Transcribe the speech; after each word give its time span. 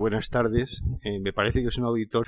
Buenas 0.00 0.30
tardes. 0.30 0.82
Eh, 1.02 1.20
me 1.20 1.34
parece 1.34 1.60
que 1.60 1.68
es 1.68 1.76
un 1.76 1.84
auditor 1.84 2.26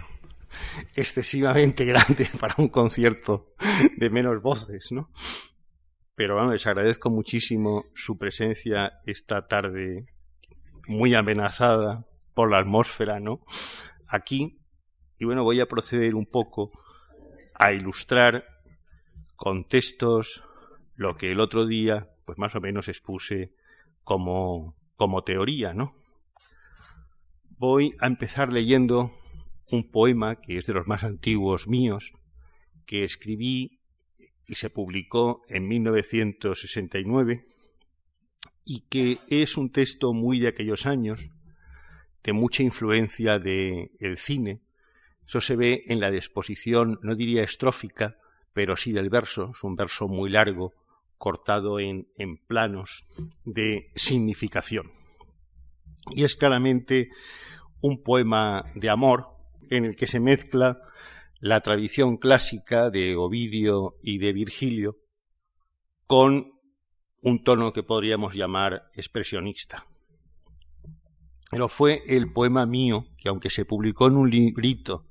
excesivamente 0.94 1.84
grande 1.86 2.28
para 2.38 2.54
un 2.58 2.68
concierto 2.68 3.54
de 3.96 4.10
menos 4.10 4.42
voces, 4.42 4.92
¿no? 4.92 5.10
Pero 6.14 6.34
bueno, 6.34 6.52
les 6.52 6.66
agradezco 6.66 7.08
muchísimo 7.08 7.86
su 7.94 8.18
presencia 8.18 9.00
esta 9.06 9.48
tarde 9.48 10.04
muy 10.86 11.14
amenazada 11.14 12.06
por 12.34 12.50
la 12.50 12.58
atmósfera, 12.58 13.20
¿no? 13.20 13.40
Aquí. 14.06 14.60
Y 15.18 15.24
bueno, 15.24 15.42
voy 15.42 15.60
a 15.60 15.66
proceder 15.66 16.14
un 16.14 16.26
poco 16.26 16.70
a 17.54 17.72
ilustrar 17.72 18.44
con 19.34 19.64
textos 19.64 20.44
lo 20.94 21.16
que 21.16 21.30
el 21.30 21.40
otro 21.40 21.64
día, 21.64 22.10
pues 22.26 22.36
más 22.36 22.54
o 22.54 22.60
menos 22.60 22.88
expuse 22.88 23.54
como, 24.04 24.76
como 24.96 25.24
teoría, 25.24 25.72
¿no? 25.72 26.01
Voy 27.62 27.94
a 28.00 28.08
empezar 28.08 28.52
leyendo 28.52 29.16
un 29.70 29.88
poema 29.88 30.40
que 30.40 30.58
es 30.58 30.66
de 30.66 30.74
los 30.74 30.88
más 30.88 31.04
antiguos 31.04 31.68
míos, 31.68 32.12
que 32.86 33.04
escribí 33.04 33.78
y 34.48 34.56
se 34.56 34.68
publicó 34.68 35.42
en 35.48 35.68
1969 35.68 37.46
y 38.66 38.80
que 38.88 39.18
es 39.28 39.56
un 39.56 39.70
texto 39.70 40.12
muy 40.12 40.40
de 40.40 40.48
aquellos 40.48 40.86
años, 40.86 41.30
de 42.24 42.32
mucha 42.32 42.64
influencia 42.64 43.38
del 43.38 44.16
cine. 44.16 44.60
Eso 45.24 45.40
se 45.40 45.54
ve 45.54 45.84
en 45.86 46.00
la 46.00 46.10
disposición, 46.10 46.98
no 47.02 47.14
diría 47.14 47.44
estrófica, 47.44 48.16
pero 48.54 48.74
sí 48.74 48.90
del 48.90 49.08
verso. 49.08 49.52
Es 49.54 49.62
un 49.62 49.76
verso 49.76 50.08
muy 50.08 50.30
largo, 50.30 50.74
cortado 51.16 51.78
en, 51.78 52.08
en 52.18 52.38
planos 52.38 53.06
de 53.44 53.92
significación. 53.94 55.01
Y 56.10 56.24
es 56.24 56.34
claramente 56.34 57.10
un 57.80 58.02
poema 58.02 58.64
de 58.74 58.90
amor 58.90 59.28
en 59.70 59.84
el 59.84 59.96
que 59.96 60.06
se 60.06 60.20
mezcla 60.20 60.80
la 61.40 61.60
tradición 61.60 62.16
clásica 62.16 62.90
de 62.90 63.16
Ovidio 63.16 63.96
y 64.02 64.18
de 64.18 64.32
Virgilio 64.32 64.98
con 66.06 66.52
un 67.22 67.42
tono 67.42 67.72
que 67.72 67.82
podríamos 67.82 68.34
llamar 68.34 68.90
expresionista. 68.94 69.86
Pero 71.50 71.68
fue 71.68 72.02
el 72.06 72.32
poema 72.32 72.66
mío 72.66 73.06
que, 73.18 73.28
aunque 73.28 73.50
se 73.50 73.64
publicó 73.64 74.06
en 74.06 74.16
un 74.16 74.30
librito 74.30 75.06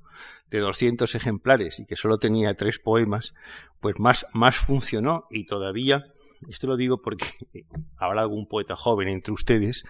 de 0.50 0.58
200 0.58 1.14
ejemplares 1.14 1.80
y 1.80 1.86
que 1.86 1.96
solo 1.96 2.18
tenía 2.18 2.54
tres 2.54 2.78
poemas, 2.78 3.34
pues 3.80 3.98
más, 3.98 4.26
más 4.32 4.56
funcionó 4.56 5.26
y 5.30 5.46
todavía 5.46 6.11
esto 6.48 6.66
lo 6.66 6.76
digo 6.76 7.00
porque 7.02 7.26
habrá 7.96 8.22
algún 8.22 8.46
poeta 8.46 8.76
joven 8.76 9.08
entre 9.08 9.32
ustedes, 9.32 9.84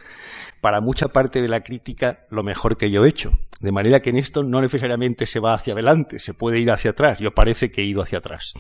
para 0.61 0.81
mucha 0.81 1.09
parte 1.09 1.41
de 1.41 1.49
la 1.49 1.63
crítica 1.63 2.27
lo 2.31 2.43
mejor 2.43 2.77
que 2.77 2.91
yo 2.91 3.05
he 3.05 3.09
hecho. 3.09 3.33
De 3.61 3.73
manera 3.73 4.01
que 4.01 4.11
en 4.11 4.17
esto 4.17 4.43
no 4.43 4.61
necesariamente 4.61 5.27
se 5.27 5.39
va 5.39 5.55
hacia 5.55 5.73
adelante, 5.73 6.19
se 6.19 6.35
puede 6.35 6.59
ir 6.59 6.71
hacia 6.71 6.91
atrás. 6.91 7.19
Yo 7.21 7.35
parece 7.35 7.71
que 7.71 7.83
he 7.83 7.85
ido 7.85 8.03
hacia 8.03 8.19
atrás. 8.19 8.55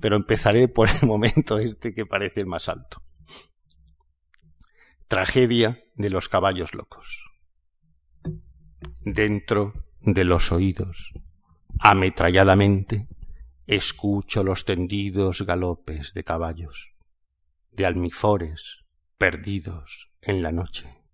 Pero 0.00 0.16
empezaré 0.16 0.68
por 0.68 0.88
el 0.88 1.06
momento 1.06 1.58
este 1.58 1.94
que 1.94 2.06
parece 2.06 2.40
el 2.40 2.46
más 2.46 2.68
alto. 2.68 3.02
Tragedia 5.08 5.84
de 5.94 6.10
los 6.10 6.28
caballos 6.28 6.74
locos. 6.74 7.30
Dentro 9.04 9.74
de 10.00 10.24
los 10.24 10.50
oídos, 10.52 11.12
ametralladamente, 11.78 13.08
escucho 13.66 14.42
los 14.42 14.64
tendidos 14.64 15.42
galopes 15.42 16.12
de 16.14 16.24
caballos 16.24 16.95
de 17.76 17.86
almifores 17.86 18.84
perdidos 19.18 20.10
en 20.22 20.42
la 20.42 20.50
noche. 20.50 21.04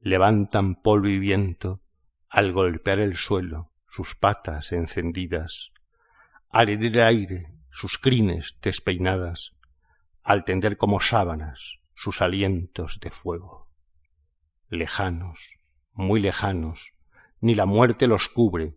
Levantan 0.00 0.74
polvo 0.74 1.08
y 1.08 1.18
viento 1.18 1.82
al 2.28 2.52
golpear 2.52 2.98
el 2.98 3.16
suelo 3.16 3.72
sus 3.86 4.14
patas 4.14 4.72
encendidas, 4.72 5.72
al 6.50 6.68
herir 6.68 6.96
el 6.96 7.02
aire 7.02 7.54
sus 7.70 7.98
crines 7.98 8.56
despeinadas, 8.60 9.52
al 10.22 10.44
tender 10.44 10.76
como 10.76 11.00
sábanas 11.00 11.80
sus 11.94 12.20
alientos 12.20 12.98
de 13.00 13.10
fuego. 13.10 13.70
Lejanos, 14.68 15.40
muy 15.92 16.20
lejanos, 16.20 16.94
ni 17.40 17.54
la 17.54 17.66
muerte 17.66 18.06
los 18.06 18.28
cubre, 18.28 18.76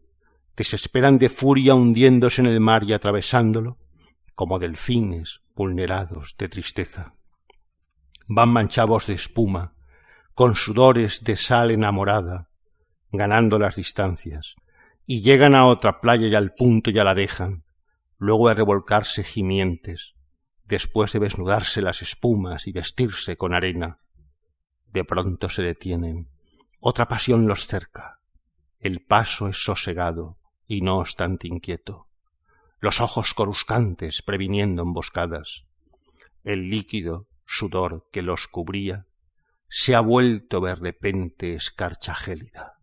desesperan 0.56 1.18
de 1.18 1.30
furia 1.30 1.74
hundiéndose 1.74 2.42
en 2.42 2.48
el 2.48 2.60
mar 2.60 2.84
y 2.84 2.94
atravesándolo, 2.94 3.80
como 4.36 4.60
delfines 4.60 5.42
vulnerados 5.56 6.36
de 6.38 6.50
tristeza. 6.50 7.16
Van 8.28 8.50
manchados 8.50 9.08
de 9.08 9.14
espuma, 9.14 9.76
con 10.34 10.56
sudores 10.56 11.24
de 11.24 11.36
sal 11.36 11.72
enamorada, 11.72 12.50
ganando 13.12 13.60
las 13.60 13.76
distancias, 13.76 14.56
y 15.06 15.22
llegan 15.22 15.54
a 15.54 15.66
otra 15.66 16.00
playa 16.00 16.28
y 16.28 16.36
al 16.36 16.54
punto 16.54 16.90
ya 16.90 17.04
la 17.04 17.14
dejan, 17.14 17.64
luego 18.18 18.48
de 18.48 18.56
revolcarse 18.56 19.24
gimientes, 19.24 20.16
después 20.66 21.12
de 21.14 21.20
desnudarse 21.20 21.82
las 21.82 22.02
espumas 22.02 22.68
y 22.68 22.72
vestirse 22.72 23.38
con 23.38 23.54
arena. 23.54 24.00
De 24.88 25.04
pronto 25.04 25.50
se 25.50 25.62
detienen, 25.62 26.30
otra 26.80 27.08
pasión 27.08 27.48
los 27.48 27.68
cerca, 27.68 28.20
el 28.80 29.06
paso 29.06 29.48
es 29.48 29.64
sosegado 29.64 30.40
y 30.66 30.82
no 30.82 30.98
obstante 31.00 31.48
inquieto 31.48 32.08
los 32.84 33.00
ojos 33.00 33.34
coruscantes 33.34 34.22
previniendo 34.22 34.82
emboscadas. 34.82 35.64
El 36.44 36.70
líquido 36.70 37.30
sudor 37.46 38.10
que 38.12 38.22
los 38.22 38.50
cubría 38.50 39.08
se 39.70 39.96
ha 39.96 40.02
vuelto 40.02 40.60
de 40.60 40.76
repente 40.76 41.54
escarcha 41.54 42.14
gélida. 42.14 42.82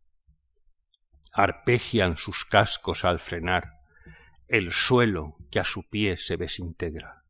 Arpegian 1.35 2.17
sus 2.17 2.47
cascos 2.47 3.05
al 3.05 3.19
frenar 3.19 3.75
el 4.49 4.73
suelo 4.73 5.37
que 5.51 5.61
a 5.61 5.65
su 5.65 5.87
pie 5.87 6.17
se 6.17 6.39
desintegra. 6.39 7.27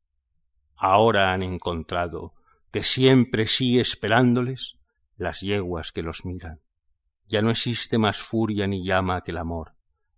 Ahora 0.77 1.33
han 1.33 1.43
encontrado, 1.43 2.35
de 2.73 2.85
siempre 2.85 3.49
sí 3.49 3.81
esperándoles, 3.81 4.79
las 5.17 5.41
yeguas 5.41 5.91
que 5.91 6.03
los 6.03 6.25
miran. 6.25 6.61
Ya 7.27 7.43
no 7.43 7.51
existe 7.51 7.99
más 7.99 8.19
furia 8.19 8.69
ni 8.69 8.87
llama 8.87 9.23
que 9.25 9.33
el 9.33 9.39
amor 9.39 9.75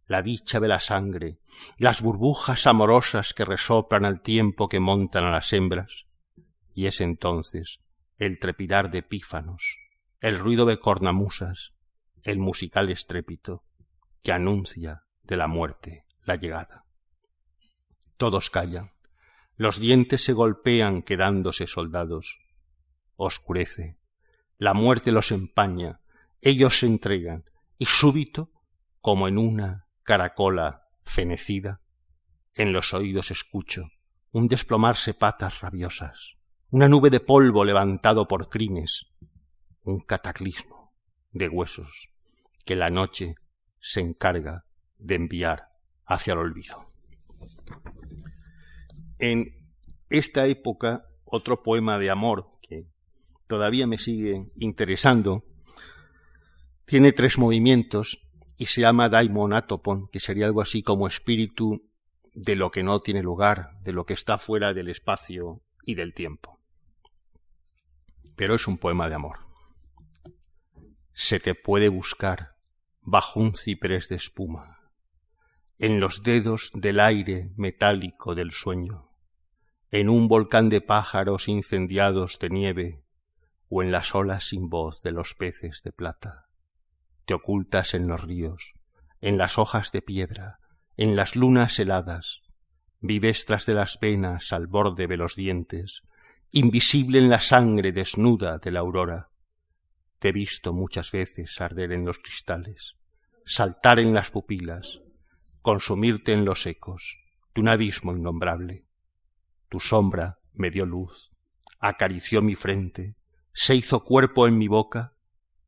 la 0.07 0.23
dicha 0.23 0.61
de 0.61 0.69
la 0.69 0.81
sangre, 0.81 1.39
las 1.79 2.03
burbujas 2.03 2.67
amorosas 2.67 3.35
que 3.35 3.45
resoplan 3.45 4.05
al 4.05 4.21
tiempo 4.21 4.69
que 4.69 4.81
montan 4.81 5.25
a 5.25 5.31
las 5.31 5.53
hembras, 5.53 6.07
y 6.75 6.87
es 6.87 7.01
entonces 7.01 7.81
el 8.19 8.39
trepidar 8.39 8.91
de 8.91 9.03
pífanos, 9.03 9.79
el 10.21 10.39
ruido 10.39 10.67
de 10.67 10.79
cornamusas, 10.79 11.75
el 12.23 12.39
musical 12.39 12.91
estrépito 12.91 13.65
que 14.23 14.33
anuncia 14.33 15.05
de 15.23 15.37
la 15.37 15.47
muerte 15.47 16.07
la 16.25 16.37
llegada. 16.37 16.87
Todos 18.17 18.51
callan, 18.51 18.93
los 19.57 19.79
dientes 19.79 20.25
se 20.25 20.33
golpean 20.33 21.03
quedándose 21.03 21.67
soldados. 21.67 22.39
Oscurece, 23.17 23.99
la 24.59 24.75
muerte 24.75 25.13
los 25.13 25.33
empaña, 25.33 26.01
ellos 26.41 26.79
se 26.79 26.87
entregan, 26.87 27.45
y 27.79 27.87
súbito, 27.87 28.53
como 29.01 29.27
en 29.27 29.39
una 29.39 29.89
caracola 30.03 30.89
fenecida, 31.03 31.81
en 32.55 32.73
los 32.73 32.93
oídos 32.93 33.31
escucho 33.31 33.87
un 34.31 34.49
desplomarse 34.49 35.15
patas 35.15 35.61
rabiosas, 35.61 36.37
una 36.71 36.89
nube 36.89 37.11
de 37.11 37.21
polvo 37.21 37.65
levantado 37.65 38.27
por 38.27 38.49
crines, 38.49 39.07
un 39.83 40.01
cataclismo 40.01 40.95
de 41.33 41.49
huesos 41.49 42.09
que 42.65 42.77
la 42.77 42.89
noche 42.89 43.35
se 43.79 44.01
encarga 44.01 44.65
de 44.97 45.17
enviar 45.17 45.69
hacia 46.07 46.33
el 46.33 46.39
olvido. 46.39 46.93
En 49.19 49.47
esta 50.09 50.47
época, 50.47 51.05
otro 51.25 51.63
poema 51.63 51.99
de 51.99 52.11
amor 52.11 52.59
que 52.63 52.87
todavía 53.47 53.87
me 53.87 53.99
sigue 53.99 54.51
interesando, 54.57 55.45
tiene 56.85 57.13
tres 57.13 57.39
movimientos 57.39 58.22
y 58.63 58.67
se 58.67 58.83
llama 58.83 59.09
daimon 59.09 59.55
atopon, 59.55 60.07
que 60.07 60.21
sería 60.21 60.47
algo 60.47 60.63
así 60.63 60.85
como 60.85 61.09
espíritu 61.09 61.91
de 62.33 62.55
lo 62.55 62.71
que 62.71 62.85
no 62.85 63.01
tiene 63.01 63.21
lugar, 63.21 63.77
de 63.81 63.93
lo 63.93 64.07
que 64.07 64.15
está 64.15 64.39
fuera 64.39 64.73
del 64.73 64.89
espacio 64.89 65.65
y 65.85 65.97
del 65.97 66.15
tiempo. 66.15 66.61
Pero 68.37 68.55
es 68.55 68.69
un 68.69 68.79
poema 68.79 69.09
de 69.09 69.17
amor. 69.17 69.41
Se 71.13 71.41
te 71.41 71.57
puede 71.57 71.89
buscar 71.89 72.57
bajo 73.01 73.41
un 73.41 73.57
ciprés 73.57 74.09
de 74.09 74.15
espuma, 74.15 74.93
en 75.81 75.99
los 75.99 76.23
dedos 76.23 76.71
del 76.73 77.01
aire 77.01 77.51
metálico 77.57 78.37
del 78.37 78.53
sueño, 78.53 79.11
en 79.91 80.09
un 80.09 80.29
volcán 80.29 80.69
de 80.69 80.81
pájaros 80.81 81.49
incendiados 81.49 82.39
de 82.39 82.49
nieve, 82.49 83.05
o 83.69 83.83
en 83.83 83.91
las 83.91 84.15
olas 84.15 84.45
sin 84.45 84.69
voz 84.69 85.03
de 85.03 85.11
los 85.11 85.35
peces 85.35 85.83
de 85.83 85.91
plata 85.91 86.52
te 87.25 87.35
ocultas 87.35 87.95
en 87.95 88.07
los 88.07 88.25
ríos, 88.25 88.75
en 89.21 89.39
las 89.39 89.59
hojas 89.59 89.93
de 89.93 90.03
piedra, 90.03 90.59
en 90.97 91.17
las 91.17 91.37
lunas 91.37 91.79
heladas, 91.79 92.43
vives 93.01 93.45
tras 93.47 93.67
de 93.67 93.75
las 93.75 93.99
venas 94.01 94.53
al 94.53 94.67
borde 94.67 95.07
de 95.07 95.17
los 95.17 95.35
dientes, 95.37 96.03
invisible 96.51 97.19
en 97.19 97.31
la 97.31 97.41
sangre 97.41 97.93
desnuda 97.93 98.59
de 98.59 98.71
la 98.71 98.81
aurora. 98.81 99.31
te 100.19 100.29
he 100.29 100.33
visto 100.33 100.73
muchas 100.73 101.11
veces 101.11 101.61
arder 101.61 101.91
en 101.91 102.05
los 102.05 102.19
cristales, 102.19 102.97
saltar 103.45 103.99
en 103.99 104.15
las 104.15 104.31
pupilas, 104.31 105.01
consumirte 105.63 106.33
en 106.33 106.45
los 106.45 106.65
ecos 106.67 107.19
de 107.55 107.61
un 107.61 107.69
abismo 107.69 108.15
innombrable. 108.15 108.87
Tu 109.69 109.81
sombra 109.81 110.39
me 110.53 110.71
dio 110.71 110.87
luz, 110.87 111.33
acarició 111.81 112.41
mi 112.43 112.55
frente, 112.55 113.17
se 113.53 113.75
hizo 113.75 114.05
cuerpo 114.05 114.47
en 114.47 114.59
mi 114.59 114.69
boca, 114.69 115.17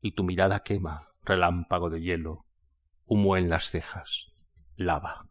y 0.01 0.13
tu 0.13 0.23
mirada 0.23 0.61
quema, 0.61 1.09
relámpago 1.25 1.91
de 1.91 2.01
hielo, 2.01 2.47
humo 3.07 3.37
en 3.37 3.49
las 3.49 3.71
cejas, 3.71 4.33
lava. 4.77 5.29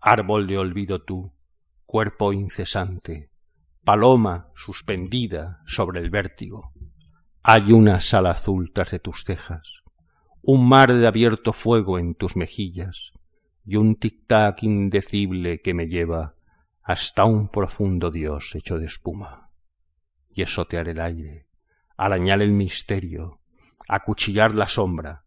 Árbol 0.00 0.46
de 0.46 0.58
olvido 0.58 1.02
tú, 1.02 1.32
cuerpo 1.84 2.32
incesante, 2.32 3.30
paloma 3.84 4.50
suspendida 4.54 5.62
sobre 5.66 6.00
el 6.00 6.10
vértigo. 6.10 6.72
Hay 7.42 7.72
una 7.72 8.00
sala 8.00 8.30
azul 8.30 8.72
tras 8.72 8.90
de 8.90 8.98
tus 8.98 9.24
cejas, 9.24 9.82
un 10.42 10.68
mar 10.68 10.92
de 10.92 11.06
abierto 11.06 11.52
fuego 11.52 11.98
en 11.98 12.14
tus 12.14 12.36
mejillas 12.36 13.12
y 13.64 13.76
un 13.76 13.96
tic-tac 13.96 14.62
indecible 14.62 15.60
que 15.60 15.74
me 15.74 15.88
lleva 15.88 16.36
hasta 16.82 17.24
un 17.24 17.48
profundo 17.48 18.10
Dios 18.10 18.54
hecho 18.54 18.78
de 18.78 18.86
espuma. 18.86 19.50
Y 20.30 20.42
esotear 20.42 20.88
el 20.88 21.00
aire, 21.00 21.48
arañar 21.96 22.42
el 22.42 22.52
misterio, 22.52 23.40
acuchillar 23.88 24.54
la 24.54 24.68
sombra, 24.68 25.24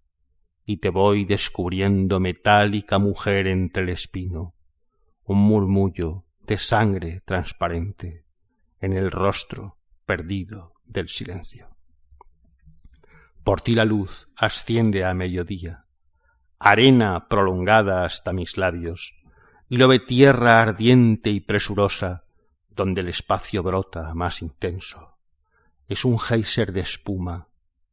y 0.65 0.77
te 0.77 0.89
voy 0.89 1.25
descubriendo 1.25 2.19
metálica 2.19 2.99
mujer 2.99 3.47
entre 3.47 3.83
el 3.83 3.89
espino, 3.89 4.55
un 5.23 5.39
murmullo 5.39 6.25
de 6.45 6.57
sangre 6.57 7.21
transparente 7.25 8.25
en 8.79 8.93
el 8.93 9.11
rostro 9.11 9.79
perdido 10.05 10.75
del 10.85 11.09
silencio. 11.09 11.75
Por 13.43 13.61
ti 13.61 13.75
la 13.75 13.85
luz 13.85 14.29
asciende 14.35 15.05
a 15.05 15.13
mediodía, 15.13 15.81
arena 16.59 17.27
prolongada 17.27 18.05
hasta 18.05 18.33
mis 18.33 18.57
labios, 18.57 19.15
y 19.67 19.77
lo 19.77 19.87
ve 19.87 19.99
tierra 19.99 20.61
ardiente 20.61 21.29
y 21.29 21.39
presurosa, 21.39 22.25
donde 22.69 23.01
el 23.01 23.09
espacio 23.09 23.61
brota 23.61 24.13
más 24.15 24.41
intenso. 24.41 25.17
Es 25.87 26.05
un 26.05 26.19
geyser 26.19 26.73
de 26.73 26.81
espuma, 26.81 27.48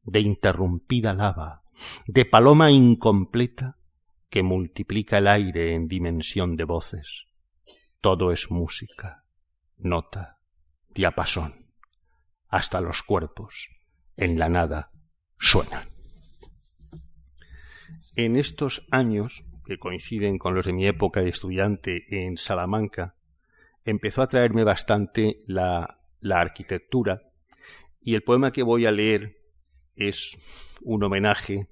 de 0.06 0.20
interrumpida 0.20 1.12
lava, 1.12 1.62
de 2.06 2.24
paloma 2.24 2.70
incompleta 2.70 3.78
que 4.30 4.42
multiplica 4.42 5.18
el 5.18 5.26
aire 5.26 5.74
en 5.74 5.88
dimensión 5.88 6.56
de 6.56 6.64
voces. 6.64 7.26
Todo 8.00 8.32
es 8.32 8.50
música, 8.50 9.24
nota, 9.76 10.38
diapasón. 10.94 11.72
Hasta 12.48 12.80
los 12.80 13.02
cuerpos, 13.02 13.68
en 14.16 14.38
la 14.38 14.48
nada, 14.48 14.92
suenan. 15.38 15.88
En 18.14 18.36
estos 18.36 18.86
años, 18.90 19.44
que 19.66 19.78
coinciden 19.78 20.38
con 20.38 20.54
los 20.54 20.64
de 20.64 20.72
mi 20.72 20.86
época 20.86 21.20
de 21.20 21.28
estudiante 21.28 22.04
en 22.08 22.36
Salamanca, 22.36 23.16
empezó 23.84 24.22
a 24.22 24.28
traerme 24.28 24.64
bastante 24.64 25.42
la, 25.46 26.00
la 26.20 26.40
arquitectura 26.40 27.22
y 28.00 28.14
el 28.14 28.22
poema 28.22 28.52
que 28.52 28.62
voy 28.62 28.86
a 28.86 28.92
leer 28.92 29.45
es 29.96 30.38
un 30.82 31.02
homenaje 31.02 31.68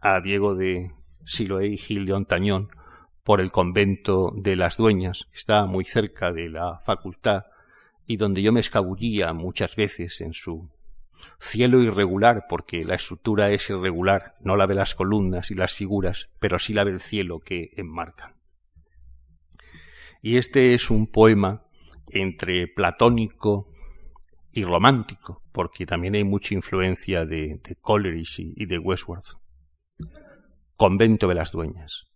a 0.00 0.20
Diego 0.20 0.54
de 0.54 0.90
Siloé 1.24 1.68
y 1.68 1.76
Gil 1.76 2.06
de 2.06 2.12
Ontañón 2.12 2.68
por 3.22 3.40
el 3.40 3.50
convento 3.50 4.32
de 4.36 4.54
las 4.54 4.76
dueñas, 4.76 5.28
está 5.32 5.66
muy 5.66 5.84
cerca 5.84 6.32
de 6.32 6.50
la 6.50 6.78
facultad 6.84 7.44
y 8.06 8.18
donde 8.18 8.42
yo 8.42 8.52
me 8.52 8.60
escabullía 8.60 9.32
muchas 9.32 9.76
veces 9.76 10.20
en 10.20 10.34
su 10.34 10.70
cielo 11.38 11.82
irregular, 11.82 12.44
porque 12.48 12.84
la 12.84 12.96
estructura 12.96 13.50
es 13.50 13.70
irregular, 13.70 14.36
no 14.40 14.56
la 14.56 14.66
de 14.66 14.74
las 14.74 14.94
columnas 14.94 15.50
y 15.50 15.54
las 15.54 15.72
figuras, 15.72 16.28
pero 16.38 16.58
sí 16.58 16.74
la 16.74 16.84
del 16.84 17.00
cielo 17.00 17.40
que 17.40 17.70
enmarcan. 17.76 18.34
Y 20.20 20.36
este 20.36 20.74
es 20.74 20.90
un 20.90 21.06
poema 21.06 21.64
entre 22.08 22.68
platónico 22.68 23.72
y 24.52 24.64
romántico, 24.64 25.42
porque 25.54 25.86
también 25.86 26.16
hay 26.16 26.24
mucha 26.24 26.52
influencia 26.52 27.24
de, 27.26 27.60
Coleridge 27.80 28.40
y 28.40 28.66
de 28.66 28.76
Westworth. 28.76 29.38
Convento 30.74 31.28
de 31.28 31.36
las 31.36 31.52
Dueñas. 31.52 32.06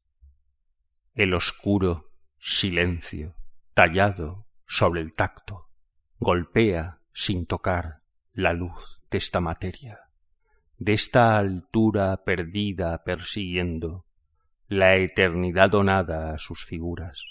El 1.15 1.33
oscuro 1.35 2.11
silencio, 2.41 3.37
tallado 3.75 4.49
sobre 4.67 5.03
el 5.03 5.13
tacto, 5.13 5.71
golpea 6.19 7.01
sin 7.13 7.47
tocar 7.47 8.01
la 8.33 8.55
luz 8.55 9.01
de 9.09 9.19
esta 9.19 9.39
materia, 9.39 10.01
de 10.77 10.95
esta 10.95 11.39
altura 11.39 12.25
perdida 12.25 13.05
persiguiendo 13.05 14.05
la 14.67 14.97
eternidad 14.97 15.71
donada 15.71 16.35
a 16.35 16.39
sus 16.39 16.65
figuras. 16.65 17.23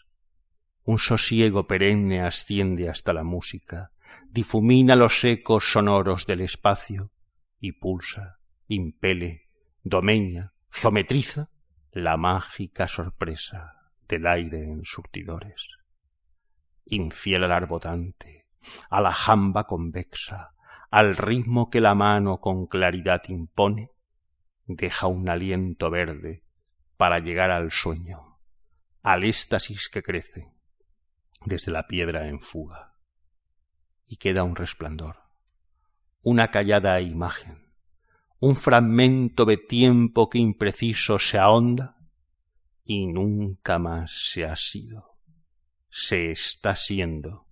Un 0.85 0.99
sosiego 0.99 1.67
perenne 1.67 2.21
asciende 2.21 2.87
hasta 2.87 3.11
la 3.11 3.23
música, 3.23 3.91
difumina 4.37 4.95
los 4.95 5.23
ecos 5.23 5.71
sonoros 5.71 6.27
del 6.27 6.41
espacio 6.41 7.11
y 7.57 7.71
pulsa, 7.71 8.39
impele, 8.67 9.49
domeña, 9.81 10.53
geometriza 10.69 11.49
la 11.91 12.17
mágica 12.17 12.87
sorpresa 12.87 13.73
del 14.07 14.27
aire 14.27 14.61
en 14.61 14.85
surtidores. 14.85 15.79
Infiel 16.85 17.45
al 17.45 17.51
arbotante, 17.51 18.47
a 18.91 19.01
la 19.01 19.11
jamba 19.11 19.63
convexa, 19.63 20.53
al 20.91 21.17
ritmo 21.17 21.71
que 21.71 21.81
la 21.81 21.95
mano 21.95 22.39
con 22.39 22.67
claridad 22.67 23.23
impone, 23.29 23.89
deja 24.67 25.07
un 25.07 25.29
aliento 25.29 25.89
verde 25.89 26.43
para 26.95 27.17
llegar 27.17 27.49
al 27.49 27.71
sueño, 27.71 28.37
al 29.01 29.23
éxtasis 29.23 29.89
que 29.89 30.03
crece 30.03 30.53
desde 31.43 31.71
la 31.71 31.87
piedra 31.87 32.27
en 32.27 32.39
fuga. 32.39 32.96
Y 34.07 34.17
queda 34.17 34.43
un 34.43 34.55
resplandor, 34.55 35.17
una 36.21 36.49
callada 36.49 37.01
imagen, 37.01 37.55
un 38.39 38.55
fragmento 38.55 39.45
de 39.45 39.57
tiempo 39.57 40.29
que 40.29 40.37
impreciso 40.39 41.19
se 41.19 41.37
ahonda 41.37 41.97
y 42.83 43.07
nunca 43.07 43.79
más 43.79 44.29
se 44.31 44.45
ha 44.45 44.55
sido. 44.55 45.17
Se 45.89 46.31
está 46.31 46.75
siendo, 46.75 47.47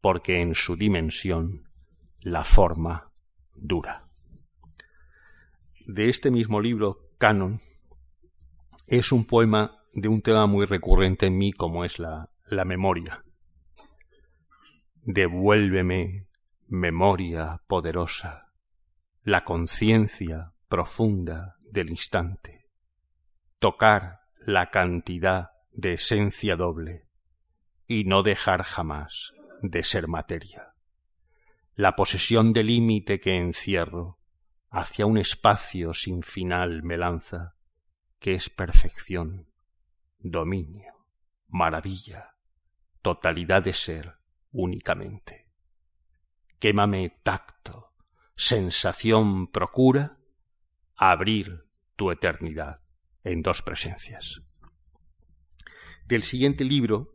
porque 0.00 0.40
en 0.40 0.54
su 0.54 0.76
dimensión 0.76 1.70
la 2.20 2.42
forma 2.42 3.12
dura. 3.54 4.08
De 5.86 6.08
este 6.08 6.30
mismo 6.30 6.60
libro, 6.60 7.10
Canon, 7.18 7.60
es 8.86 9.12
un 9.12 9.24
poema 9.24 9.84
de 9.92 10.08
un 10.08 10.22
tema 10.22 10.46
muy 10.46 10.66
recurrente 10.66 11.26
en 11.26 11.38
mí 11.38 11.52
como 11.52 11.84
es 11.84 11.98
la, 11.98 12.30
la 12.46 12.64
memoria. 12.64 13.23
Devuélveme, 15.06 16.28
memoria 16.66 17.60
poderosa, 17.66 18.54
la 19.22 19.44
conciencia 19.44 20.54
profunda 20.66 21.58
del 21.70 21.90
instante, 21.90 22.70
tocar 23.58 24.22
la 24.38 24.70
cantidad 24.70 25.50
de 25.72 25.92
esencia 25.92 26.56
doble 26.56 27.06
y 27.86 28.04
no 28.04 28.22
dejar 28.22 28.62
jamás 28.62 29.34
de 29.60 29.84
ser 29.84 30.08
materia. 30.08 30.74
La 31.74 31.96
posesión 31.96 32.54
del 32.54 32.68
límite 32.68 33.20
que 33.20 33.36
encierro 33.36 34.18
hacia 34.70 35.04
un 35.04 35.18
espacio 35.18 35.92
sin 35.92 36.22
final 36.22 36.82
me 36.82 36.96
lanza, 36.96 37.56
que 38.18 38.32
es 38.32 38.48
perfección, 38.48 39.50
dominio, 40.18 41.06
maravilla, 41.46 42.38
totalidad 43.02 43.62
de 43.62 43.74
ser 43.74 44.23
únicamente. 44.54 45.46
Quémame 46.58 47.12
tacto, 47.22 47.92
sensación 48.34 49.48
procura 49.48 50.16
abrir 50.96 51.66
tu 51.96 52.10
eternidad 52.10 52.80
en 53.24 53.42
dos 53.42 53.60
presencias. 53.60 54.40
Del 56.06 56.22
siguiente 56.22 56.64
libro, 56.64 57.12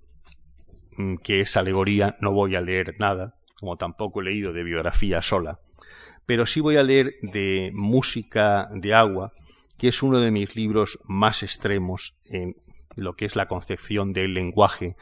mm, 0.97 1.15
que 1.17 1.41
es 1.41 1.57
alegoría, 1.57 2.17
no 2.19 2.31
voy 2.31 2.55
a 2.55 2.61
leer 2.61 2.99
nada, 2.99 3.39
como 3.59 3.77
tampoco 3.77 4.21
he 4.21 4.25
leído 4.25 4.53
de 4.53 4.63
biografía 4.63 5.21
sola, 5.21 5.59
pero 6.25 6.45
sí 6.45 6.59
voy 6.59 6.75
a 6.75 6.83
leer 6.83 7.15
de 7.21 7.71
Música 7.73 8.69
de 8.73 8.93
Agua, 8.93 9.31
que 9.77 9.87
es 9.87 10.03
uno 10.03 10.19
de 10.19 10.31
mis 10.31 10.55
libros 10.55 10.99
más 11.05 11.41
extremos 11.41 12.15
en 12.25 12.55
lo 12.95 13.15
que 13.15 13.25
es 13.25 13.35
la 13.35 13.47
concepción 13.47 14.13
del 14.13 14.33
lenguaje 14.33 14.95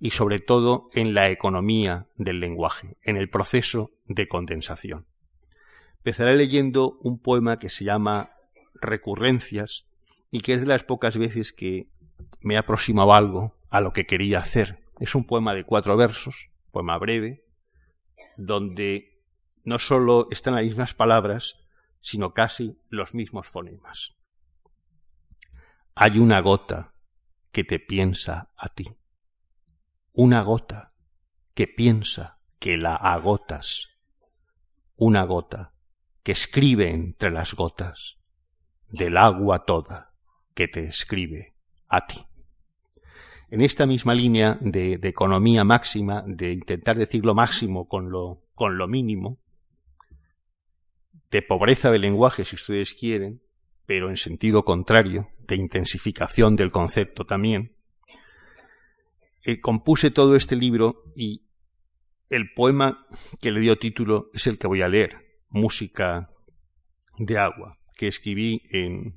y 0.00 0.10
sobre 0.10 0.40
todo 0.40 0.88
en 0.94 1.14
la 1.14 1.28
economía 1.28 2.08
del 2.16 2.40
lenguaje, 2.40 2.96
en 3.02 3.18
el 3.18 3.28
proceso 3.28 3.92
de 4.06 4.26
condensación. 4.26 5.06
Empezaré 5.98 6.36
leyendo 6.36 6.98
un 7.02 7.18
poema 7.18 7.58
que 7.58 7.68
se 7.68 7.84
llama 7.84 8.32
Recurrencias 8.74 9.86
y 10.30 10.40
que 10.40 10.54
es 10.54 10.62
de 10.62 10.66
las 10.66 10.84
pocas 10.84 11.18
veces 11.18 11.52
que 11.52 11.90
me 12.40 12.56
ha 12.56 12.60
aproximado 12.60 13.12
algo 13.12 13.58
a 13.68 13.82
lo 13.82 13.92
que 13.92 14.06
quería 14.06 14.38
hacer. 14.38 14.82
Es 14.98 15.14
un 15.14 15.24
poema 15.24 15.54
de 15.54 15.64
cuatro 15.64 15.96
versos, 15.98 16.48
poema 16.70 16.96
breve, 16.96 17.44
donde 18.38 19.22
no 19.64 19.78
solo 19.78 20.28
están 20.30 20.54
las 20.54 20.64
mismas 20.64 20.94
palabras, 20.94 21.56
sino 22.00 22.32
casi 22.32 22.78
los 22.88 23.14
mismos 23.14 23.46
fonemas. 23.46 24.14
Hay 25.94 26.18
una 26.18 26.40
gota 26.40 26.94
que 27.52 27.64
te 27.64 27.78
piensa 27.78 28.50
a 28.56 28.68
ti, 28.70 28.86
una 30.14 30.42
gota 30.42 30.92
que 31.54 31.66
piensa 31.66 32.40
que 32.58 32.76
la 32.76 32.94
agotas, 32.94 33.88
una 34.96 35.24
gota 35.24 35.74
que 36.22 36.32
escribe 36.32 36.90
entre 36.90 37.30
las 37.30 37.54
gotas 37.54 38.18
del 38.88 39.16
agua 39.16 39.64
toda 39.64 40.14
que 40.54 40.68
te 40.68 40.84
escribe 40.84 41.54
a 41.88 42.06
ti. 42.06 42.20
En 43.50 43.62
esta 43.62 43.86
misma 43.86 44.14
línea 44.14 44.58
de, 44.60 44.94
economía 45.02 45.64
máxima, 45.64 46.22
de 46.26 46.52
intentar 46.52 46.96
decir 46.96 47.24
lo 47.24 47.34
máximo 47.34 47.88
con 47.88 48.10
lo, 48.10 48.44
con 48.54 48.78
lo 48.78 48.86
mínimo, 48.86 49.40
de 51.30 51.42
pobreza 51.42 51.90
del 51.90 52.02
lenguaje, 52.02 52.44
si 52.44 52.56
ustedes 52.56 52.94
quieren, 52.94 53.42
pero 53.86 54.10
en 54.10 54.16
sentido 54.16 54.64
contrario, 54.64 55.30
de 55.48 55.56
intensificación 55.56 56.54
del 56.56 56.70
concepto 56.70 57.24
también, 57.24 57.76
eh, 59.42 59.60
compuse 59.60 60.10
todo 60.10 60.36
este 60.36 60.56
libro 60.56 61.04
y 61.16 61.46
el 62.28 62.52
poema 62.52 63.06
que 63.40 63.50
le 63.50 63.60
dio 63.60 63.78
título 63.78 64.30
es 64.34 64.46
el 64.46 64.58
que 64.58 64.66
voy 64.66 64.82
a 64.82 64.88
leer, 64.88 65.40
Música 65.48 66.30
de 67.18 67.38
Agua, 67.38 67.78
que 67.96 68.06
escribí 68.06 68.62
en 68.70 69.14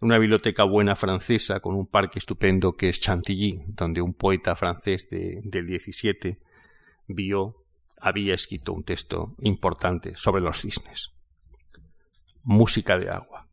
una 0.00 0.18
biblioteca 0.18 0.64
buena 0.64 0.94
francesa 0.94 1.60
con 1.60 1.74
un 1.74 1.86
parque 1.86 2.18
estupendo 2.18 2.76
que 2.76 2.88
es 2.88 3.00
Chantilly, 3.00 3.64
donde 3.68 4.00
un 4.00 4.14
poeta 4.14 4.54
francés 4.54 5.08
del 5.10 5.66
17 5.66 6.38
vio, 7.08 7.64
había 7.98 8.34
escrito 8.34 8.72
un 8.72 8.84
texto 8.84 9.34
importante 9.40 10.14
sobre 10.16 10.42
los 10.42 10.60
cisnes. 10.60 11.12
Música 12.42 12.98
de 12.98 13.10
agua. 13.10 13.48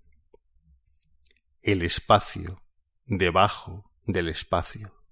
El 1.61 1.81
espacio 1.81 2.61
debajo 3.05 3.89
del 4.05 4.29
espacio 4.29 5.02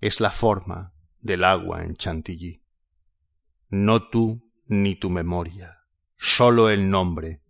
es 0.00 0.20
la 0.20 0.30
forma 0.30 0.94
del 1.20 1.44
agua 1.44 1.84
en 1.84 1.96
Chantilly. 1.96 2.62
No 3.68 4.08
tú 4.08 4.50
ni 4.66 4.94
tu 4.94 5.10
memoria, 5.10 5.84
solo 6.16 6.70
el 6.70 6.90
nombre 6.90 7.42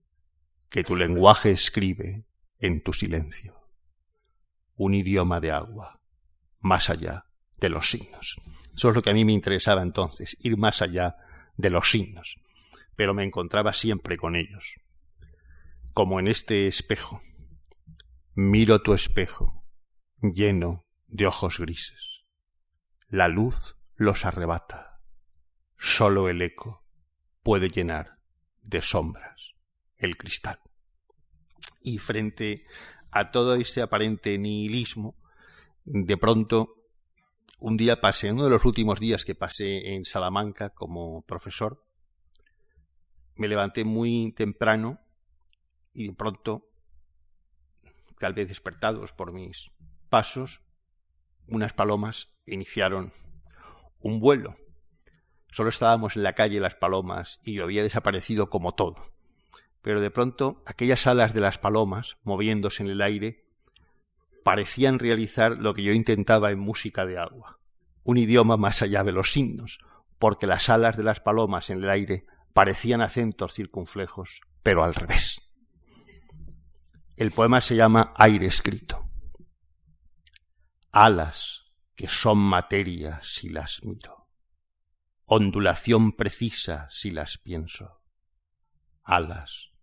que 0.68 0.84
tu 0.84 0.96
lenguaje 0.96 1.50
escribe 1.50 2.26
en 2.58 2.82
tu 2.82 2.92
silencio. 2.92 3.52
Un 4.74 4.94
idioma 4.94 5.40
de 5.40 5.52
agua, 5.52 6.00
más 6.60 6.90
allá 6.90 7.26
de 7.58 7.68
los 7.68 7.90
signos. 7.90 8.36
Eso 8.74 8.90
es 8.90 8.94
lo 8.94 9.02
que 9.02 9.10
a 9.10 9.14
mí 9.14 9.24
me 9.24 9.32
interesaba 9.32 9.82
entonces, 9.82 10.36
ir 10.40 10.56
más 10.58 10.82
allá 10.82 11.16
de 11.56 11.70
los 11.70 11.90
signos. 11.90 12.38
Pero 12.94 13.14
me 13.14 13.24
encontraba 13.24 13.72
siempre 13.72 14.16
con 14.16 14.36
ellos. 14.36 14.76
Como 15.92 16.20
en 16.20 16.28
este 16.28 16.66
espejo. 16.66 17.22
Miro 18.34 18.82
tu 18.82 18.92
espejo, 18.92 19.64
lleno 20.20 20.86
de 21.08 21.26
ojos 21.26 21.58
grises. 21.58 22.15
La 23.08 23.28
luz 23.28 23.76
los 23.94 24.24
arrebata. 24.24 25.00
Solo 25.78 26.28
el 26.28 26.42
eco 26.42 26.84
puede 27.44 27.68
llenar 27.68 28.18
de 28.62 28.82
sombras 28.82 29.54
el 29.96 30.16
cristal. 30.16 30.58
Y 31.82 31.98
frente 31.98 32.64
a 33.12 33.30
todo 33.30 33.54
ese 33.54 33.80
aparente 33.80 34.36
nihilismo, 34.38 35.16
de 35.84 36.16
pronto, 36.16 36.88
un 37.60 37.76
día 37.76 38.00
pasé, 38.00 38.32
uno 38.32 38.42
de 38.42 38.50
los 38.50 38.64
últimos 38.64 38.98
días 38.98 39.24
que 39.24 39.36
pasé 39.36 39.94
en 39.94 40.04
Salamanca 40.04 40.70
como 40.70 41.22
profesor, 41.22 41.86
me 43.36 43.46
levanté 43.46 43.84
muy 43.84 44.32
temprano 44.32 45.00
y 45.92 46.08
de 46.08 46.12
pronto, 46.12 46.72
tal 48.18 48.34
vez 48.34 48.48
despertados 48.48 49.12
por 49.12 49.32
mis 49.32 49.70
pasos, 50.08 50.62
unas 51.46 51.72
palomas 51.72 52.35
iniciaron 52.46 53.12
un 54.00 54.20
vuelo. 54.20 54.56
Solo 55.50 55.68
estábamos 55.68 56.16
en 56.16 56.22
la 56.22 56.34
calle 56.34 56.60
las 56.60 56.74
palomas 56.74 57.40
y 57.44 57.54
yo 57.54 57.64
había 57.64 57.82
desaparecido 57.82 58.50
como 58.50 58.74
todo 58.74 59.16
pero 59.86 60.00
de 60.00 60.10
pronto 60.10 60.64
aquellas 60.66 61.06
alas 61.06 61.32
de 61.32 61.38
las 61.38 61.58
palomas, 61.58 62.16
moviéndose 62.24 62.82
en 62.82 62.88
el 62.88 63.00
aire, 63.00 63.44
parecían 64.42 64.98
realizar 64.98 65.58
lo 65.58 65.74
que 65.74 65.84
yo 65.84 65.92
intentaba 65.92 66.50
en 66.50 66.58
música 66.58 67.06
de 67.06 67.18
agua, 67.18 67.60
un 68.02 68.18
idioma 68.18 68.56
más 68.56 68.82
allá 68.82 69.04
de 69.04 69.12
los 69.12 69.36
himnos, 69.36 69.78
porque 70.18 70.48
las 70.48 70.70
alas 70.70 70.96
de 70.96 71.04
las 71.04 71.20
palomas 71.20 71.70
en 71.70 71.84
el 71.84 71.88
aire 71.88 72.26
parecían 72.52 73.00
acentos 73.00 73.54
circunflejos, 73.54 74.40
pero 74.64 74.82
al 74.82 74.92
revés. 74.92 75.40
El 77.14 77.30
poema 77.30 77.60
se 77.60 77.76
llama 77.76 78.12
Aire 78.16 78.46
escrito. 78.46 79.08
Alas 80.90 81.65
que 81.96 82.06
son 82.06 82.38
materia 82.38 83.20
si 83.22 83.48
las 83.48 83.82
miro, 83.82 84.28
ondulación 85.26 86.12
precisa 86.12 86.86
si 86.90 87.10
las 87.10 87.38
pienso, 87.38 88.02
alas 89.02 89.76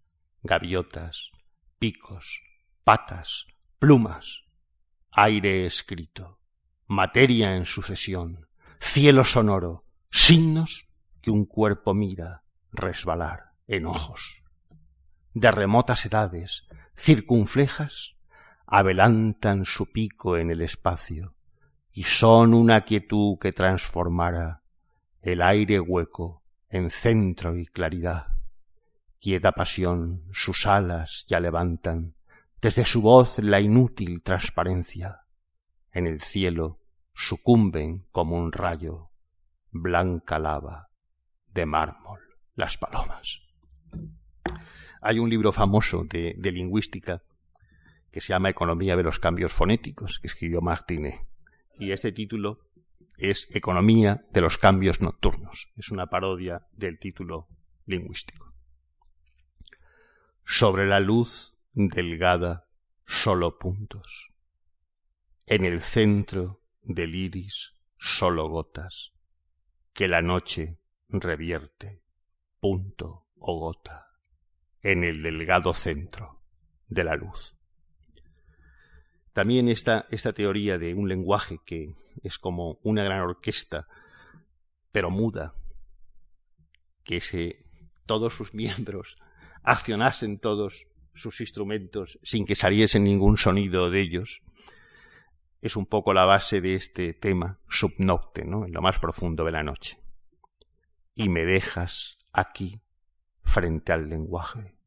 gaviotas, 0.43 1.31
picos, 1.79 2.41
patas, 2.83 3.47
plumas, 3.79 4.43
aire 5.09 5.65
escrito, 5.65 6.41
materia 6.85 7.55
en 7.55 7.65
sucesión, 7.65 8.49
cielo 8.77 9.23
sonoro, 9.23 9.85
signos 10.11 10.85
que 11.21 11.31
un 11.31 11.45
cuerpo 11.45 11.93
mira 11.93 12.43
resbalar 12.73 13.53
en 13.67 13.85
ojos. 13.85 14.43
De 15.33 15.49
remotas 15.49 16.05
edades, 16.05 16.67
circunflejas, 16.93 18.17
abelantan 18.67 19.63
su 19.63 19.91
pico 19.91 20.37
en 20.37 20.51
el 20.51 20.61
espacio, 20.61 21.35
y 21.93 22.03
son 22.03 22.53
una 22.53 22.81
quietud 22.81 23.37
que 23.39 23.53
transformara 23.53 24.63
el 25.21 25.41
aire 25.41 25.79
hueco 25.79 26.43
en 26.69 26.89
centro 26.89 27.55
y 27.55 27.65
claridad 27.65 28.33
quieta 29.23 29.53
pasión 29.53 30.27
sus 30.33 30.67
alas 30.67 31.23
ya 31.29 31.39
levantan, 31.39 32.17
desde 32.61 32.83
su 32.83 33.01
voz 33.01 33.39
la 33.39 33.61
inútil 33.61 34.21
transparencia. 34.21 35.21
En 35.93 36.07
el 36.07 36.19
cielo 36.19 36.81
sucumben 37.13 38.05
como 38.11 38.35
un 38.35 38.51
rayo, 38.51 39.11
blanca 39.71 40.39
lava 40.39 40.89
de 41.53 41.65
mármol 41.65 42.19
las 42.55 42.77
palomas. 42.77 43.43
Hay 45.01 45.19
un 45.19 45.29
libro 45.29 45.53
famoso 45.53 46.03
de, 46.03 46.35
lingüística 46.37 47.23
que 48.11 48.19
se 48.19 48.33
llama 48.33 48.49
Economía 48.49 48.97
de 48.97 49.03
los 49.03 49.19
cambios 49.19 49.53
fonéticos, 49.53 50.19
que 50.19 50.27
escribió 50.27 50.59
Martínez, 50.59 51.21
y 51.77 51.91
este 51.91 52.11
título 52.11 52.69
es 53.17 53.47
Economía 53.51 54.25
de 54.31 54.41
los 54.41 54.57
cambios 54.57 55.01
nocturnos. 55.01 55.69
Es 55.75 55.89
una 55.89 56.07
parodia 56.07 56.67
del 56.73 56.99
título 56.99 57.47
lingüístico 57.85 58.53
sobre 60.45 60.85
la 60.85 60.99
luz 60.99 61.57
delgada 61.73 62.67
solo 63.05 63.57
puntos. 63.57 64.31
En 65.45 65.65
el 65.65 65.81
centro 65.81 66.61
del 66.81 67.15
iris 67.15 67.73
solo 67.97 68.49
gotas, 68.49 69.13
que 69.93 70.07
la 70.07 70.21
noche 70.21 70.79
revierte 71.09 72.03
punto 72.59 73.27
o 73.37 73.59
gota 73.59 74.07
en 74.81 75.03
el 75.03 75.21
delgado 75.21 75.73
centro 75.73 76.43
de 76.87 77.03
la 77.03 77.15
luz. 77.15 77.55
También 79.33 79.67
esta, 79.67 80.05
esta 80.11 80.31
teoría 80.31 80.77
de 80.77 80.93
un 80.93 81.09
lenguaje 81.09 81.59
que 81.65 81.95
es 82.21 82.37
como 82.37 82.79
una 82.83 83.03
gran 83.03 83.21
orquesta, 83.21 83.87
pero 84.91 85.09
muda, 85.09 85.55
que 87.03 87.19
se, 87.19 87.57
todos 88.05 88.35
sus 88.35 88.53
miembros 88.53 89.17
accionasen 89.63 90.39
todos 90.39 90.87
sus 91.15 91.41
instrumentos 91.41 92.19
sin 92.21 92.45
que 92.45 92.55
saliese 92.55 92.99
ningún 92.99 93.37
sonido 93.37 93.89
de 93.89 94.01
ellos, 94.01 94.41
es 95.61 95.75
un 95.75 95.87
poco 95.87 96.13
la 96.13 96.25
base 96.25 96.61
de 96.61 96.75
este 96.75 97.13
tema 97.13 97.59
subnocte, 97.67 98.45
¿no? 98.45 98.65
en 98.65 98.73
lo 98.73 98.81
más 98.81 98.99
profundo 98.99 99.45
de 99.45 99.51
la 99.51 99.63
noche. 99.63 99.97
Y 101.15 101.29
me 101.29 101.45
dejas 101.45 102.19
aquí, 102.33 102.81
frente 103.43 103.93
al 103.93 104.09
lenguaje, 104.09 104.77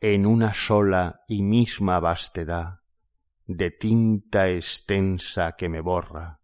en 0.00 0.26
una 0.26 0.54
sola 0.54 1.20
y 1.28 1.42
misma 1.42 2.00
vastedad 2.00 2.81
de 3.56 3.70
tinta 3.70 4.50
extensa 4.50 5.52
que 5.52 5.68
me 5.68 5.80
borra, 5.80 6.40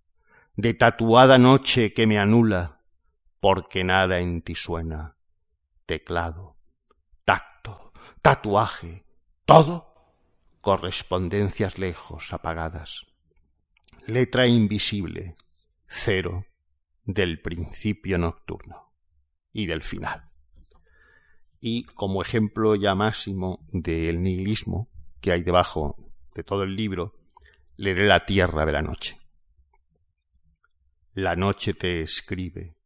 de 0.57 0.75
tatuada 0.75 1.39
noche 1.39 1.93
que 1.93 2.07
me 2.07 2.19
anula, 2.19 2.81
porque 3.41 3.85
nada 3.85 4.21
en 4.21 4.43
ti 4.43 4.55
suena, 4.55 5.17
teclado, 5.87 6.59
tatuaje, 8.23 9.05
todo 9.45 9.95
correspondencias 10.61 11.79
lejos 11.79 12.33
apagadas. 12.33 13.07
Letra 14.07 14.47
invisible, 14.47 15.35
cero 15.87 16.47
del 17.05 17.41
principio 17.41 18.19
nocturno 18.19 18.93
y 19.53 19.67
del 19.67 19.83
final. 19.83 20.25
y 21.61 21.83
como 21.85 22.23
ejemplo 22.23 22.77
ya 22.77 22.95
máximo 22.95 23.67
del 23.73 24.23
nihilismo 24.23 24.89
que 25.21 25.33
hay 25.33 25.43
debajo 25.43 25.97
de 26.39 26.45
todo 26.45 26.63
el 26.63 26.77
libro, 26.77 27.19
leeré 27.75 28.07
La 28.07 28.25
tierra 28.25 28.65
de 28.65 28.71
la 28.71 28.81
noche. 28.81 29.19
La 31.15 31.35
noche 31.35 31.75
te 31.75 32.01
escribe, 32.01 32.77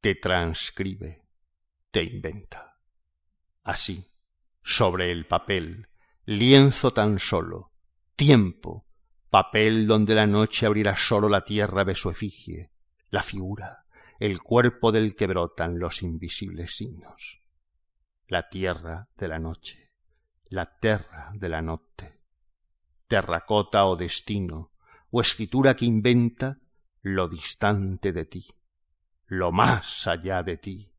te 0.00 0.14
transcribe, 0.14 1.26
te 1.90 2.04
inventa. 2.04 2.78
Así, 3.64 4.12
sobre 4.62 5.10
el 5.10 5.26
papel, 5.26 5.88
lienzo 6.26 6.92
tan 6.92 7.18
solo, 7.18 7.72
tiempo, 8.14 8.86
papel 9.30 9.88
donde 9.88 10.14
la 10.14 10.28
noche 10.28 10.64
abrirá 10.64 10.94
solo 10.94 11.28
la 11.28 11.42
tierra 11.42 11.84
de 11.84 11.96
su 11.96 12.08
efigie, 12.08 12.70
la 13.10 13.24
figura, 13.24 13.84
el 14.20 14.38
cuerpo 14.38 14.92
del 14.92 15.16
que 15.16 15.26
brotan 15.26 15.80
los 15.80 16.02
invisibles 16.02 16.76
signos. 16.76 17.42
La 18.28 18.48
tierra 18.48 19.08
de 19.16 19.26
la 19.26 19.40
noche, 19.40 19.90
la 20.44 20.78
terra 20.78 21.32
de 21.34 21.48
la 21.48 21.62
noche, 21.62 22.15
terracota 23.08 23.86
o 23.86 23.96
destino, 23.96 24.72
o 25.10 25.20
escritura 25.20 25.76
que 25.76 25.84
inventa 25.84 26.58
lo 27.02 27.28
distante 27.28 28.12
de 28.12 28.24
ti, 28.24 28.44
lo 29.26 29.52
más 29.52 30.06
allá 30.06 30.42
de 30.42 30.56
ti, 30.56 30.92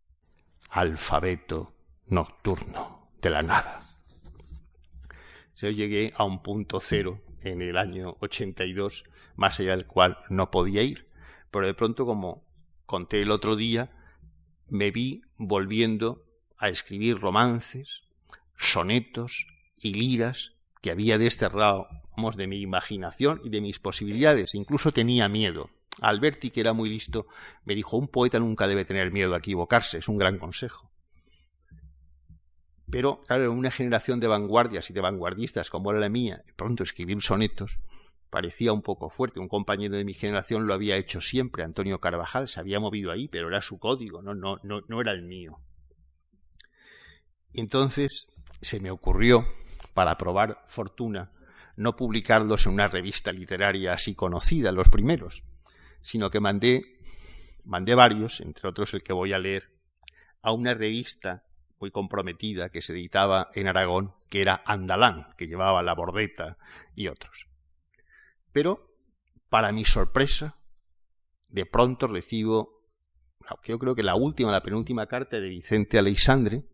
alfabeto 0.70 1.76
nocturno 2.08 3.12
de 3.22 3.30
la 3.30 3.42
nada. 3.42 3.82
Yo 5.56 5.70
llegué 5.70 6.14
a 6.16 6.24
un 6.24 6.42
punto 6.42 6.80
cero 6.80 7.22
en 7.42 7.62
el 7.62 7.78
año 7.78 8.16
82, 8.20 9.06
más 9.36 9.60
allá 9.60 9.76
del 9.76 9.86
cual 9.86 10.18
no 10.30 10.52
podía 10.52 10.84
ir, 10.84 11.10
pero 11.52 11.66
de 11.66 11.74
pronto, 11.74 12.06
como 12.06 12.46
conté 12.86 13.22
el 13.22 13.32
otro 13.32 13.56
día, 13.56 13.92
me 14.70 14.92
vi 14.92 15.22
volviendo 15.38 16.26
a 16.58 16.70
escribir 16.70 17.20
romances, 17.20 18.04
sonetos 18.58 19.48
y 19.78 19.94
liras 19.94 20.57
que 20.82 20.92
había 20.92 21.18
desterrado 21.18 21.88
de 22.36 22.48
mi 22.48 22.62
imaginación 22.62 23.42
y 23.44 23.50
de 23.50 23.62
mis 23.62 23.80
posibilidades. 23.80 24.56
Incluso 24.56 24.92
tenía 24.92 25.30
miedo. 25.30 25.70
Alberti, 26.02 26.50
que 26.50 26.62
era 26.62 26.74
muy 26.74 26.90
listo, 26.90 27.28
me 27.64 27.76
dijo, 27.76 27.98
un 27.98 28.08
poeta 28.08 28.40
nunca 28.40 28.68
debe 28.68 28.86
tener 28.86 29.12
miedo 29.12 29.34
a 29.34 29.40
equivocarse, 29.40 30.00
es 30.00 30.08
un 30.08 30.18
gran 30.18 30.38
consejo. 30.38 30.92
Pero, 32.90 33.22
claro, 33.28 33.52
una 33.52 33.72
generación 33.72 34.20
de 34.20 34.28
vanguardias 34.28 34.90
y 34.90 34.94
de 34.94 35.02
vanguardistas 35.02 35.70
como 35.70 35.92
era 35.92 36.00
la 36.00 36.10
mía, 36.10 36.44
pronto 36.56 36.84
escribir 36.84 37.22
sonetos 37.22 37.80
parecía 38.30 38.74
un 38.74 38.82
poco 38.82 39.10
fuerte. 39.10 39.40
Un 39.40 39.48
compañero 39.48 39.96
de 39.96 40.06
mi 40.06 40.14
generación 40.14 40.68
lo 40.68 40.74
había 40.74 40.98
hecho 40.98 41.22
siempre, 41.22 41.64
Antonio 41.64 42.00
Carvajal, 42.00 42.48
se 42.48 42.60
había 42.60 42.80
movido 42.80 43.12
ahí, 43.12 43.28
pero 43.28 43.48
era 43.48 43.62
su 43.62 43.80
código, 43.80 44.22
no, 44.22 44.34
no, 44.34 44.60
no, 44.64 44.82
no 44.88 45.02
era 45.02 45.12
el 45.12 45.24
mío. 45.24 45.60
Entonces 47.54 48.30
se 48.62 48.80
me 48.80 48.92
ocurrió, 48.92 49.48
para 49.98 50.16
probar 50.16 50.62
fortuna, 50.68 51.32
no 51.76 51.96
publicarlos 51.96 52.68
en 52.68 52.74
una 52.74 52.88
revista 52.88 53.32
literaria 53.32 53.94
así 53.94 54.14
conocida, 54.14 54.72
los 54.72 54.90
primeros, 54.90 55.42
sino 56.02 56.30
que 56.30 56.40
mandé, 56.40 57.00
mandé 57.66 57.96
varios, 57.96 58.40
entre 58.42 58.70
otros 58.70 58.94
el 58.94 59.02
que 59.02 59.12
voy 59.12 59.34
a 59.34 59.40
leer, 59.40 59.72
a 60.44 60.52
una 60.52 60.76
revista 60.76 61.48
muy 61.80 61.90
comprometida 61.90 62.70
que 62.70 62.84
se 62.84 62.94
editaba 62.94 63.50
en 63.56 63.66
Aragón, 63.66 64.14
que 64.30 64.42
era 64.42 64.62
Andalán, 64.68 65.30
que 65.36 65.48
llevaba 65.48 65.82
La 65.82 65.96
Bordeta 65.96 66.60
y 66.96 67.08
otros. 67.08 67.48
Pero, 68.52 68.96
para 69.50 69.72
mi 69.72 69.84
sorpresa, 69.84 70.60
de 71.50 71.66
pronto 71.66 72.06
recibo, 72.06 72.84
yo 73.64 73.80
creo 73.80 73.96
que 73.96 74.04
la 74.04 74.14
última, 74.14 74.52
la 74.52 74.62
penúltima 74.62 75.08
carta 75.08 75.40
de 75.40 75.50
Vicente 75.50 75.98
Aleixandre, 75.98 76.66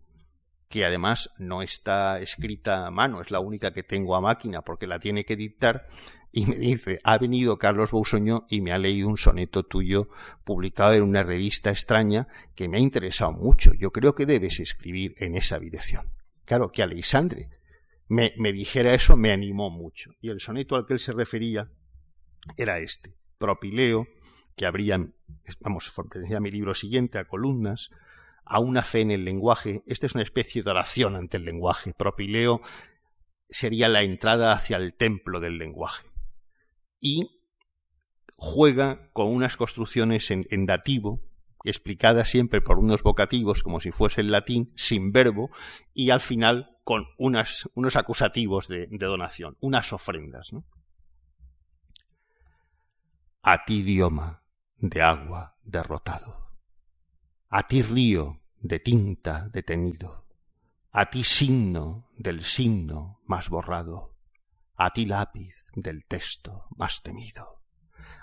que 0.74 0.86
además 0.86 1.30
no 1.38 1.62
está 1.62 2.20
escrita 2.20 2.88
a 2.88 2.90
mano, 2.90 3.22
es 3.22 3.30
la 3.30 3.40
única 3.40 3.74
que 3.74 3.84
tengo 3.84 4.16
a 4.16 4.22
máquina 4.22 4.64
porque 4.64 4.88
la 4.88 4.98
tiene 4.98 5.24
que 5.24 5.36
dictar, 5.36 5.88
y 6.32 6.48
me 6.48 6.56
dice, 6.56 6.98
ha 7.04 7.20
venido 7.20 7.60
Carlos 7.60 7.92
Bousoño 7.92 8.48
y 8.50 8.62
me 8.62 8.72
ha 8.72 8.80
leído 8.80 9.08
un 9.08 9.18
soneto 9.18 9.62
tuyo 9.62 10.10
publicado 10.44 10.94
en 10.94 11.04
una 11.04 11.22
revista 11.22 11.70
extraña 11.70 12.28
que 12.56 12.68
me 12.68 12.78
ha 12.78 12.80
interesado 12.80 13.34
mucho. 13.34 13.70
Yo 13.78 13.92
creo 13.92 14.16
que 14.16 14.26
debes 14.26 14.60
escribir 14.60 15.14
en 15.18 15.36
esa 15.36 15.60
dirección. 15.60 16.10
Claro, 16.44 16.72
que 16.72 16.82
Alexandre 16.82 17.52
me, 18.08 18.34
me 18.38 18.52
dijera 18.52 18.96
eso 18.96 19.16
me 19.16 19.30
animó 19.30 19.70
mucho. 19.70 20.16
Y 20.22 20.30
el 20.30 20.40
soneto 20.40 20.76
al 20.76 20.88
que 20.88 20.94
él 20.94 21.00
se 21.00 21.14
refería 21.14 21.70
era 22.58 22.80
este, 22.80 23.12
Propileo, 23.38 24.08
que 24.56 24.66
habría, 24.66 24.98
vamos, 25.60 25.94
pertenecía 25.96 26.38
a 26.38 26.42
mi 26.42 26.50
libro 26.50 26.74
siguiente, 26.74 27.20
a 27.20 27.26
columnas, 27.26 27.92
a 28.46 28.60
una 28.60 28.84
fe 28.84 29.02
en 29.02 29.12
el 29.12 29.26
lenguaje. 29.26 29.84
Esta 29.88 30.06
es 30.06 30.16
una 30.16 30.24
especie 30.24 30.64
de 30.64 30.72
oración 30.72 31.16
ante 31.16 31.38
el 31.38 31.46
lenguaje. 31.46 31.94
Propileo 31.94 32.62
sería 33.50 33.88
la 33.88 34.04
entrada 34.04 34.54
hacia 34.54 34.78
el 34.78 34.94
templo 34.94 35.40
del 35.40 35.58
lenguaje. 35.58 36.08
Y 37.00 37.42
juega 38.36 39.12
con 39.14 39.28
unas 39.28 39.58
construcciones 39.58 40.32
en, 40.32 40.66
dativo, 40.66 41.22
explicadas 41.64 42.30
siempre 42.30 42.62
por 42.62 42.80
unos 42.80 43.04
vocativos 43.04 43.64
como 43.64 43.80
si 43.80 43.92
fuese 43.92 44.22
el 44.22 44.32
latín, 44.32 44.74
sin 44.76 45.12
verbo, 45.12 45.50
y 45.94 46.10
al 46.10 46.22
final 46.22 46.78
con 46.84 47.06
unos 47.18 47.96
acusativos 47.96 48.68
de, 48.68 48.88
de 48.88 49.06
donación, 49.06 49.58
unas 49.62 49.94
ofrendas. 49.94 50.52
¿no? 50.52 50.66
A 53.42 53.64
ti 53.66 53.80
idioma 53.80 54.44
de 54.78 55.02
agua 55.02 55.58
derrotado 55.64 56.43
a 57.56 57.68
ti 57.68 57.84
río 57.84 58.42
de 58.62 58.80
tinta 58.80 59.48
detenido, 59.50 60.26
a 60.92 61.12
ti 61.12 61.24
signo 61.24 62.10
del 62.18 62.42
signo 62.42 63.22
más 63.28 63.50
borrado, 63.50 64.18
a 64.76 64.90
ti 64.90 65.06
lápiz 65.06 65.68
del 65.76 66.08
texto 66.08 66.66
más 66.76 67.04
temido, 67.04 67.62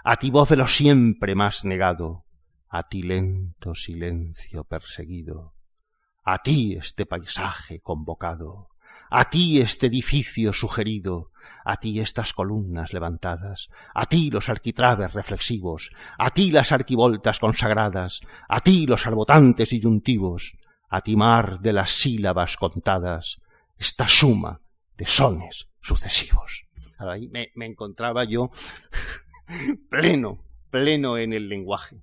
a 0.02 0.16
ti 0.16 0.32
voz 0.32 0.48
de 0.48 0.56
lo 0.56 0.66
siempre 0.66 1.36
más 1.36 1.64
negado, 1.64 2.26
a 2.66 2.82
ti 2.82 3.04
lento 3.04 3.76
silencio 3.76 4.64
perseguido, 4.64 5.54
a 6.24 6.38
ti 6.38 6.74
este 6.74 7.06
paisaje 7.06 7.78
convocado, 7.80 8.70
a 9.10 9.30
ti 9.30 9.60
este 9.60 9.86
edificio 9.86 10.52
sugerido, 10.52 11.30
a 11.64 11.76
ti 11.76 12.00
estas 12.00 12.32
columnas 12.32 12.92
levantadas, 12.92 13.68
a 13.94 14.06
ti 14.06 14.30
los 14.30 14.48
arquitraves 14.48 15.12
reflexivos, 15.12 15.90
a 16.18 16.30
ti 16.30 16.50
las 16.50 16.72
arquivoltas 16.72 17.38
consagradas, 17.38 18.20
a 18.48 18.60
ti 18.60 18.86
los 18.86 19.06
arbotantes 19.06 19.72
y 19.72 19.80
yuntivos, 19.80 20.56
a 20.88 21.00
ti 21.00 21.16
mar 21.16 21.60
de 21.60 21.72
las 21.72 21.90
sílabas 21.90 22.56
contadas, 22.56 23.40
esta 23.78 24.08
suma 24.08 24.60
de 24.96 25.06
sones 25.06 25.68
sucesivos. 25.80 26.66
Ahí 26.98 27.28
me, 27.28 27.48
me 27.54 27.66
encontraba 27.66 28.24
yo 28.24 28.50
pleno, 29.90 30.44
pleno 30.70 31.16
en 31.16 31.32
el 31.32 31.48
lenguaje, 31.48 32.02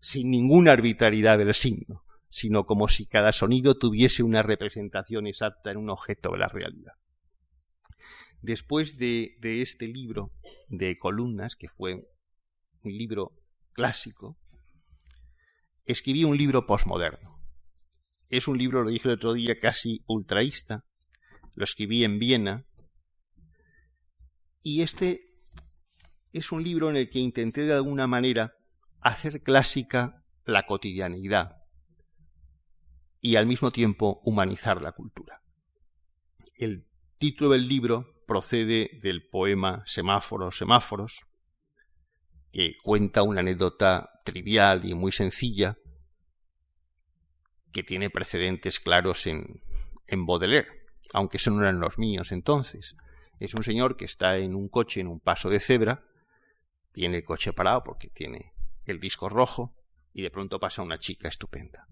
sin 0.00 0.30
ninguna 0.30 0.72
arbitrariedad 0.72 1.38
del 1.38 1.54
signo, 1.54 2.02
sino 2.28 2.64
como 2.64 2.88
si 2.88 3.06
cada 3.06 3.32
sonido 3.32 3.76
tuviese 3.76 4.22
una 4.22 4.42
representación 4.42 5.26
exacta 5.26 5.70
en 5.70 5.76
un 5.76 5.90
objeto 5.90 6.32
de 6.32 6.38
la 6.38 6.48
realidad. 6.48 6.92
Después 8.40 8.98
de, 8.98 9.36
este 9.42 9.86
libro 9.86 10.32
de 10.68 10.98
columnas, 10.98 11.56
que 11.56 11.68
fue 11.68 11.94
un 12.84 12.92
libro 12.92 13.32
clásico, 13.72 14.38
escribí 15.84 16.24
un 16.24 16.36
libro 16.36 16.66
posmoderno. 16.66 17.40
Es 18.28 18.46
un 18.46 18.58
libro, 18.58 18.82
lo 18.82 18.90
dije 18.90 19.08
el 19.08 19.14
otro 19.14 19.32
día, 19.32 19.58
casi 19.58 20.02
ultraísta. 20.06 20.84
Lo 21.54 21.64
escribí 21.64 22.04
en 22.04 22.18
Viena. 22.18 22.66
Y 24.62 24.82
este 24.82 25.42
es 26.32 26.52
un 26.52 26.62
libro 26.62 26.90
en 26.90 26.96
el 26.96 27.08
que 27.08 27.18
intenté 27.18 27.62
de 27.62 27.72
alguna 27.72 28.06
manera 28.06 28.54
hacer 29.00 29.42
clásica 29.42 30.24
la 30.44 30.66
cotidianidad 30.66 31.56
y 33.20 33.36
al 33.36 33.46
mismo 33.46 33.72
tiempo 33.72 34.20
humanizar 34.24 34.82
la 34.82 34.92
cultura. 34.92 35.42
El 36.54 36.86
título 37.18 37.50
del 37.50 37.66
libro 37.66 38.17
procede 38.28 39.00
del 39.02 39.26
poema 39.26 39.82
Semáforos, 39.86 40.58
Semáforos, 40.58 41.26
que 42.52 42.76
cuenta 42.84 43.22
una 43.22 43.40
anécdota 43.40 44.20
trivial 44.24 44.84
y 44.84 44.94
muy 44.94 45.10
sencilla 45.10 45.78
que 47.72 47.82
tiene 47.82 48.10
precedentes 48.10 48.80
claros 48.80 49.26
en, 49.26 49.62
en 50.06 50.26
Baudelaire, 50.26 50.68
aunque 51.12 51.38
esos 51.38 51.54
no 51.54 51.62
eran 51.62 51.80
los 51.80 51.98
míos 51.98 52.30
entonces. 52.30 52.96
Es 53.40 53.54
un 53.54 53.64
señor 53.64 53.96
que 53.96 54.04
está 54.04 54.36
en 54.36 54.54
un 54.54 54.68
coche 54.68 55.00
en 55.00 55.08
un 55.08 55.20
paso 55.20 55.48
de 55.48 55.58
cebra, 55.58 56.04
tiene 56.92 57.18
el 57.18 57.24
coche 57.24 57.52
parado 57.52 57.82
porque 57.82 58.08
tiene 58.08 58.52
el 58.84 59.00
disco 59.00 59.28
rojo 59.28 59.74
y 60.12 60.22
de 60.22 60.30
pronto 60.30 60.60
pasa 60.60 60.82
una 60.82 60.98
chica 60.98 61.28
estupenda. 61.28 61.88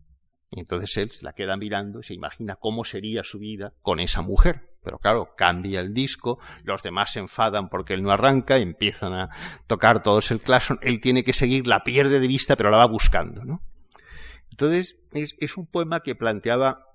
Y 0.50 0.60
entonces 0.60 0.96
él 0.98 1.10
la 1.22 1.32
queda 1.32 1.56
mirando 1.56 2.00
y 2.00 2.02
se 2.02 2.14
imagina 2.14 2.56
cómo 2.56 2.84
sería 2.84 3.22
su 3.22 3.38
vida 3.38 3.74
con 3.80 4.00
esa 4.00 4.22
mujer. 4.22 4.75
Pero 4.86 5.00
claro, 5.00 5.34
cambia 5.36 5.80
el 5.80 5.92
disco, 5.92 6.38
los 6.62 6.84
demás 6.84 7.12
se 7.12 7.18
enfadan 7.18 7.68
porque 7.68 7.92
él 7.92 8.04
no 8.04 8.12
arranca, 8.12 8.58
empiezan 8.58 9.14
a 9.14 9.30
tocar 9.66 10.00
todos 10.00 10.30
el 10.30 10.40
claxon, 10.40 10.78
él 10.80 11.00
tiene 11.00 11.24
que 11.24 11.32
seguir, 11.32 11.66
la 11.66 11.82
pierde 11.82 12.20
de 12.20 12.28
vista, 12.28 12.54
pero 12.54 12.70
la 12.70 12.76
va 12.76 12.86
buscando, 12.86 13.44
¿no? 13.44 13.62
Entonces, 14.48 15.00
es, 15.10 15.34
es 15.40 15.56
un 15.56 15.66
poema 15.66 16.04
que 16.04 16.14
planteaba 16.14 16.86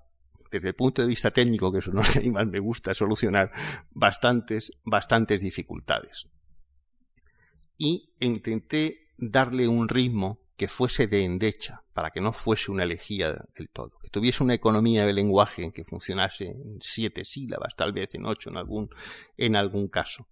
desde 0.50 0.68
el 0.68 0.74
punto 0.74 1.02
de 1.02 1.08
vista 1.08 1.30
técnico, 1.30 1.70
que 1.70 1.80
eso 1.80 1.92
no 1.92 2.00
es 2.00 2.26
más 2.32 2.46
me 2.46 2.60
gusta 2.60 2.94
solucionar, 2.94 3.52
bastantes, 3.90 4.72
bastantes 4.86 5.42
dificultades. 5.42 6.30
Y 7.76 8.14
intenté 8.20 9.10
darle 9.18 9.68
un 9.68 9.86
ritmo 9.90 10.40
que 10.56 10.68
fuese 10.68 11.06
de 11.06 11.24
endecha, 11.24 11.82
para 11.92 12.10
que 12.10 12.20
no 12.20 12.32
fuese 12.32 12.70
una 12.70 12.84
elegía 12.84 13.32
del 13.56 13.68
todo, 13.70 13.98
que 14.02 14.10
tuviese 14.10 14.42
una 14.42 14.54
economía 14.54 15.06
de 15.06 15.12
lenguaje 15.12 15.72
que 15.72 15.84
funcionase 15.84 16.46
en 16.46 16.78
siete 16.80 17.24
sílabas, 17.24 17.74
tal 17.76 17.92
vez 17.92 18.14
en 18.14 18.26
ocho 18.26 18.50
en 18.50 18.56
algún, 18.56 18.90
en 19.36 19.56
algún 19.56 19.88
caso, 19.88 20.28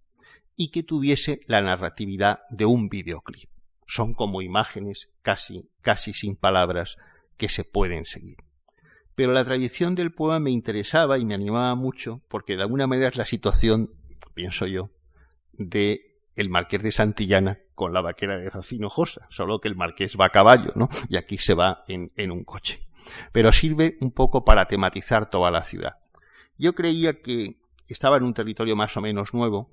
y 0.55 0.69
que 0.69 0.83
tuviese 0.83 1.41
la 1.47 1.61
narratividad 1.61 2.41
de 2.49 2.65
un 2.65 2.87
videoclip. 2.89 3.49
Son 3.87 4.13
como 4.13 4.41
imágenes 4.41 5.09
casi, 5.21 5.69
casi 5.81 6.13
sin 6.13 6.35
palabras 6.35 6.97
que 7.37 7.49
se 7.49 7.63
pueden 7.63 8.05
seguir. 8.05 8.37
Pero 9.15 9.33
la 9.33 9.43
tradición 9.43 9.95
del 9.95 10.13
poema 10.13 10.39
me 10.39 10.51
interesaba 10.51 11.17
y 11.17 11.25
me 11.25 11.35
animaba 11.35 11.75
mucho 11.75 12.21
porque 12.27 12.55
de 12.55 12.61
alguna 12.61 12.87
manera 12.87 13.09
es 13.09 13.17
la 13.17 13.25
situación, 13.25 13.93
pienso 14.33 14.67
yo, 14.67 14.91
de 15.51 16.21
el 16.35 16.49
marqués 16.49 16.81
de 16.81 16.91
Santillana 16.91 17.59
con 17.81 17.93
la 17.93 18.01
vaquera 18.01 18.37
de 18.37 18.51
Zacinojosa, 18.51 19.25
solo 19.31 19.59
que 19.59 19.67
el 19.67 19.75
marqués 19.75 20.15
va 20.15 20.25
a 20.25 20.29
caballo, 20.29 20.71
¿no? 20.75 20.87
Y 21.09 21.17
aquí 21.17 21.39
se 21.39 21.55
va 21.55 21.83
en, 21.87 22.11
en 22.15 22.29
un 22.29 22.43
coche. 22.43 22.85
Pero 23.31 23.51
sirve 23.51 23.97
un 24.01 24.11
poco 24.11 24.45
para 24.45 24.67
tematizar 24.67 25.31
toda 25.31 25.49
la 25.49 25.63
ciudad. 25.63 25.93
Yo 26.59 26.75
creía 26.75 27.23
que 27.23 27.59
estaba 27.87 28.17
en 28.17 28.23
un 28.23 28.35
territorio 28.35 28.75
más 28.75 28.95
o 28.97 29.01
menos 29.01 29.33
nuevo, 29.33 29.67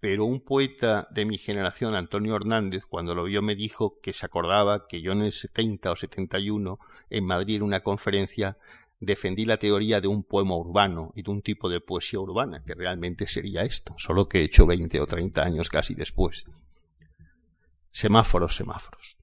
pero 0.00 0.26
un 0.26 0.44
poeta 0.44 1.08
de 1.10 1.24
mi 1.24 1.38
generación, 1.38 1.94
Antonio 1.94 2.36
Hernández, 2.36 2.84
cuando 2.84 3.14
lo 3.14 3.24
vio 3.24 3.40
me 3.40 3.56
dijo 3.56 3.98
que 4.02 4.12
se 4.12 4.26
acordaba 4.26 4.86
que 4.86 5.00
yo 5.00 5.12
en 5.12 5.22
el 5.22 5.32
70 5.32 5.92
o 5.92 5.96
71 5.96 6.78
en 7.08 7.24
Madrid 7.24 7.56
en 7.56 7.62
una 7.62 7.80
conferencia 7.80 8.58
defendí 9.00 9.46
la 9.46 9.56
teoría 9.56 10.02
de 10.02 10.08
un 10.08 10.24
poema 10.24 10.56
urbano 10.56 11.10
y 11.16 11.22
de 11.22 11.30
un 11.30 11.40
tipo 11.40 11.70
de 11.70 11.80
poesía 11.80 12.20
urbana, 12.20 12.62
que 12.66 12.74
realmente 12.74 13.26
sería 13.26 13.62
esto, 13.62 13.94
solo 13.96 14.28
que 14.28 14.40
he 14.40 14.44
hecho 14.44 14.66
20 14.66 15.00
o 15.00 15.06
30 15.06 15.42
años 15.42 15.70
casi 15.70 15.94
después. 15.94 16.44
Semáforos, 17.92 18.56
semáforos. 18.56 19.18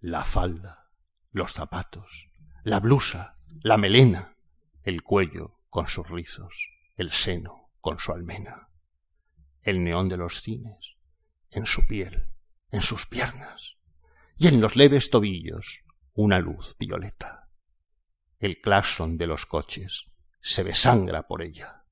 La 0.00 0.24
falda, 0.24 0.90
los 1.30 1.52
zapatos, 1.52 2.30
la 2.64 2.80
blusa, 2.80 3.38
la 3.62 3.78
melena, 3.78 4.36
el 4.82 5.02
cuello 5.02 5.60
con 5.70 5.88
sus 5.88 6.08
rizos, 6.08 6.68
el 6.96 7.10
seno 7.10 7.70
con 7.80 7.98
su 7.98 8.12
almena, 8.12 8.68
el 9.62 9.82
neón 9.82 10.08
de 10.08 10.18
los 10.18 10.42
cines, 10.42 10.98
en 11.50 11.64
su 11.64 11.86
piel, 11.86 12.30
en 12.70 12.82
sus 12.82 13.06
piernas, 13.06 13.78
y 14.36 14.48
en 14.48 14.60
los 14.60 14.76
leves 14.76 15.08
tobillos 15.08 15.84
una 16.12 16.38
luz 16.38 16.76
violeta 16.78 17.40
el 18.40 18.58
claxon 18.62 19.18
de 19.18 19.26
los 19.26 19.44
coches 19.44 20.06
se 20.40 20.62
besangra 20.62 21.28
por 21.28 21.42
ella. 21.42 21.84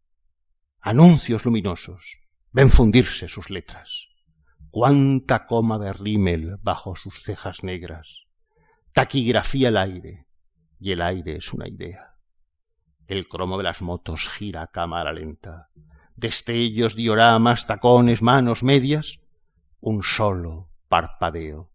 Anuncios 0.80 1.44
luminosos, 1.44 2.20
ven 2.52 2.70
fundirse 2.70 3.28
sus 3.28 3.50
letras. 3.50 4.08
Cuánta 4.70 5.46
coma 5.46 5.78
de 5.78 5.92
rímel 5.92 6.56
bajo 6.62 6.94
sus 6.94 7.22
cejas 7.22 7.62
negras. 7.62 8.26
Taquigrafía 8.92 9.68
el 9.68 9.76
aire, 9.76 10.26
y 10.78 10.92
el 10.92 11.02
aire 11.02 11.36
es 11.36 11.52
una 11.52 11.68
idea. 11.68 12.16
El 13.06 13.28
cromo 13.28 13.56
de 13.56 13.64
las 13.64 13.80
motos 13.80 14.28
gira 14.28 14.62
a 14.62 14.66
cámara 14.66 15.12
lenta. 15.12 15.70
Destellos, 16.16 16.94
dioramas, 16.96 17.66
tacones, 17.66 18.20
manos, 18.20 18.62
medias. 18.62 19.20
Un 19.80 20.02
solo 20.02 20.70
parpadeo, 20.88 21.72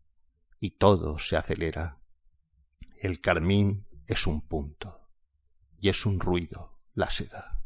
y 0.59 0.71
todo 0.71 1.17
se 1.17 1.35
acelera. 1.35 1.99
El 3.01 3.21
carmín 3.21 3.87
es 4.07 4.27
un 4.27 4.41
punto 4.41 5.09
y 5.79 5.89
es 5.89 6.05
un 6.05 6.19
ruido 6.19 6.77
la 6.93 7.09
seda. 7.09 7.61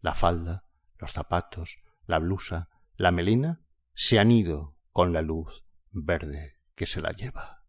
La 0.00 0.14
falda, 0.14 0.64
los 0.98 1.12
zapatos, 1.12 1.78
la 2.06 2.18
blusa, 2.18 2.68
la 2.96 3.10
melena 3.10 3.60
se 4.02 4.18
han 4.18 4.30
ido 4.30 4.78
con 4.92 5.12
la 5.12 5.20
luz 5.20 5.62
verde 5.90 6.56
que 6.74 6.86
se 6.86 7.02
la 7.02 7.10
lleva. 7.10 7.66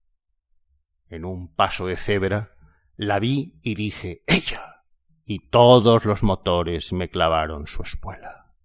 En 1.10 1.26
un 1.26 1.54
paso 1.54 1.88
de 1.88 1.98
cebra 1.98 2.56
la 2.96 3.20
vi 3.20 3.60
y 3.64 3.76
dije 3.76 4.24
¡Ella! 4.28 4.86
y 5.26 5.50
todos 5.50 6.06
los 6.06 6.24
motores 6.24 6.94
me 6.94 7.10
clavaron 7.10 7.68
su 7.68 7.84
espuela. 7.84 8.56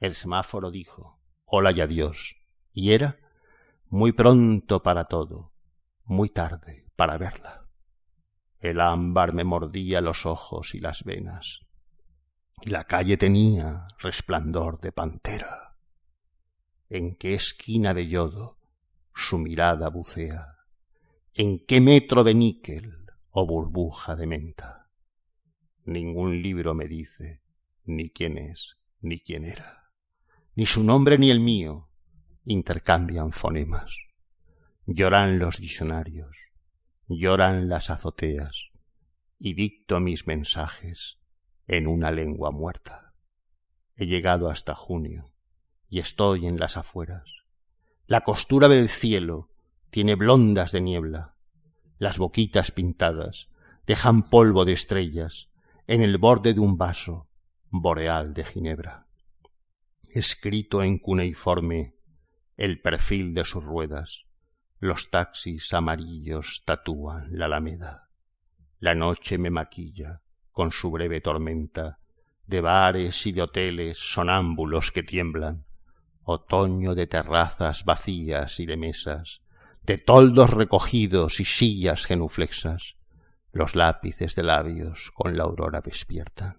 El 0.00 0.16
semáforo 0.16 0.72
dijo 0.72 1.22
Hola 1.44 1.70
y 1.70 1.80
adiós, 1.80 2.34
y 2.72 2.90
era 2.90 3.20
muy 3.86 4.10
pronto 4.10 4.82
para 4.82 5.04
todo, 5.04 5.54
muy 6.02 6.28
tarde 6.28 6.90
para 6.96 7.18
verla. 7.18 7.68
El 8.58 8.80
ámbar 8.80 9.32
me 9.32 9.44
mordía 9.44 10.00
los 10.00 10.26
ojos 10.26 10.74
y 10.74 10.80
las 10.80 11.04
venas, 11.04 11.60
y 12.62 12.70
la 12.70 12.82
calle 12.82 13.16
tenía 13.16 13.86
resplandor 14.00 14.80
de 14.80 14.90
pantera. 14.90 15.63
¿En 16.96 17.16
qué 17.16 17.34
esquina 17.34 17.92
de 17.92 18.06
yodo 18.06 18.60
su 19.12 19.36
mirada 19.38 19.88
bucea? 19.88 20.58
¿En 21.34 21.58
qué 21.66 21.80
metro 21.80 22.22
de 22.22 22.34
níquel 22.34 23.06
o 23.30 23.48
burbuja 23.48 24.14
de 24.14 24.28
menta? 24.28 24.92
Ningún 25.84 26.40
libro 26.40 26.72
me 26.72 26.86
dice 26.86 27.42
ni 27.84 28.10
quién 28.10 28.38
es 28.38 28.78
ni 29.00 29.18
quién 29.18 29.44
era, 29.44 29.90
ni 30.54 30.66
su 30.66 30.84
nombre 30.84 31.18
ni 31.18 31.32
el 31.32 31.40
mío 31.40 31.90
intercambian 32.44 33.32
fonemas. 33.32 33.98
Lloran 34.86 35.40
los 35.40 35.58
diccionarios, 35.58 36.46
lloran 37.08 37.68
las 37.68 37.90
azoteas 37.90 38.70
y 39.40 39.54
dicto 39.54 39.98
mis 39.98 40.28
mensajes 40.28 41.18
en 41.66 41.88
una 41.88 42.12
lengua 42.12 42.52
muerta. 42.52 43.16
He 43.96 44.06
llegado 44.06 44.48
hasta 44.48 44.76
junio 44.76 45.33
y 45.88 45.98
estoy 45.98 46.46
en 46.46 46.58
las 46.58 46.76
afueras. 46.76 47.44
La 48.06 48.22
costura 48.22 48.68
del 48.68 48.88
cielo 48.88 49.50
tiene 49.90 50.14
blondas 50.14 50.72
de 50.72 50.80
niebla. 50.80 51.36
Las 51.98 52.18
boquitas 52.18 52.70
pintadas 52.70 53.48
dejan 53.86 54.22
polvo 54.22 54.64
de 54.64 54.72
estrellas 54.72 55.50
en 55.86 56.02
el 56.02 56.18
borde 56.18 56.54
de 56.54 56.60
un 56.60 56.76
vaso 56.76 57.28
boreal 57.70 58.34
de 58.34 58.44
Ginebra. 58.44 59.06
Escrito 60.10 60.82
en 60.82 60.98
cuneiforme 60.98 61.94
el 62.56 62.80
perfil 62.80 63.34
de 63.34 63.44
sus 63.44 63.64
ruedas, 63.64 64.26
los 64.78 65.10
taxis 65.10 65.72
amarillos 65.72 66.62
tatúan 66.64 67.28
la 67.36 67.46
alameda. 67.46 68.10
La 68.78 68.94
noche 68.94 69.38
me 69.38 69.50
maquilla 69.50 70.22
con 70.52 70.72
su 70.72 70.90
breve 70.90 71.20
tormenta 71.20 72.00
de 72.46 72.60
bares 72.60 73.26
y 73.26 73.32
de 73.32 73.42
hoteles 73.42 73.98
sonámbulos 73.98 74.90
que 74.90 75.02
tiemblan, 75.02 75.66
otoño 76.24 76.94
de 76.94 77.06
terrazas 77.06 77.84
vacías 77.84 78.58
y 78.60 78.66
de 78.66 78.76
mesas, 78.76 79.42
de 79.82 79.98
toldos 79.98 80.50
recogidos 80.50 81.40
y 81.40 81.44
sillas 81.44 82.06
genuflexas, 82.06 82.96
los 83.52 83.76
lápices 83.76 84.34
de 84.34 84.42
labios 84.42 85.10
con 85.14 85.36
la 85.36 85.44
aurora 85.44 85.80
despiertan. 85.80 86.56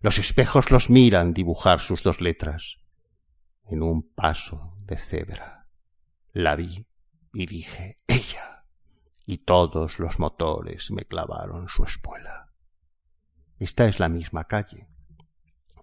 Los 0.00 0.18
espejos 0.18 0.70
los 0.70 0.90
miran 0.90 1.34
dibujar 1.34 1.80
sus 1.80 2.02
dos 2.02 2.20
letras. 2.20 2.78
En 3.66 3.82
un 3.82 4.12
paso 4.14 4.76
de 4.80 4.96
cebra 4.96 5.68
la 6.32 6.56
vi 6.56 6.86
y 7.32 7.46
dije 7.46 7.96
ella, 8.06 8.64
y 9.26 9.38
todos 9.38 9.98
los 9.98 10.18
motores 10.18 10.90
me 10.90 11.04
clavaron 11.04 11.68
su 11.68 11.84
espuela. 11.84 12.52
Esta 13.58 13.86
es 13.86 14.00
la 14.00 14.08
misma 14.08 14.44
calle, 14.44 14.88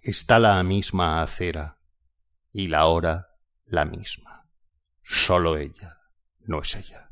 está 0.01 0.39
la 0.39 0.61
misma 0.63 1.21
acera, 1.21 1.78
y 2.51 2.67
la 2.67 2.85
hora 2.87 3.35
la 3.65 3.85
misma. 3.85 4.47
Solo 5.03 5.57
ella 5.57 5.99
no 6.41 6.61
es 6.61 6.75
ella. 6.75 7.11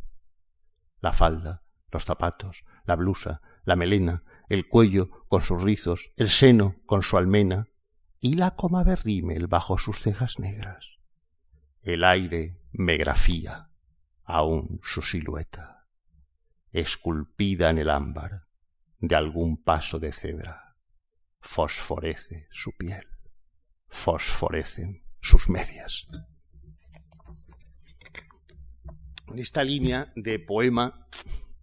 La 0.99 1.11
falda, 1.11 1.63
los 1.91 2.05
zapatos, 2.05 2.65
la 2.85 2.95
blusa, 2.95 3.41
la 3.63 3.75
melena, 3.75 4.23
el 4.49 4.67
cuello 4.67 5.25
con 5.27 5.41
sus 5.41 5.61
rizos, 5.61 6.11
el 6.15 6.29
seno 6.29 6.75
con 6.85 7.03
su 7.03 7.17
almena, 7.17 7.69
y 8.19 8.33
la 8.33 8.51
coma 8.51 8.83
de 8.83 8.95
rímel 8.95 9.47
bajo 9.47 9.77
sus 9.77 9.99
cejas 9.99 10.39
negras. 10.39 10.97
El 11.81 12.03
aire 12.03 12.59
me 12.71 12.97
grafía 12.97 13.69
aún 14.23 14.81
su 14.83 15.01
silueta, 15.01 15.87
esculpida 16.71 17.69
en 17.69 17.77
el 17.77 17.89
ámbar 17.89 18.47
de 18.99 19.15
algún 19.15 19.63
paso 19.63 19.99
de 19.99 20.11
cebra. 20.11 20.75
Fosforece 21.39 22.47
su 22.51 22.75
piel, 22.75 23.07
fosforecen 23.87 25.06
sus 25.27 25.49
medias. 25.49 26.07
En 29.27 29.39
esta 29.39 29.63
línea 29.63 30.11
de 30.15 30.39
poema, 30.39 31.07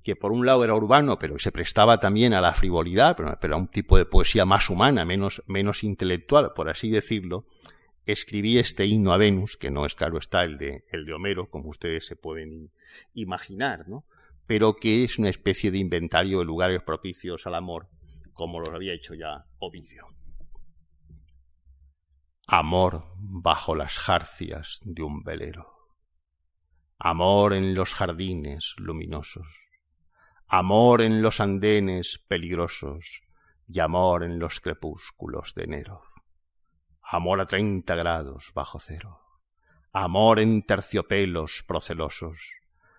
que 0.03 0.17
por 0.17 0.33
un 0.33 0.45
lado 0.45 0.65
era 0.65 0.75
urbano, 0.75 1.19
pero 1.19 1.39
se 1.39 1.51
prestaba 1.51 1.99
también 1.99 2.35
a 2.35 2.41
la 2.41 2.53
frivolidad, 2.53 3.17
pero, 3.17 3.37
era 3.41 3.57
un 3.57 3.69
tipo 3.69 3.97
de 3.97 4.05
poesía 4.05 4.45
más 4.45 4.69
humana, 4.69 5.05
menos, 5.05 5.43
menos 5.47 5.83
intelectual, 5.83 6.53
por 6.55 6.69
así 6.69 6.91
decirlo, 6.91 7.47
escribí 8.05 8.59
este 8.59 8.85
himno 8.85 9.13
a 9.13 9.17
Venus, 9.17 9.57
que 9.57 9.71
no 9.71 9.87
es 9.87 9.95
claro 9.95 10.19
está 10.19 10.45
el 10.45 10.59
de, 10.59 10.85
el 10.93 11.07
de 11.07 11.15
Homero, 11.15 11.49
como 11.49 11.71
ustedes 11.71 12.07
se 12.07 12.17
pueden 12.17 12.71
imaginar, 13.15 13.89
¿no? 13.89 14.05
pero 14.47 14.77
que 14.77 15.05
es 15.05 15.19
una 15.19 15.31
especie 15.31 15.71
de 15.71 15.79
inventario 15.79 16.41
de 16.41 16.45
lugares 16.45 16.83
propicios 16.83 17.47
al 17.47 17.55
amor, 17.55 17.89
como 18.35 18.61
lo 18.61 18.75
había 18.75 18.93
hecho 18.93 19.15
ya 19.15 19.47
Ovidio. 19.59 20.14
Amor 22.47 23.07
bajo 23.17 23.75
las 23.75 23.99
jarcias 23.99 24.81
de 24.83 25.03
un 25.03 25.23
velero. 25.23 25.67
Amor 26.99 27.55
en 27.55 27.75
los 27.75 27.95
jardines 27.95 28.75
luminosos. 28.77 29.71
Amor 30.47 31.01
en 31.01 31.23
los 31.23 31.41
andenes 31.41 32.19
peligrosos 32.29 33.23
y 33.67 33.81
amor 33.81 34.25
en 34.25 34.39
los 34.39 34.61
crepúsculos 34.61 35.55
de 35.55 35.65
enero. 35.65 36.03
Amor 37.01 37.41
a 37.41 37.47
treinta 37.47 37.95
grados 37.95 38.53
bajo 38.55 38.79
cero. 38.79 39.23
Amor 39.95 40.39
en 40.39 40.67
terciopelos 40.67 41.65
procelosos. 41.67 42.57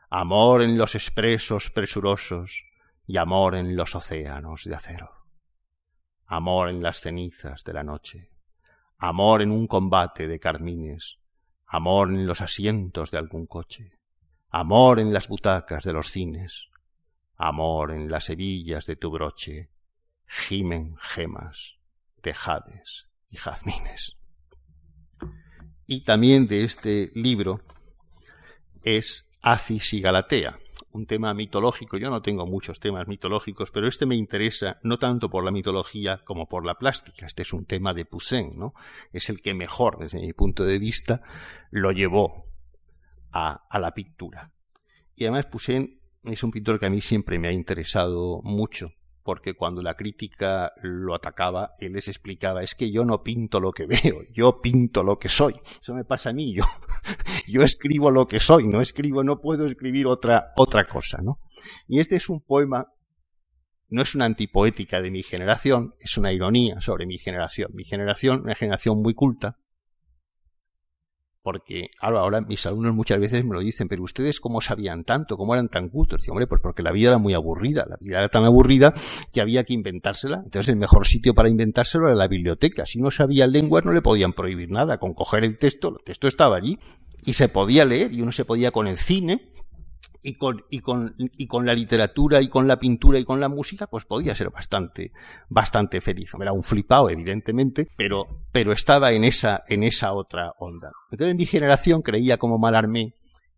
Amor 0.10 0.64
en 0.64 0.76
los 0.76 0.96
expresos 0.96 1.70
presurosos 1.70 2.64
y 3.06 3.18
amor 3.18 3.54
en 3.54 3.76
los 3.76 3.94
océanos 3.94 4.64
de 4.64 4.74
acero. 4.74 5.12
Amor 6.26 6.70
en 6.70 6.82
las 6.82 7.00
cenizas 7.00 7.64
de 7.64 7.74
la 7.74 7.84
noche 7.84 8.35
amor 9.08 9.44
en 9.44 9.52
un 9.52 9.68
combate 9.68 10.28
de 10.28 10.40
carmines, 10.40 11.20
amor 11.68 12.10
en 12.10 12.26
los 12.26 12.42
asientos 12.42 13.12
de 13.12 13.20
algún 13.20 13.46
coche, 13.46 14.00
amor 14.50 15.00
en 15.00 15.14
las 15.14 15.28
butacas 15.28 15.84
de 15.84 15.94
los 15.94 16.10
cines, 16.10 16.70
amor 17.36 17.92
en 17.92 18.10
las 18.10 18.32
hebillas 18.32 18.88
de 18.88 18.96
tu 18.96 19.12
broche, 19.12 19.70
gimen 20.26 20.96
gemas 20.98 21.76
de 22.24 22.34
jades 22.34 23.08
y 23.30 23.38
jazmines. 23.38 24.18
Y 25.86 26.02
también 26.04 26.48
de 26.48 26.64
este 26.64 27.12
libro 27.14 27.62
es 28.82 29.30
Acis 29.44 29.94
y 29.94 30.02
Galatea, 30.02 30.58
un 30.96 31.06
tema 31.06 31.34
mitológico. 31.34 31.98
Yo 31.98 32.10
no 32.10 32.22
tengo 32.22 32.46
muchos 32.46 32.80
temas 32.80 33.08
mitológicos, 33.08 33.70
pero 33.70 33.88
este 33.88 34.06
me 34.06 34.16
interesa 34.16 34.80
no 34.84 34.98
tanto 34.98 35.30
por 35.30 35.44
la 35.44 35.52
mitología 35.52 36.24
como 36.24 36.48
por 36.48 36.66
la 36.66 36.76
plástica. 36.76 37.26
Este 37.26 37.42
es 37.42 37.52
un 37.52 37.66
tema 37.66 37.94
de 37.94 38.06
Poussin, 38.06 38.58
¿no? 38.58 38.74
Es 39.12 39.30
el 39.30 39.42
que 39.42 39.54
mejor, 39.54 40.00
desde 40.00 40.22
mi 40.22 40.32
punto 40.32 40.64
de 40.64 40.80
vista, 40.80 41.22
lo 41.70 41.92
llevó 41.92 42.46
a, 43.32 43.68
a 43.70 43.80
la 43.80 43.94
pintura. 43.94 44.54
Y 45.18 45.26
además 45.26 45.48
Poussin 45.48 46.00
es 46.24 46.44
un 46.44 46.52
pintor 46.52 46.80
que 46.80 46.86
a 46.86 46.90
mí 46.90 47.02
siempre 47.02 47.40
me 47.40 47.50
ha 47.50 47.52
interesado 47.52 48.40
mucho 48.44 48.94
porque 49.26 49.56
cuando 49.56 49.82
la 49.82 49.96
crítica 49.96 50.72
lo 50.84 51.16
atacaba, 51.16 51.74
él 51.80 51.94
les 51.94 52.08
explicaba, 52.08 52.62
es 52.62 52.76
que 52.76 52.92
yo 52.92 53.04
no 53.06 53.24
pinto 53.24 53.60
lo 53.60 53.72
que 53.72 53.88
veo, 53.88 54.22
yo 54.32 54.62
pinto 54.62 55.04
lo 55.04 55.18
que 55.18 55.30
soy. 55.30 55.56
Eso 55.82 55.96
me 55.96 56.06
pasa 56.06 56.30
a 56.30 56.34
mí, 56.34 56.54
yo, 56.54 56.64
yo 57.48 57.64
escribo 57.64 58.12
lo 58.12 58.28
que 58.28 58.40
soy, 58.40 58.68
no 58.68 58.82
escribo, 58.82 59.24
no 59.24 59.42
puedo 59.42 59.66
escribir 59.66 60.06
otra, 60.06 60.54
otra 60.56 60.86
cosa, 60.86 61.18
¿no? 61.24 61.40
Y 61.88 62.00
este 62.00 62.18
es 62.18 62.30
un 62.30 62.40
poema, 62.40 62.86
no 63.90 64.04
es 64.04 64.14
una 64.14 64.26
antipoética 64.26 65.02
de 65.02 65.10
mi 65.10 65.24
generación, 65.24 65.96
es 66.00 66.20
una 66.20 66.32
ironía 66.32 66.80
sobre 66.82 67.08
mi 67.08 67.18
generación. 67.18 67.72
Mi 67.74 67.84
generación, 67.84 68.42
una 68.42 68.54
generación 68.54 69.02
muy 69.02 69.16
culta, 69.16 69.58
porque 71.46 71.92
ahora 72.02 72.42
mis 72.42 72.66
alumnos 72.66 72.96
muchas 72.96 73.20
veces 73.20 73.46
me 73.46 73.54
lo 73.54 73.60
dicen, 73.60 73.88
pero 73.88 74.02
ustedes 74.02 74.40
cómo 74.40 74.62
sabían 74.62 75.04
tanto, 75.04 75.38
cómo 75.38 75.54
eran 75.54 75.70
tan 75.70 75.90
cultos. 75.90 76.24
Digo, 76.24 76.34
hombre, 76.34 76.48
pues 76.48 76.60
porque 76.60 76.82
la 76.82 76.92
vida 76.92 77.10
era 77.10 77.20
muy 77.20 77.36
aburrida, 77.36 77.86
la 77.88 77.98
vida 78.02 78.18
era 78.18 78.30
tan 78.30 78.46
aburrida 78.46 78.96
que 79.32 79.42
había 79.42 79.64
que 79.64 79.74
inventársela. 79.74 80.42
Entonces 80.44 80.70
el 80.70 80.78
mejor 80.78 81.06
sitio 81.06 81.36
para 81.36 81.48
inventárselo 81.48 82.08
era 82.08 82.16
la 82.16 82.28
biblioteca. 82.28 82.88
Si 82.88 82.98
no 82.98 83.12
sabía 83.12 83.46
lenguas 83.46 83.86
no 83.86 83.94
le 83.94 84.02
podían 84.02 84.34
prohibir 84.34 84.72
nada, 84.72 84.98
con 84.98 85.14
coger 85.14 85.44
el 85.44 85.60
texto, 85.60 85.90
el 85.90 86.04
texto 86.04 86.28
estaba 86.28 86.58
allí 86.58 86.80
y 87.24 87.34
se 87.34 87.48
podía 87.48 87.86
leer 87.86 88.12
y 88.12 88.24
uno 88.24 88.32
se 88.32 88.44
podía 88.44 88.72
con 88.72 88.88
el 88.88 88.98
cine 88.98 89.52
y 90.26 90.34
con, 90.34 90.66
y 90.72 90.80
con, 90.80 91.14
y 91.18 91.46
con 91.46 91.68
la 91.68 91.76
literatura 91.76 92.42
y 92.42 92.48
con 92.48 92.68
la 92.68 92.80
pintura 92.80 93.20
y 93.20 93.24
con 93.24 93.40
la 93.40 93.48
música, 93.48 93.86
pues 93.86 94.06
podía 94.06 94.34
ser 94.34 94.50
bastante, 94.50 95.12
bastante 95.50 96.02
feliz. 96.02 96.32
Era 96.42 96.52
un 96.52 96.64
flipado, 96.64 97.12
evidentemente, 97.12 97.88
pero, 97.96 98.48
pero 98.52 98.74
estaba 98.74 99.12
en 99.12 99.24
esa, 99.24 99.64
en 99.68 99.84
esa 99.84 100.14
otra 100.14 100.54
onda. 100.58 100.92
Entonces, 101.12 101.32
en 101.32 101.38
mi 101.38 101.46
generación 101.46 102.02
creía 102.02 102.38
como 102.38 102.58
Malarmé 102.58 103.14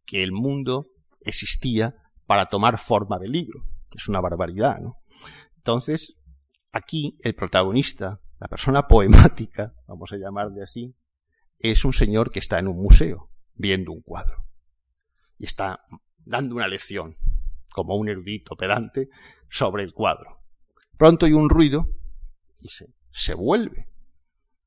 que 0.06 0.23
el 0.23 0.34
mundo 0.34 0.88
existía 1.21 1.95
para 2.25 2.47
tomar 2.47 2.77
forma 2.77 3.17
de 3.17 3.30
libro. 3.30 3.63
Es 3.95 4.10
una 4.10 4.19
barbaridad, 4.19 4.77
¿no? 4.82 4.97
Entonces, 5.56 6.15
aquí 6.73 7.17
el 7.21 7.34
protagonista, 7.34 8.19
la 8.39 8.49
persona 8.49 8.89
poemática, 8.89 9.73
vamos 9.88 10.12
a 10.12 10.17
llamarle 10.17 10.63
así, 10.63 10.93
es 11.60 11.86
un 11.86 11.93
señor 11.93 12.30
que 12.30 12.39
está 12.39 12.60
en 12.60 12.67
un 12.67 12.75
museo 12.75 13.30
viendo 13.53 13.93
un 13.93 14.01
cuadro. 14.01 14.43
Y 15.38 15.45
está 15.45 15.80
dando 16.27 16.55
una 16.55 16.67
lección, 16.67 17.17
como 17.71 17.95
un 17.95 18.09
erudito 18.09 18.55
pedante, 18.55 19.09
sobre 19.49 19.83
el 19.83 19.93
cuadro. 19.93 20.41
Pronto 20.97 21.25
hay 21.25 21.33
un 21.33 21.49
ruido 21.49 21.89
y 22.61 22.69
se, 22.69 22.87
se 23.11 23.33
vuelve. 23.33 23.89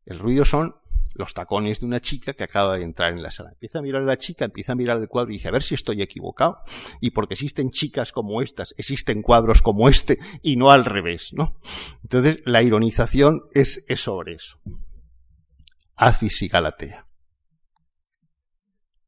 El 0.07 0.19
ruido 0.19 0.45
son 0.45 0.75
los 1.15 1.35
tacones 1.35 1.81
de 1.81 1.87
una 1.87 2.01
chica 2.01 2.33
que 2.33 2.45
acaba 2.45 2.79
de 2.79 2.85
entrar 2.85 3.13
en 3.13 3.23
la 3.23 3.31
sala. 3.31 3.51
Empieza 3.51 3.81
a 3.81 3.83
mirar 3.83 4.03
a 4.03 4.07
la 4.07 4.17
chica, 4.17 4.45
empieza 4.45 4.73
a 4.73 4.77
mirar 4.77 4.99
el 4.99 5.09
cuadro 5.09 5.31
y 5.31 5.35
dice, 5.35 5.49
a 5.49 5.53
ver 5.53 5.63
si 5.63 5.75
estoy 5.75 6.03
equivocado. 6.03 6.63
Y 7.01 7.11
porque 7.11 7.35
existen 7.35 7.71
chicas 7.71 8.13
como 8.13 8.43
estas, 8.43 8.75
existen 8.79 9.23
cuadros 9.23 9.61
como 9.61 9.89
este 9.89 10.19
y 10.43 10.57
no 10.57 10.71
al 10.71 10.85
revés, 10.85 11.33
¿no? 11.35 11.61
Entonces, 12.03 12.41
la 12.45 12.63
ironización 12.63 13.43
es, 13.53 13.85
es 13.89 14.01
sobre 14.01 14.35
eso. 14.35 14.59
Acis 15.97 16.43
y 16.43 16.49
Galatea. 16.49 17.07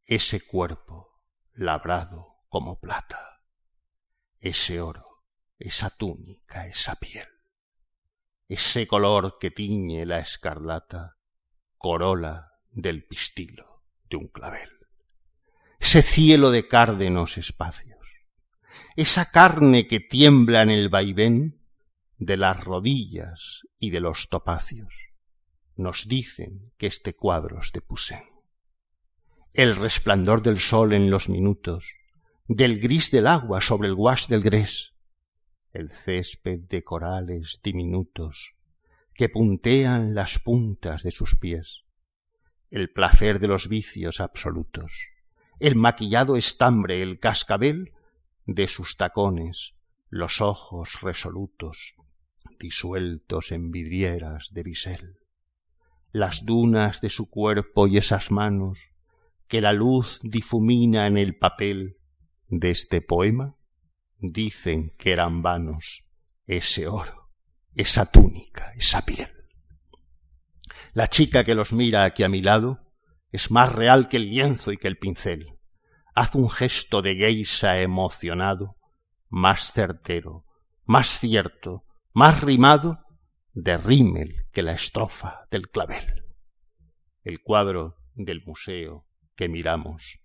Ese 0.05 0.41
cuerpo 0.41 1.23
labrado 1.55 2.32
como 2.53 2.79
plata. 2.79 3.41
Ese 4.39 4.83
oro, 4.83 5.25
esa 5.59 5.89
túnica, 5.89 6.67
esa 6.67 6.97
piel, 6.97 7.27
ese 8.47 8.87
color 8.87 9.39
que 9.41 9.51
tiñe 9.51 10.05
la 10.05 10.19
escarlata, 10.19 11.17
corola 11.79 12.53
del 12.71 13.07
pistilo 13.07 13.87
de 14.11 14.19
un 14.19 14.29
clavel. 14.29 14.69
Ese 15.81 16.03
cielo 16.03 16.51
de 16.51 16.69
cárdenos 16.69 17.39
espacios, 17.39 18.27
esa 18.97 19.31
carne 19.31 19.89
que 19.89 20.01
tiembla 20.01 20.61
en 20.61 20.69
el 20.69 20.91
vaivén 20.91 21.67
de 22.19 22.37
las 22.37 22.63
rodillas 22.63 23.63
y 23.79 23.89
de 23.93 24.01
los 24.01 24.29
topacios, 24.29 24.93
nos 25.75 26.07
dicen 26.07 26.75
que 26.77 26.87
este 26.87 27.17
cuadro 27.17 27.63
es 27.63 27.73
de 27.73 27.81
Poussin. 27.81 28.21
El 29.55 29.75
resplandor 29.75 30.43
del 30.43 30.59
sol 30.61 30.93
en 30.93 31.11
los 31.11 31.31
minutos, 31.31 31.95
del 32.49 32.81
gris 32.81 33.11
del 33.11 33.27
agua 33.27 33.61
sobre 33.61 33.89
el 33.89 33.95
guas 33.95 34.29
del 34.29 34.43
gres, 34.43 34.95
el 35.73 35.89
césped 35.89 36.61
de 36.69 36.83
corales 36.83 37.61
diminutos 37.63 38.55
que 39.15 39.29
puntean 39.29 40.15
las 40.15 40.39
puntas 40.39 41.03
de 41.03 41.11
sus 41.11 41.37
pies, 41.37 41.85
el 42.71 42.91
placer 42.91 43.39
de 43.39 43.49
los 43.49 43.69
vicios 43.69 44.21
absolutos, 44.21 44.93
el 45.61 45.77
maquillado 45.77 46.37
estambre, 46.37 47.03
el 47.03 47.21
cascabel 47.21 47.93
de 48.47 48.67
sus 48.67 48.97
tacones, 48.97 49.77
los 50.09 50.41
ojos 50.41 51.01
resolutos, 51.03 51.95
disueltos 52.59 53.53
en 53.53 53.71
vidrieras 53.71 54.51
de 54.53 54.63
bisel, 54.63 55.19
las 56.11 56.45
dunas 56.45 57.01
de 57.01 57.09
su 57.09 57.31
cuerpo 57.31 57.87
y 57.87 57.99
esas 57.99 58.31
manos 58.31 58.93
que 59.47 59.61
la 59.61 59.73
luz 59.73 60.21
difumina 60.23 61.07
en 61.07 61.19
el 61.19 61.39
papel, 61.39 61.99
de 62.53 62.71
este 62.71 63.01
poema 63.01 63.57
dicen 64.19 64.91
que 64.99 65.13
eran 65.13 65.41
vanos 65.41 66.05
ese 66.47 66.87
oro, 66.87 67.31
esa 67.75 68.05
túnica, 68.05 68.75
esa 68.77 69.07
piel. 69.07 69.31
La 70.93 71.07
chica 71.07 71.45
que 71.45 71.55
los 71.55 71.73
mira 71.73 72.05
aquí 72.05 72.25
a 72.25 72.29
mi 72.29 72.43
lado 72.43 72.93
es 73.31 73.51
más 73.51 73.73
real 73.73 74.09
que 74.09 74.19
el 74.19 74.29
lienzo 74.29 74.71
y 74.71 74.77
que 74.77 74.89
el 74.89 74.99
pincel. 74.99 75.59
Haz 76.15 76.35
un 76.35 76.51
gesto 76.51 77.01
de 77.01 77.17
geisa 77.17 77.81
emocionado, 77.81 78.77
más 79.31 79.73
certero, 79.73 80.45
más 80.85 81.09
cierto, 81.09 81.87
más 82.13 82.43
rimado 82.43 82.99
de 83.55 83.79
rímel 83.79 84.47
que 84.53 84.61
la 84.61 84.73
estrofa 84.73 85.47
del 85.51 85.71
clavel. 85.71 86.27
El 87.23 87.41
cuadro 87.41 87.97
del 88.15 88.43
museo 88.45 89.07
que 89.37 89.49
miramos 89.49 90.21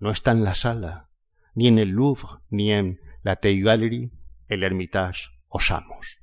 no 0.00 0.10
está 0.10 0.32
en 0.32 0.42
la 0.42 0.56
sala, 0.56 1.09
ni 1.54 1.68
en 1.68 1.78
el 1.78 1.90
Louvre, 1.90 2.40
ni 2.48 2.72
en 2.72 3.00
la 3.22 3.36
Tate 3.36 3.60
Gallery, 3.60 4.12
el 4.48 4.62
Hermitage 4.62 5.28
o 5.48 5.60
Samos. 5.60 6.18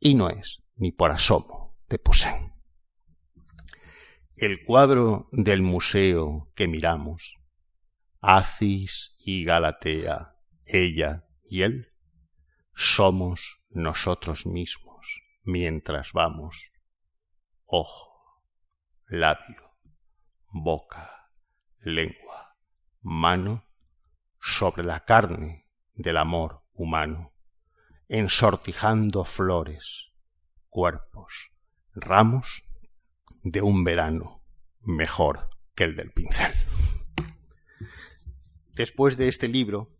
Y 0.00 0.14
no 0.14 0.30
es 0.30 0.62
ni 0.76 0.92
por 0.92 1.10
asomo 1.10 1.76
de 1.88 1.98
Poussin. 1.98 2.52
El 4.36 4.64
cuadro 4.64 5.28
del 5.32 5.62
museo 5.62 6.50
que 6.54 6.66
miramos, 6.66 7.38
Acis 8.20 9.14
y 9.18 9.44
Galatea, 9.44 10.36
ella 10.66 11.26
y 11.48 11.62
él, 11.62 11.92
somos 12.74 13.60
nosotros 13.70 14.46
mismos 14.46 15.22
mientras 15.44 16.12
vamos. 16.12 16.72
Ojo, 17.64 18.42
labio, 19.06 19.78
boca, 20.48 21.30
lengua, 21.80 22.56
mano 23.02 23.64
sobre 24.44 24.82
la 24.84 25.00
carne 25.00 25.66
del 25.94 26.18
amor 26.18 26.62
humano, 26.74 27.32
ensortijando 28.08 29.24
flores, 29.24 30.12
cuerpos, 30.68 31.50
ramos 31.94 32.64
de 33.42 33.62
un 33.62 33.84
verano 33.84 34.44
mejor 34.82 35.48
que 35.74 35.84
el 35.84 35.96
del 35.96 36.12
pincel. 36.12 36.52
Después 38.74 39.16
de 39.16 39.28
este 39.28 39.48
libro, 39.48 39.96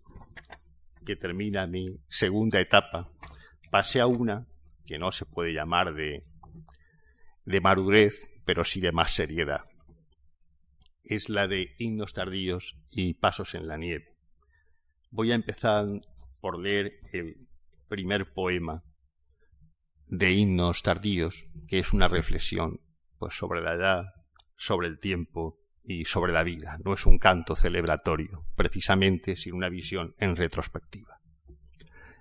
que 1.06 1.16
termina 1.16 1.66
mi 1.66 1.98
segunda 2.08 2.60
etapa, 2.60 3.10
pasé 3.70 4.02
a 4.02 4.06
una 4.06 4.46
que 4.84 4.98
no 4.98 5.10
se 5.10 5.24
puede 5.24 5.54
llamar 5.54 5.94
de, 5.94 6.26
de 7.46 7.60
madurez, 7.62 8.28
pero 8.44 8.62
sí 8.62 8.80
de 8.80 8.92
más 8.92 9.12
seriedad. 9.12 9.64
Es 11.02 11.30
la 11.30 11.48
de 11.48 11.74
himnos 11.78 12.12
tardíos 12.12 12.76
y 12.90 13.14
pasos 13.14 13.54
en 13.54 13.68
la 13.68 13.78
nieve. 13.78 14.13
Voy 15.14 15.30
a 15.30 15.36
empezar 15.36 15.86
por 16.40 16.58
leer 16.58 16.98
el 17.12 17.48
primer 17.86 18.32
poema 18.32 18.82
de 20.08 20.32
himnos 20.32 20.82
tardíos, 20.82 21.46
que 21.68 21.78
es 21.78 21.92
una 21.92 22.08
reflexión 22.08 22.80
pues, 23.20 23.36
sobre 23.36 23.62
la 23.62 23.74
edad, 23.74 24.06
sobre 24.56 24.88
el 24.88 24.98
tiempo 24.98 25.60
y 25.84 26.04
sobre 26.06 26.32
la 26.32 26.42
vida. 26.42 26.80
No 26.84 26.94
es 26.94 27.06
un 27.06 27.18
canto 27.18 27.54
celebratorio, 27.54 28.44
precisamente, 28.56 29.36
sin 29.36 29.54
una 29.54 29.68
visión 29.68 30.16
en 30.18 30.34
retrospectiva. 30.34 31.20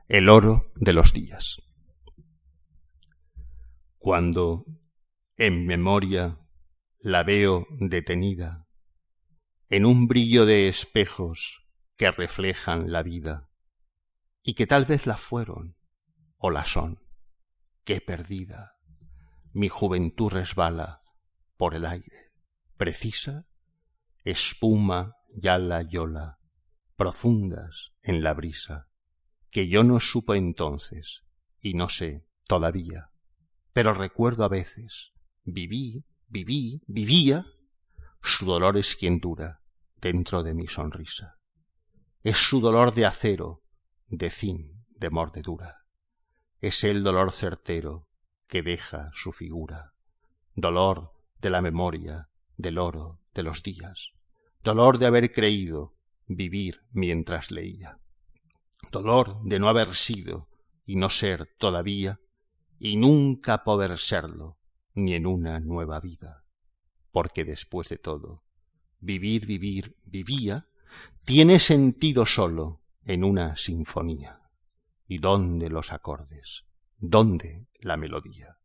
El 0.07 0.29
oro 0.29 0.71
de 0.75 0.93
los 0.93 1.13
días. 1.13 1.63
Cuando 3.97 4.65
en 5.35 5.65
memoria 5.65 6.37
la 6.99 7.23
veo 7.23 7.65
detenida, 7.71 8.67
en 9.67 9.87
un 9.87 10.07
brillo 10.07 10.45
de 10.45 10.67
espejos 10.67 11.62
que 11.95 12.11
reflejan 12.11 12.91
la 12.91 13.03
vida, 13.03 13.49
y 14.43 14.55
que 14.55 14.67
tal 14.67 14.85
vez 14.85 15.07
la 15.07 15.17
fueron 15.17 15.77
o 16.37 16.49
la 16.49 16.65
son, 16.65 16.99
qué 17.83 18.01
perdida, 18.01 18.77
mi 19.53 19.69
juventud 19.69 20.31
resbala 20.31 21.01
por 21.57 21.75
el 21.75 21.85
aire, 21.85 22.33
precisa, 22.77 23.47
espuma 24.23 25.15
ya 25.29 25.57
la 25.57 25.81
yola, 25.81 26.39
profundas 26.95 27.93
en 28.01 28.23
la 28.23 28.33
brisa, 28.33 28.89
que 29.49 29.67
yo 29.67 29.83
no 29.83 29.99
supo 29.99 30.35
entonces 30.35 31.23
y 31.61 31.75
no 31.75 31.89
sé 31.89 32.27
todavía. 32.47 33.11
Pero 33.71 33.93
recuerdo 33.93 34.43
a 34.43 34.49
veces, 34.49 35.13
viví, 35.43 36.05
viví, 36.27 36.81
vivía, 36.87 37.45
su 38.21 38.45
dolor 38.45 38.77
es 38.77 38.95
quien 38.95 39.19
dura 39.19 39.61
dentro 40.01 40.43
de 40.43 40.53
mi 40.53 40.67
sonrisa. 40.67 41.39
Es 42.23 42.37
su 42.37 42.61
dolor 42.61 42.93
de 42.93 43.05
acero, 43.05 43.65
de 44.07 44.29
zinc, 44.29 44.71
de 44.91 45.09
mordedura. 45.09 45.85
Es 46.61 46.85
el 46.85 47.03
dolor 47.03 47.33
certero 47.33 48.07
que 48.47 48.63
deja 48.63 49.11
su 49.13 49.33
figura. 49.33 49.93
Dolor 50.55 51.11
de 51.41 51.49
la 51.49 51.61
memoria, 51.61 52.29
del 52.55 52.77
oro, 52.77 53.19
de 53.33 53.43
los 53.43 53.61
días. 53.61 54.13
Dolor 54.63 54.99
de 54.99 55.07
haber 55.07 55.33
creído 55.33 55.97
vivir 56.25 56.85
mientras 56.91 57.51
leía. 57.51 57.99
Dolor 58.89 59.41
de 59.43 59.59
no 59.59 59.67
haber 59.67 59.93
sido 59.93 60.47
y 60.85 60.95
no 60.95 61.09
ser 61.09 61.53
todavía 61.57 62.21
y 62.79 62.95
nunca 62.95 63.65
poder 63.65 63.97
serlo, 63.97 64.57
ni 64.93 65.15
en 65.15 65.25
una 65.25 65.59
nueva 65.59 65.99
vida. 65.99 66.45
Porque 67.11 67.43
después 67.43 67.89
de 67.89 67.97
todo, 67.97 68.45
vivir, 69.01 69.45
vivir, 69.45 69.97
vivía, 70.05 70.69
tiene 71.25 71.59
sentido 71.59 72.25
solo 72.25 72.81
en 73.05 73.23
una 73.23 73.55
sinfonía. 73.55 74.41
¿Y 75.07 75.19
dónde 75.19 75.69
los 75.69 75.91
acordes? 75.91 76.65
¿Dónde 76.97 77.67
la 77.79 77.97
melodía? 77.97 78.57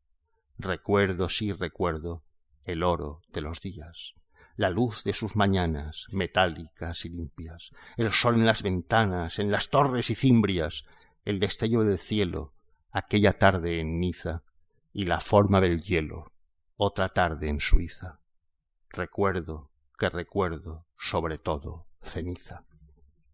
Recuerdo, 0.58 1.28
sí 1.28 1.52
recuerdo, 1.52 2.24
el 2.64 2.82
oro 2.82 3.22
de 3.32 3.40
los 3.40 3.60
días, 3.60 4.14
la 4.56 4.70
luz 4.70 5.04
de 5.04 5.12
sus 5.12 5.36
mañanas 5.36 6.06
metálicas 6.10 7.04
y 7.04 7.08
limpias, 7.08 7.70
el 7.96 8.12
sol 8.12 8.34
en 8.34 8.46
las 8.46 8.62
ventanas, 8.62 9.38
en 9.38 9.50
las 9.50 9.70
torres 9.70 10.10
y 10.10 10.14
cimbrias, 10.14 10.84
el 11.24 11.40
destello 11.40 11.84
del 11.84 11.98
cielo, 11.98 12.54
aquella 12.90 13.38
tarde 13.38 13.80
en 13.80 14.00
Niza 14.00 14.42
y 14.92 15.04
la 15.04 15.20
forma 15.20 15.60
del 15.60 15.82
hielo, 15.82 16.32
otra 16.76 17.08
tarde 17.08 17.48
en 17.48 17.60
Suiza. 17.60 18.20
Recuerdo 18.90 19.70
que 19.98 20.08
recuerdo, 20.08 20.86
sobre 20.96 21.38
todo, 21.38 21.87
ceniza. 22.00 22.66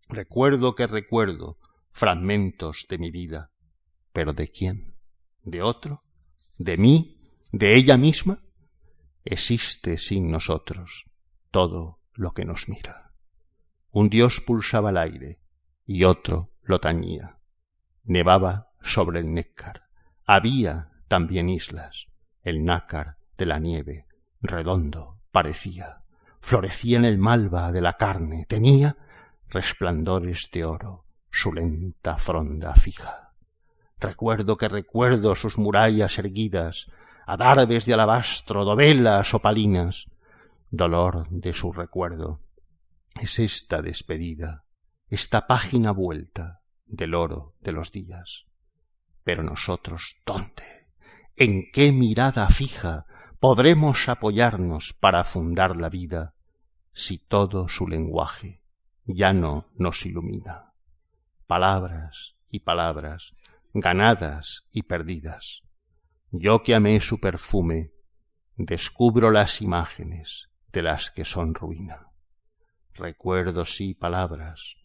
Recuerdo 0.08 0.74
que 0.74 0.86
recuerdo 0.86 1.58
fragmentos 1.90 2.86
de 2.88 2.98
mi 2.98 3.10
vida. 3.10 3.52
¿Pero 4.12 4.32
de 4.32 4.48
quién? 4.48 4.96
¿De 5.42 5.62
otro? 5.62 6.04
¿De 6.58 6.76
mí? 6.76 7.20
¿De 7.52 7.76
ella 7.76 7.96
misma? 7.96 8.42
Existe 9.24 9.96
sin 9.96 10.30
nosotros 10.30 11.06
todo 11.50 12.00
lo 12.12 12.32
que 12.32 12.44
nos 12.44 12.68
mira. 12.68 13.14
Un 13.90 14.08
dios 14.08 14.40
pulsaba 14.40 14.90
el 14.90 14.98
aire 14.98 15.40
y 15.86 16.04
otro 16.04 16.52
lo 16.62 16.80
tañía. 16.80 17.38
Nevaba 18.02 18.72
sobre 18.80 19.20
el 19.20 19.32
nécar. 19.32 19.88
Había 20.24 20.90
también 21.08 21.48
islas. 21.48 22.08
El 22.42 22.64
nácar 22.64 23.18
de 23.38 23.46
la 23.46 23.58
nieve, 23.58 24.06
redondo, 24.40 25.20
parecía. 25.30 26.03
Florecía 26.46 26.98
en 26.98 27.06
el 27.06 27.16
malva 27.16 27.72
de 27.72 27.80
la 27.80 27.94
carne. 27.94 28.44
Tenía 28.46 28.98
resplandores 29.48 30.50
de 30.52 30.66
oro 30.66 31.06
su 31.30 31.54
lenta 31.54 32.18
fronda 32.18 32.74
fija. 32.74 33.32
Recuerdo 33.98 34.58
que 34.58 34.68
recuerdo 34.68 35.34
sus 35.36 35.56
murallas 35.56 36.18
erguidas, 36.18 36.90
adarves 37.26 37.86
de 37.86 37.94
alabastro, 37.94 38.66
dovelas 38.66 39.32
opalinas. 39.32 40.10
Dolor 40.68 41.26
de 41.30 41.54
su 41.54 41.72
recuerdo. 41.72 42.42
Es 43.18 43.38
esta 43.38 43.80
despedida, 43.80 44.66
esta 45.08 45.46
página 45.46 45.92
vuelta 45.92 46.60
del 46.84 47.14
oro 47.14 47.54
de 47.60 47.72
los 47.72 47.90
días. 47.90 48.44
Pero 49.22 49.42
nosotros, 49.42 50.16
¿dónde? 50.26 50.90
¿En 51.36 51.72
qué 51.72 51.90
mirada 51.90 52.50
fija 52.50 53.06
podremos 53.40 54.10
apoyarnos 54.10 54.92
para 55.00 55.24
fundar 55.24 55.78
la 55.78 55.88
vida 55.88 56.33
si 56.94 57.18
todo 57.18 57.68
su 57.68 57.86
lenguaje 57.86 58.62
ya 59.04 59.34
no 59.34 59.68
nos 59.74 60.06
ilumina? 60.06 60.72
Palabras 61.46 62.36
y 62.48 62.60
palabras, 62.60 63.34
ganadas 63.74 64.66
y 64.72 64.84
perdidas. 64.84 65.62
Yo 66.30 66.62
que 66.62 66.74
amé 66.74 67.00
su 67.00 67.20
perfume, 67.20 67.92
descubro 68.56 69.30
las 69.30 69.60
imágenes 69.60 70.50
de 70.72 70.82
las 70.82 71.10
que 71.10 71.24
son 71.24 71.54
ruina. 71.54 72.08
Recuerdo 72.94 73.64
sí 73.64 73.94
palabras, 73.94 74.76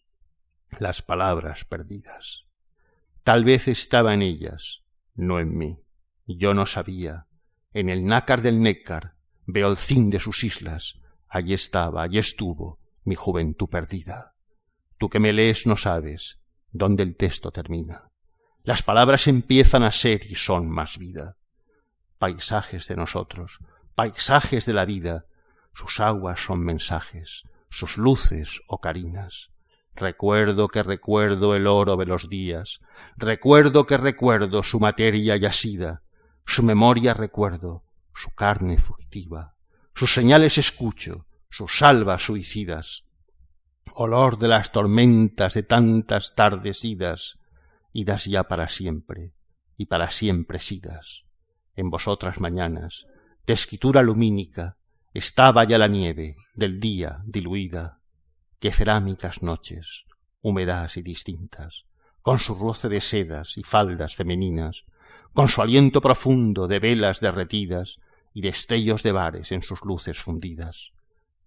las 0.78 1.02
palabras 1.02 1.64
perdidas. 1.64 2.46
Tal 3.22 3.44
vez 3.44 3.68
estaba 3.68 4.14
en 4.14 4.22
ellas, 4.22 4.84
no 5.14 5.38
en 5.38 5.56
mí. 5.56 5.84
Yo 6.26 6.54
no 6.54 6.66
sabía. 6.66 7.26
En 7.72 7.88
el 7.88 8.04
nácar 8.04 8.42
del 8.42 8.60
Nécar 8.60 9.16
veo 9.46 9.70
el 9.70 9.76
cin 9.76 10.10
de 10.10 10.18
sus 10.20 10.42
islas. 10.44 11.00
Allí 11.30 11.54
estaba, 11.54 12.02
allí 12.02 12.18
estuvo 12.18 12.80
mi 13.04 13.14
juventud 13.14 13.68
perdida. 13.68 14.34
Tú 14.98 15.08
que 15.08 15.20
me 15.20 15.32
lees 15.32 15.66
no 15.66 15.76
sabes 15.76 16.40
dónde 16.72 17.04
el 17.04 17.16
texto 17.16 17.52
termina. 17.52 18.10
Las 18.64 18.82
palabras 18.82 19.28
empiezan 19.28 19.84
a 19.84 19.92
ser 19.92 20.26
y 20.26 20.34
son 20.34 20.68
más 20.68 20.98
vida. 20.98 21.36
Paisajes 22.18 22.88
de 22.88 22.96
nosotros, 22.96 23.60
paisajes 23.94 24.66
de 24.66 24.72
la 24.74 24.84
vida, 24.84 25.24
sus 25.72 26.00
aguas 26.00 26.40
son 26.40 26.60
mensajes, 26.60 27.44
sus 27.70 27.96
luces 27.96 28.60
ocarinas. 28.66 29.52
Recuerdo 29.94 30.68
que 30.68 30.82
recuerdo 30.82 31.54
el 31.54 31.66
oro 31.66 31.96
de 31.96 32.06
los 32.06 32.28
días, 32.28 32.80
recuerdo 33.16 33.86
que 33.86 33.96
recuerdo 33.96 34.62
su 34.62 34.80
materia 34.80 35.36
yacida, 35.36 36.02
su 36.44 36.62
memoria 36.62 37.14
recuerdo, 37.14 37.84
su 38.14 38.30
carne 38.30 38.78
fugitiva, 38.78 39.54
sus 40.00 40.14
señales 40.14 40.56
escucho, 40.56 41.26
sus 41.50 41.76
salvas 41.76 42.22
suicidas, 42.22 43.04
olor 43.92 44.38
de 44.38 44.48
las 44.48 44.72
tormentas 44.72 45.52
de 45.52 45.62
tantas 45.62 46.34
tardes 46.34 46.86
idas, 46.86 47.38
idas 47.92 48.24
ya 48.24 48.44
para 48.44 48.66
siempre, 48.66 49.34
y 49.76 49.84
para 49.84 50.08
siempre 50.08 50.58
sidas. 50.58 51.24
En 51.76 51.90
vosotras 51.90 52.40
mañanas, 52.40 53.08
de 53.44 53.52
escritura 53.52 54.02
lumínica, 54.02 54.78
estaba 55.12 55.64
ya 55.64 55.76
la 55.76 55.86
nieve 55.86 56.34
del 56.54 56.80
día 56.80 57.20
diluida, 57.26 58.00
que 58.58 58.72
cerámicas 58.72 59.42
noches, 59.42 60.06
húmedas 60.40 60.96
y 60.96 61.02
distintas, 61.02 61.84
con 62.22 62.38
su 62.38 62.54
roce 62.54 62.88
de 62.88 63.02
sedas 63.02 63.58
y 63.58 63.64
faldas 63.64 64.14
femeninas, 64.14 64.86
con 65.34 65.50
su 65.50 65.60
aliento 65.60 66.00
profundo 66.00 66.68
de 66.68 66.78
velas 66.78 67.20
derretidas 67.20 67.98
y 68.32 68.42
destellos 68.42 69.02
de 69.02 69.12
bares 69.12 69.52
en 69.52 69.62
sus 69.62 69.84
luces 69.84 70.18
fundidas, 70.18 70.92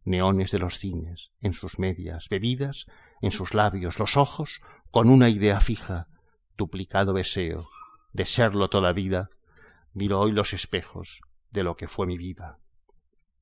neones 0.04 0.52
de 0.52 0.60
los 0.60 0.78
cines 0.80 1.32
en 1.42 1.54
sus 1.54 1.80
medias, 1.80 2.28
bebidas 2.30 2.88
en 3.22 3.32
sus 3.32 3.54
labios, 3.54 4.00
los 4.00 4.18
ojos 4.18 4.62
con 4.92 5.10
una 5.10 5.30
idea 5.30 5.60
fija, 5.60 6.08
duplicado 6.58 7.14
deseo 7.14 7.70
de 8.12 8.26
serlo 8.26 8.70
toda 8.70 8.94
vida, 8.94 9.30
miro 9.94 10.20
hoy 10.20 10.32
los 10.32 10.54
espejos 10.54 11.22
de 11.52 11.64
lo 11.64 11.76
que 11.76 11.88
fue 11.88 12.06
mi 12.06 12.18
vida. 12.18 12.60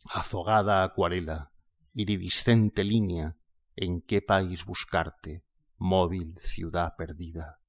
Azogada 0.10 0.84
acuarela, 0.84 1.52
iridiscente 1.94 2.84
línea, 2.84 3.36
en 3.76 4.02
qué 4.02 4.22
país 4.22 4.66
buscarte, 4.66 5.44
móvil 5.78 6.38
ciudad 6.42 6.96
perdida. 6.98 7.60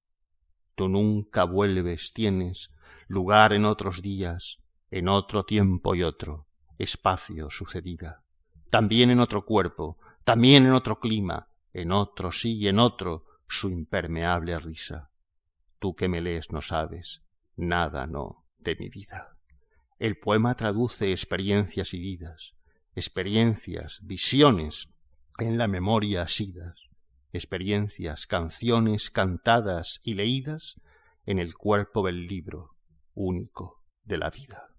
Tú 0.75 0.89
nunca 0.89 1.45
vuelves, 1.45 2.13
tienes 2.13 2.71
lugar 3.09 3.53
en 3.53 3.65
otros 3.65 4.03
días, 4.03 4.62
en 4.93 5.09
otro 5.09 5.45
tiempo 5.45 5.95
y 5.95 6.03
otro, 6.03 6.47
espacio 6.77 7.49
sucedida. 7.49 8.25
También 8.69 9.11
en 9.11 9.21
otro 9.21 9.47
cuerpo, 9.47 9.99
también 10.23 10.67
en 10.67 10.73
otro 10.73 11.01
clima, 11.01 11.49
en 11.73 11.93
otro 11.93 12.31
sí 12.31 12.59
y 12.59 12.69
en 12.69 12.79
otro, 12.79 13.25
su 13.49 13.71
impermeable 13.71 14.59
risa. 14.59 15.11
Tú 15.79 15.95
que 15.95 16.09
me 16.09 16.21
lees 16.21 16.53
no 16.53 16.61
sabes 16.61 17.25
nada, 17.57 18.07
no, 18.07 18.47
de 18.59 18.77
mi 18.77 18.91
vida. 18.91 19.39
El 19.99 20.19
poema 20.19 20.57
traduce 20.57 21.11
experiencias 21.11 21.95
y 21.95 21.99
vidas, 21.99 22.53
experiencias, 22.95 24.01
visiones 24.03 24.91
en 25.39 25.57
la 25.57 25.69
memoria 25.69 26.23
asidas, 26.23 26.75
experiencias, 27.33 28.27
canciones 28.27 29.09
cantadas 29.09 30.01
y 30.03 30.13
leídas 30.15 30.83
en 31.25 31.39
el 31.39 31.55
cuerpo 31.55 32.05
del 32.05 32.27
libro 32.27 32.77
único 33.15 33.79
de 34.05 34.19
la 34.19 34.29
vida. 34.29 34.72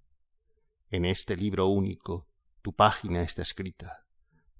En 0.93 1.05
este 1.05 1.35
libro 1.35 1.65
único 1.65 2.27
tu 2.61 2.75
página 2.75 3.23
está 3.23 3.41
escrita. 3.41 4.05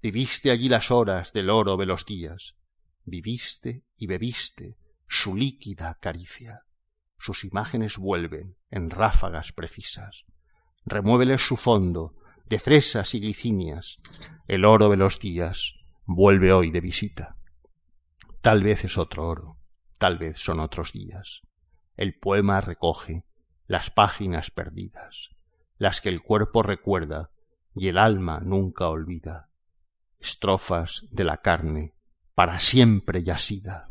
Viviste 0.02 0.50
allí 0.50 0.68
las 0.68 0.90
horas 0.90 1.32
del 1.32 1.48
oro 1.48 1.76
de 1.76 1.86
los 1.86 2.06
días, 2.06 2.56
viviste 3.04 3.84
y 3.96 4.08
bebiste 4.08 4.76
su 5.06 5.36
líquida 5.36 5.96
caricia. 6.00 6.66
Sus 7.18 7.44
imágenes 7.44 7.98
vuelven 7.98 8.56
en 8.72 8.90
ráfagas 8.90 9.52
precisas. 9.52 10.24
Remuéveles 10.84 11.40
su 11.40 11.56
fondo 11.56 12.16
de 12.46 12.58
fresas 12.58 13.14
y 13.14 13.20
glicinias. 13.20 13.98
El 14.48 14.64
oro 14.64 14.88
de 14.88 14.96
los 14.96 15.20
días 15.20 15.74
vuelve 16.04 16.52
hoy 16.52 16.72
de 16.72 16.80
visita. 16.80 17.38
Tal 18.40 18.64
vez 18.64 18.84
es 18.84 18.98
otro 18.98 19.28
oro, 19.28 19.60
tal 19.98 20.18
vez 20.18 20.40
son 20.40 20.58
otros 20.58 20.92
días. 20.92 21.42
El 21.96 22.18
poema 22.18 22.60
recoge 22.60 23.24
las 23.68 23.92
páginas 23.92 24.50
perdidas, 24.50 25.30
las 25.78 26.00
que 26.00 26.08
el 26.08 26.22
cuerpo 26.22 26.62
recuerda 26.62 27.30
y 27.74 27.88
el 27.88 27.98
alma 27.98 28.40
nunca 28.42 28.88
olvida. 28.88 29.50
Estrofas 30.20 31.06
de 31.10 31.24
la 31.24 31.38
carne 31.38 31.94
para 32.34 32.58
siempre 32.58 33.22
yacida, 33.22 33.86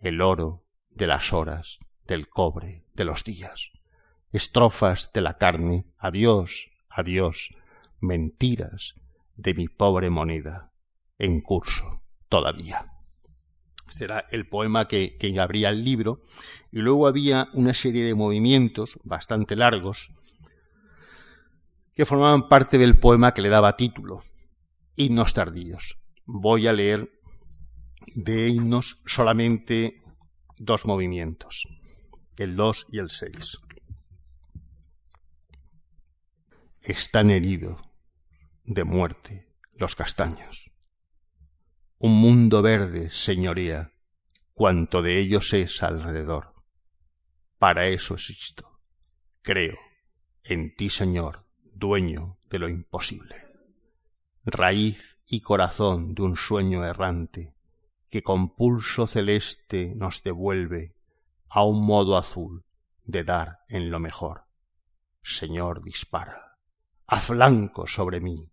el 0.00 0.20
oro 0.20 0.66
de 0.90 1.06
las 1.06 1.32
horas, 1.32 1.78
del 2.06 2.28
cobre, 2.28 2.84
de 2.94 3.04
los 3.04 3.24
días. 3.24 3.70
Estrofas 4.32 5.10
de 5.12 5.20
la 5.20 5.38
carne, 5.38 5.86
adiós, 5.98 6.70
adiós, 6.88 7.54
mentiras 8.00 8.94
de 9.36 9.54
mi 9.54 9.68
pobre 9.68 10.10
moneda, 10.10 10.72
en 11.18 11.40
curso 11.40 12.02
todavía. 12.28 12.92
Este 13.88 14.04
era 14.04 14.26
el 14.30 14.48
poema 14.48 14.88
que, 14.88 15.16
que 15.18 15.38
abría 15.38 15.68
el 15.68 15.84
libro, 15.84 16.22
y 16.70 16.78
luego 16.78 17.06
había 17.06 17.48
una 17.52 17.74
serie 17.74 18.04
de 18.04 18.14
movimientos 18.14 18.98
bastante 19.04 19.54
largos 19.54 20.12
que 21.94 22.06
formaban 22.06 22.48
parte 22.48 22.78
del 22.78 22.98
poema 22.98 23.34
que 23.34 23.42
le 23.42 23.48
daba 23.48 23.76
título, 23.76 24.22
Himnos 24.96 25.34
tardíos. 25.34 25.98
Voy 26.24 26.66
a 26.66 26.72
leer 26.72 27.10
de 28.14 28.48
himnos 28.48 28.98
solamente 29.06 30.02
dos 30.58 30.86
movimientos, 30.86 31.66
el 32.36 32.56
2 32.56 32.86
y 32.90 32.98
el 32.98 33.10
6. 33.10 33.58
Están 36.82 37.30
heridos 37.30 37.80
de 38.64 38.84
muerte 38.84 39.48
los 39.76 39.94
castaños. 39.94 40.70
Un 41.98 42.20
mundo 42.20 42.62
verde 42.62 43.10
señoría 43.10 43.92
cuanto 44.52 45.02
de 45.02 45.18
ellos 45.18 45.52
es 45.52 45.82
alrededor. 45.82 46.52
Para 47.58 47.86
eso 47.86 48.14
existo. 48.14 48.80
Creo 49.42 49.78
en 50.44 50.74
ti, 50.74 50.90
Señor, 50.90 51.46
dueño 51.82 52.38
de 52.48 52.60
lo 52.60 52.68
imposible. 52.68 53.34
Raíz 54.44 55.20
y 55.26 55.40
corazón 55.40 56.14
de 56.14 56.22
un 56.22 56.36
sueño 56.36 56.84
errante, 56.84 57.56
que 58.08 58.22
con 58.22 58.54
pulso 58.54 59.08
celeste 59.08 59.92
nos 59.96 60.22
devuelve 60.22 60.94
a 61.48 61.64
un 61.64 61.84
modo 61.84 62.16
azul 62.16 62.64
de 63.04 63.24
dar 63.24 63.64
en 63.68 63.90
lo 63.90 63.98
mejor. 63.98 64.44
Señor, 65.24 65.82
dispara, 65.82 66.56
haz 67.08 67.30
blanco 67.30 67.88
sobre 67.88 68.20
mí, 68.20 68.52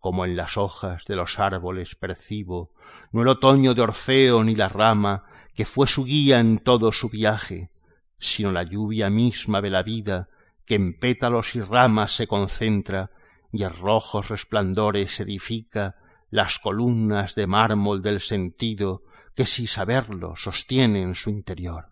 como 0.00 0.24
en 0.24 0.34
las 0.34 0.56
hojas 0.56 1.04
de 1.04 1.14
los 1.14 1.38
árboles 1.38 1.94
percibo, 1.94 2.72
no 3.12 3.22
el 3.22 3.28
otoño 3.28 3.72
de 3.74 3.82
Orfeo 3.82 4.42
ni 4.42 4.56
la 4.56 4.68
rama 4.68 5.24
que 5.54 5.64
fue 5.64 5.86
su 5.86 6.02
guía 6.04 6.40
en 6.40 6.58
todo 6.58 6.90
su 6.90 7.08
viaje, 7.08 7.70
sino 8.18 8.50
la 8.50 8.64
lluvia 8.64 9.10
misma 9.10 9.60
de 9.60 9.70
la 9.70 9.84
vida 9.84 10.28
que 10.68 10.74
en 10.74 10.92
pétalos 10.92 11.56
y 11.56 11.62
ramas 11.62 12.14
se 12.14 12.26
concentra 12.26 13.10
y 13.50 13.62
a 13.62 13.70
rojos 13.70 14.28
resplandores 14.28 15.18
edifica 15.18 15.96
las 16.28 16.58
columnas 16.58 17.34
de 17.34 17.46
mármol 17.46 18.02
del 18.02 18.20
sentido 18.20 19.02
que 19.34 19.46
sin 19.46 19.66
saberlo 19.66 20.36
sostiene 20.36 21.00
en 21.00 21.14
su 21.14 21.30
interior. 21.30 21.86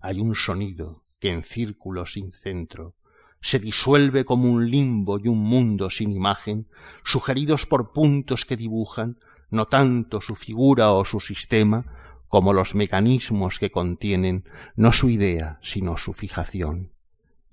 Hay 0.00 0.20
un 0.20 0.36
sonido 0.36 1.02
que 1.20 1.32
en 1.32 1.42
círculo 1.42 2.06
sin 2.06 2.30
centro 2.30 2.94
se 3.40 3.58
disuelve 3.58 4.24
como 4.24 4.48
un 4.48 4.70
limbo 4.70 5.18
y 5.18 5.26
un 5.26 5.40
mundo 5.40 5.90
sin 5.90 6.12
imagen, 6.12 6.68
sugeridos 7.02 7.66
por 7.66 7.92
puntos 7.92 8.44
que 8.44 8.56
dibujan 8.56 9.18
no 9.50 9.66
tanto 9.66 10.20
su 10.20 10.36
figura 10.36 10.92
o 10.92 11.04
su 11.04 11.18
sistema, 11.18 11.84
como 12.28 12.52
los 12.52 12.76
mecanismos 12.76 13.58
que 13.58 13.70
contienen 13.72 14.44
no 14.76 14.92
su 14.92 15.10
idea, 15.10 15.58
sino 15.60 15.96
su 15.96 16.12
fijación 16.12 16.93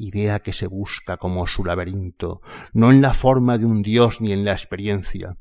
idea 0.08 0.39
que 0.39 0.54
se 0.54 0.68
busca 0.68 1.18
como 1.18 1.47
su 1.47 1.64
laberinto, 1.64 2.41
no 2.74 2.91
en 2.91 3.02
la 3.02 3.14
forma 3.14 3.58
de 3.58 3.66
un 3.66 3.82
dios 3.82 4.22
ni 4.22 4.34
en 4.34 4.45
la 4.45 4.52
experiencia, 4.52 5.38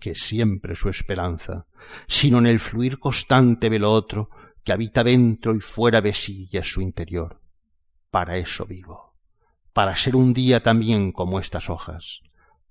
que 0.00 0.10
es 0.10 0.22
siempre 0.22 0.74
su 0.74 0.88
esperanza, 0.88 1.66
sino 2.06 2.38
en 2.38 2.46
el 2.46 2.60
fluir 2.60 2.98
constante 2.98 3.70
de 3.70 3.78
lo 3.78 3.92
otro 3.92 4.30
que 4.64 4.72
habita 4.72 5.04
dentro 5.04 5.54
y 5.54 5.60
fuera 5.60 6.00
de 6.00 6.12
sí 6.12 6.48
y 6.50 6.62
su 6.62 6.80
interior. 6.80 7.40
Para 8.10 8.36
eso 8.36 8.66
vivo, 8.66 9.16
para 9.72 9.94
ser 9.96 10.16
un 10.16 10.32
día 10.32 10.60
también 10.60 11.12
como 11.12 11.40
estas 11.40 11.68
hojas, 11.70 12.20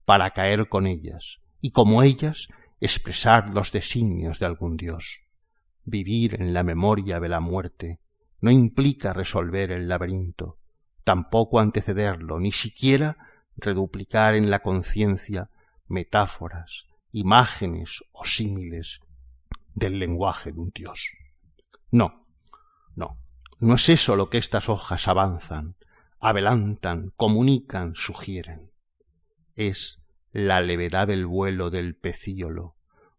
para 0.05 0.32
caer 0.32 0.69
con 0.69 0.88
ellas, 0.88 1.41
y 1.59 1.72
como 1.72 2.03
ellas 2.03 2.47
expresar 2.80 3.51
los 3.51 3.72
designios 3.72 4.39
de 4.39 4.47
algún 4.47 4.78
dios. 4.78 5.19
Vivir 5.84 6.36
en 6.39 6.53
la 6.53 6.63
memoria 6.63 7.19
de 7.19 7.30
la 7.30 7.39
muerte 7.39 7.99
no 8.39 8.51
implica 8.51 9.13
resolver 9.13 9.72
el 9.72 9.88
laberinto, 9.88 10.57
tampoco 11.04 11.60
antecederlo, 11.60 12.39
ni 12.39 12.52
siquiera 12.52 13.18
reduplicar 13.56 14.36
en 14.36 14.49
la 14.49 14.60
conciencia 14.60 15.49
metáforas, 15.88 16.88
imágenes 17.12 18.04
o 18.12 18.26
símiles 18.26 18.99
del 19.74 19.99
lenguaje 19.99 20.52
de 20.52 20.60
un 20.60 20.72
dios. 20.74 21.10
No, 21.91 22.22
no, 22.95 23.18
no 23.60 23.76
es 23.76 23.89
eso 23.89 24.16
lo 24.16 24.30
que 24.30 24.38
estas 24.38 24.70
hojas 24.70 25.08
avanzan, 25.08 25.76
adelantan, 26.20 27.12
comunican, 27.16 27.95
sugieren. 27.95 28.72
Es 29.56 30.02
la 30.32 30.62
levedad 30.62 31.08
del 31.08 31.26
vuelo 31.26 31.70
del 31.70 31.95
pecíolo, 31.95 32.76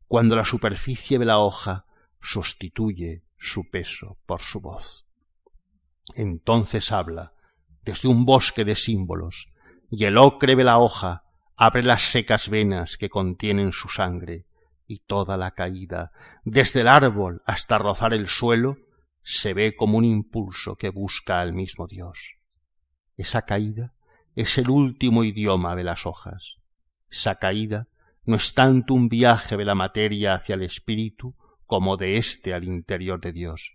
cuando 0.09 0.37
la 0.37 0.45
superficie 0.45 1.19
de 1.19 1.27
la 1.27 1.39
hoja 1.39 1.87
sustituye 2.21 3.25
su 3.37 3.69
peso 3.69 4.19
por 4.25 4.41
su 4.41 4.61
voz. 4.61 5.07
Entonces 6.15 6.93
habla, 6.93 7.35
desde 7.83 8.09
un 8.09 8.25
bosque 8.25 8.65
de 8.65 8.77
símbolos, 8.77 9.49
y 9.91 10.05
el 10.05 10.17
ocre 10.17 10.57
de 10.57 10.65
la 10.65 10.79
hoja 10.79 11.25
abre 11.57 11.83
las 11.83 12.11
secas 12.11 12.49
venas 12.49 12.97
que 12.97 13.09
contienen 13.09 13.73
su 13.73 13.89
sangre, 13.89 14.47
y 14.87 14.99
toda 15.01 15.37
la 15.37 15.53
caída, 15.53 16.13
desde 16.45 16.83
el 16.83 16.89
árbol 16.89 17.43
hasta 17.47 17.79
rozar 17.79 18.15
el 18.15 18.29
suelo, 18.29 18.77
se 19.23 19.55
ve 19.55 19.77
como 19.77 19.99
un 19.99 20.05
impulso 20.05 20.77
que 20.77 20.91
busca 20.91 21.41
al 21.41 21.53
mismo 21.53 21.87
Dios. 21.87 22.37
Esa 23.17 23.43
caída 23.43 23.95
es 24.35 24.59
el 24.59 24.71
último 24.71 25.25
idioma 25.25 25.77
de 25.77 25.85
las 25.85 26.07
hojas. 26.07 26.57
Esa 27.11 27.37
caída 27.37 27.89
no 28.25 28.37
es 28.37 28.55
tanto 28.55 28.95
un 28.95 29.09
viaje 29.09 29.57
de 29.57 29.65
la 29.65 29.75
materia 29.75 30.35
hacia 30.35 30.55
el 30.55 30.63
espíritu 30.63 31.37
como 31.67 31.97
de 31.97 32.17
éste 32.17 32.55
al 32.55 32.65
interior 32.65 33.21
de 33.21 33.33
Dios. 33.33 33.75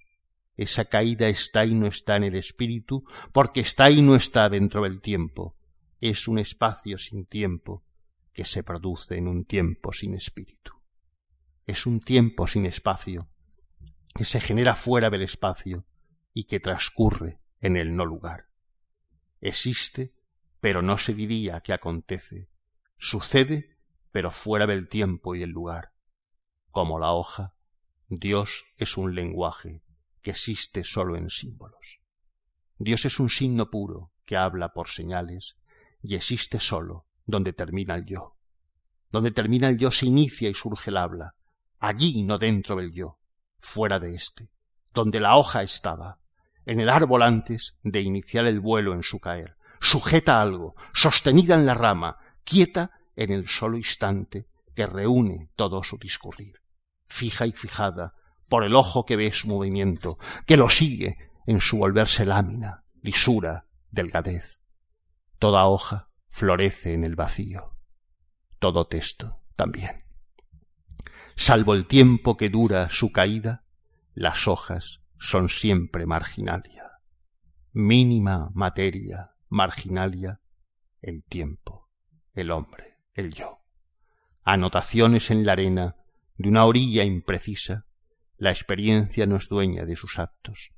Esa 0.57 0.85
caída 0.85 1.29
está 1.29 1.65
y 1.65 1.75
no 1.75 1.85
está 1.85 2.15
en 2.15 2.23
el 2.23 2.35
espíritu, 2.35 3.05
porque 3.31 3.61
está 3.61 3.91
y 3.91 4.01
no 4.01 4.15
está 4.15 4.49
dentro 4.49 4.81
del 4.81 5.01
tiempo. 5.01 5.55
Es 6.01 6.27
un 6.27 6.39
espacio 6.39 6.97
sin 6.97 7.27
tiempo 7.27 7.85
que 8.33 8.43
se 8.43 8.63
produce 8.63 9.17
en 9.17 9.27
un 9.27 9.45
tiempo 9.45 9.93
sin 9.93 10.15
espíritu. 10.15 10.73
Es 11.67 11.85
un 11.85 12.01
tiempo 12.01 12.47
sin 12.47 12.65
espacio 12.65 13.29
que 14.15 14.25
se 14.25 14.39
genera 14.39 14.75
fuera 14.75 15.11
del 15.11 15.21
espacio 15.21 15.85
y 16.33 16.45
que 16.45 16.59
transcurre 16.59 17.39
en 17.61 17.77
el 17.77 17.95
no 17.95 18.05
lugar. 18.05 18.49
Existe, 19.41 20.15
pero 20.59 20.81
no 20.81 20.97
se 20.97 21.13
diría 21.13 21.61
que 21.61 21.73
acontece. 21.73 22.49
Sucede, 22.97 23.77
pero 24.11 24.31
fuera 24.31 24.65
del 24.65 24.87
tiempo 24.89 25.35
y 25.35 25.39
del 25.39 25.51
lugar. 25.51 25.93
Como 26.71 26.97
la 26.99 27.11
hoja, 27.11 27.53
Dios 28.07 28.65
es 28.77 28.97
un 28.97 29.13
lenguaje 29.13 29.83
existe 30.29 30.83
sólo 30.83 31.15
en 31.15 31.29
símbolos. 31.29 32.01
Dios 32.77 33.05
es 33.05 33.19
un 33.19 33.29
signo 33.29 33.69
puro 33.69 34.11
que 34.25 34.37
habla 34.37 34.73
por 34.73 34.89
señales 34.89 35.57
y 36.01 36.15
existe 36.15 36.59
sólo 36.59 37.07
donde 37.25 37.53
termina 37.53 37.95
el 37.95 38.05
yo. 38.05 38.37
Donde 39.11 39.31
termina 39.31 39.69
el 39.69 39.77
yo 39.77 39.91
se 39.91 40.05
inicia 40.05 40.49
y 40.49 40.53
surge 40.53 40.89
el 40.89 40.97
habla, 40.97 41.35
allí 41.79 42.23
no 42.23 42.37
dentro 42.37 42.75
del 42.75 42.93
yo, 42.93 43.19
fuera 43.57 43.99
de 43.99 44.15
éste, 44.15 44.51
donde 44.93 45.19
la 45.19 45.37
hoja 45.37 45.63
estaba, 45.63 46.19
en 46.65 46.79
el 46.79 46.89
árbol 46.89 47.23
antes 47.23 47.77
de 47.83 48.01
iniciar 48.01 48.45
el 48.45 48.59
vuelo 48.59 48.93
en 48.93 49.03
su 49.03 49.19
caer, 49.19 49.55
sujeta 49.79 50.41
algo, 50.41 50.75
sostenida 50.93 51.55
en 51.55 51.65
la 51.65 51.73
rama, 51.73 52.17
quieta 52.43 52.91
en 53.15 53.31
el 53.31 53.47
solo 53.47 53.77
instante 53.77 54.47
que 54.75 54.85
reúne 54.85 55.49
todo 55.55 55.83
su 55.83 55.97
discurrir, 55.97 56.61
fija 57.07 57.45
y 57.45 57.51
fijada 57.51 58.13
por 58.49 58.63
el 58.63 58.75
ojo 58.75 59.05
que 59.05 59.15
ve 59.15 59.31
su 59.31 59.47
movimiento, 59.47 60.17
que 60.45 60.57
lo 60.57 60.69
sigue 60.69 61.17
en 61.45 61.61
su 61.61 61.77
volverse 61.77 62.25
lámina, 62.25 62.83
lisura, 63.01 63.67
delgadez. 63.91 64.63
Toda 65.39 65.67
hoja 65.67 66.09
florece 66.29 66.93
en 66.93 67.03
el 67.03 67.15
vacío, 67.15 67.77
todo 68.59 68.87
texto 68.87 69.41
también. 69.55 70.03
Salvo 71.35 71.73
el 71.73 71.85
tiempo 71.85 72.37
que 72.37 72.49
dura 72.49 72.89
su 72.89 73.11
caída, 73.11 73.63
las 74.13 74.47
hojas 74.47 75.01
son 75.19 75.49
siempre 75.49 76.05
marginalia. 76.05 76.91
Mínima 77.73 78.49
materia 78.53 79.35
marginalia, 79.49 80.41
el 81.01 81.23
tiempo, 81.23 81.89
el 82.33 82.51
hombre, 82.51 82.97
el 83.13 83.33
yo. 83.33 83.61
Anotaciones 84.43 85.31
en 85.31 85.45
la 85.45 85.53
arena 85.53 85.95
de 86.37 86.49
una 86.49 86.65
orilla 86.65 87.03
imprecisa, 87.03 87.86
la 88.37 88.51
experiencia 88.51 89.25
no 89.25 89.37
es 89.37 89.49
dueña 89.49 89.85
de 89.85 89.95
sus 89.95 90.19
actos, 90.19 90.71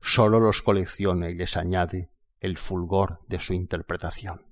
sólo 0.00 0.38
los 0.38 0.62
colecciona 0.62 1.30
y 1.30 1.34
les 1.34 1.56
añade 1.56 2.10
el 2.40 2.58
fulgor 2.58 3.20
de 3.28 3.40
su 3.40 3.54
interpretación. 3.54 4.46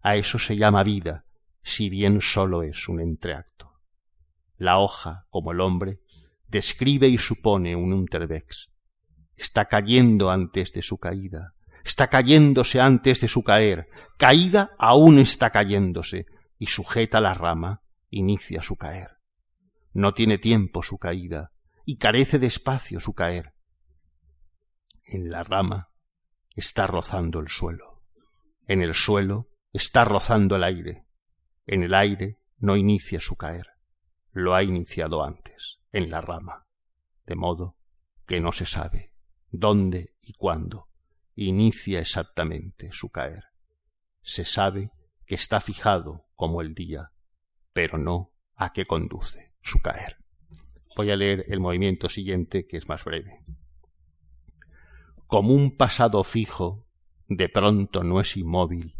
A 0.00 0.16
eso 0.16 0.38
se 0.38 0.56
llama 0.56 0.82
vida, 0.82 1.26
si 1.62 1.90
bien 1.90 2.20
sólo 2.20 2.62
es 2.62 2.88
un 2.88 3.00
entreacto. 3.00 3.80
La 4.56 4.78
hoja, 4.78 5.26
como 5.30 5.52
el 5.52 5.60
hombre, 5.60 6.00
describe 6.48 7.08
y 7.08 7.18
supone 7.18 7.76
un 7.76 7.92
untervex. 7.92 8.72
Está 9.36 9.66
cayendo 9.66 10.30
antes 10.30 10.72
de 10.72 10.82
su 10.82 10.98
caída, 10.98 11.54
está 11.84 12.08
cayéndose 12.08 12.80
antes 12.80 13.20
de 13.20 13.28
su 13.28 13.42
caer, 13.42 13.88
caída 14.18 14.70
aún 14.78 15.18
está 15.18 15.50
cayéndose, 15.50 16.26
y 16.58 16.66
sujeta 16.66 17.20
la 17.20 17.34
rama, 17.34 17.82
inicia 18.08 18.62
su 18.62 18.76
caer. 18.76 19.18
No 19.92 20.14
tiene 20.14 20.38
tiempo 20.38 20.82
su 20.82 20.96
caída, 20.98 21.51
y 21.84 21.98
carece 21.98 22.38
de 22.38 22.46
espacio 22.46 23.00
su 23.00 23.14
caer. 23.14 23.54
En 25.04 25.30
la 25.30 25.42
rama 25.42 25.90
está 26.54 26.86
rozando 26.86 27.40
el 27.40 27.48
suelo, 27.48 28.02
en 28.66 28.82
el 28.82 28.94
suelo 28.94 29.50
está 29.72 30.04
rozando 30.04 30.56
el 30.56 30.64
aire, 30.64 31.06
en 31.66 31.82
el 31.82 31.94
aire 31.94 32.38
no 32.58 32.76
inicia 32.76 33.20
su 33.20 33.36
caer, 33.36 33.66
lo 34.30 34.54
ha 34.54 34.62
iniciado 34.62 35.24
antes, 35.24 35.80
en 35.90 36.10
la 36.10 36.20
rama, 36.20 36.66
de 37.26 37.34
modo 37.34 37.76
que 38.26 38.40
no 38.40 38.52
se 38.52 38.66
sabe 38.66 39.12
dónde 39.50 40.16
y 40.22 40.32
cuándo 40.32 40.88
inicia 41.34 42.00
exactamente 42.00 42.90
su 42.92 43.10
caer. 43.10 43.44
Se 44.22 44.44
sabe 44.44 44.92
que 45.26 45.34
está 45.34 45.60
fijado 45.60 46.28
como 46.34 46.62
el 46.62 46.74
día, 46.74 47.12
pero 47.72 47.98
no 47.98 48.32
a 48.54 48.72
qué 48.72 48.86
conduce 48.86 49.54
su 49.60 49.80
caer. 49.80 50.21
Voy 50.94 51.10
a 51.10 51.16
leer 51.16 51.46
el 51.48 51.60
movimiento 51.60 52.08
siguiente, 52.08 52.66
que 52.66 52.76
es 52.76 52.88
más 52.88 53.04
breve. 53.04 53.42
Como 55.26 55.54
un 55.54 55.76
pasado 55.76 56.22
fijo, 56.22 56.86
de 57.28 57.48
pronto 57.48 58.04
no 58.04 58.20
es 58.20 58.36
inmóvil, 58.36 58.96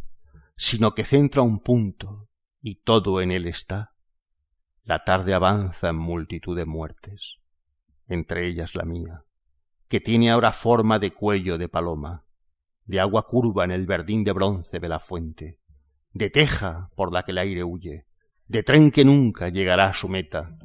sino 0.57 0.95
que 0.95 1.05
centra 1.05 1.43
un 1.43 1.59
punto 1.59 2.31
y 2.63 2.77
todo 2.77 3.21
en 3.21 3.31
él 3.31 3.47
está. 3.47 3.95
La 4.85 5.05
tarde 5.05 5.35
avanza 5.35 5.91
en 5.91 5.97
multitud 5.97 6.57
de 6.57 6.65
muertes, 6.65 7.41
entre 8.09 8.49
ellas 8.49 8.75
la 8.75 8.85
mía, 8.85 9.25
que 9.89 10.01
tiene 10.01 10.31
ahora 10.31 10.53
forma 10.53 10.99
de 10.99 11.13
cuello 11.13 11.59
de 11.59 11.69
paloma, 11.69 12.25
de 12.87 13.01
agua 13.01 13.27
curva 13.27 13.65
en 13.65 13.71
el 13.71 13.87
verdín 13.87 14.25
de 14.25 14.33
bronce 14.33 14.81
de 14.81 14.89
la 14.89 14.99
fuente, 14.99 15.61
de 16.13 16.31
teja 16.31 16.91
por 16.97 17.13
la 17.13 17.23
que 17.23 17.33
el 17.33 17.39
aire 17.39 17.65
huye, 17.65 18.07
de 18.47 18.63
tren 18.63 18.91
que 18.91 19.05
nunca 19.05 19.51
llegará 19.51 19.87
a 19.87 19.95
su 19.95 20.09
meta, 20.09 20.57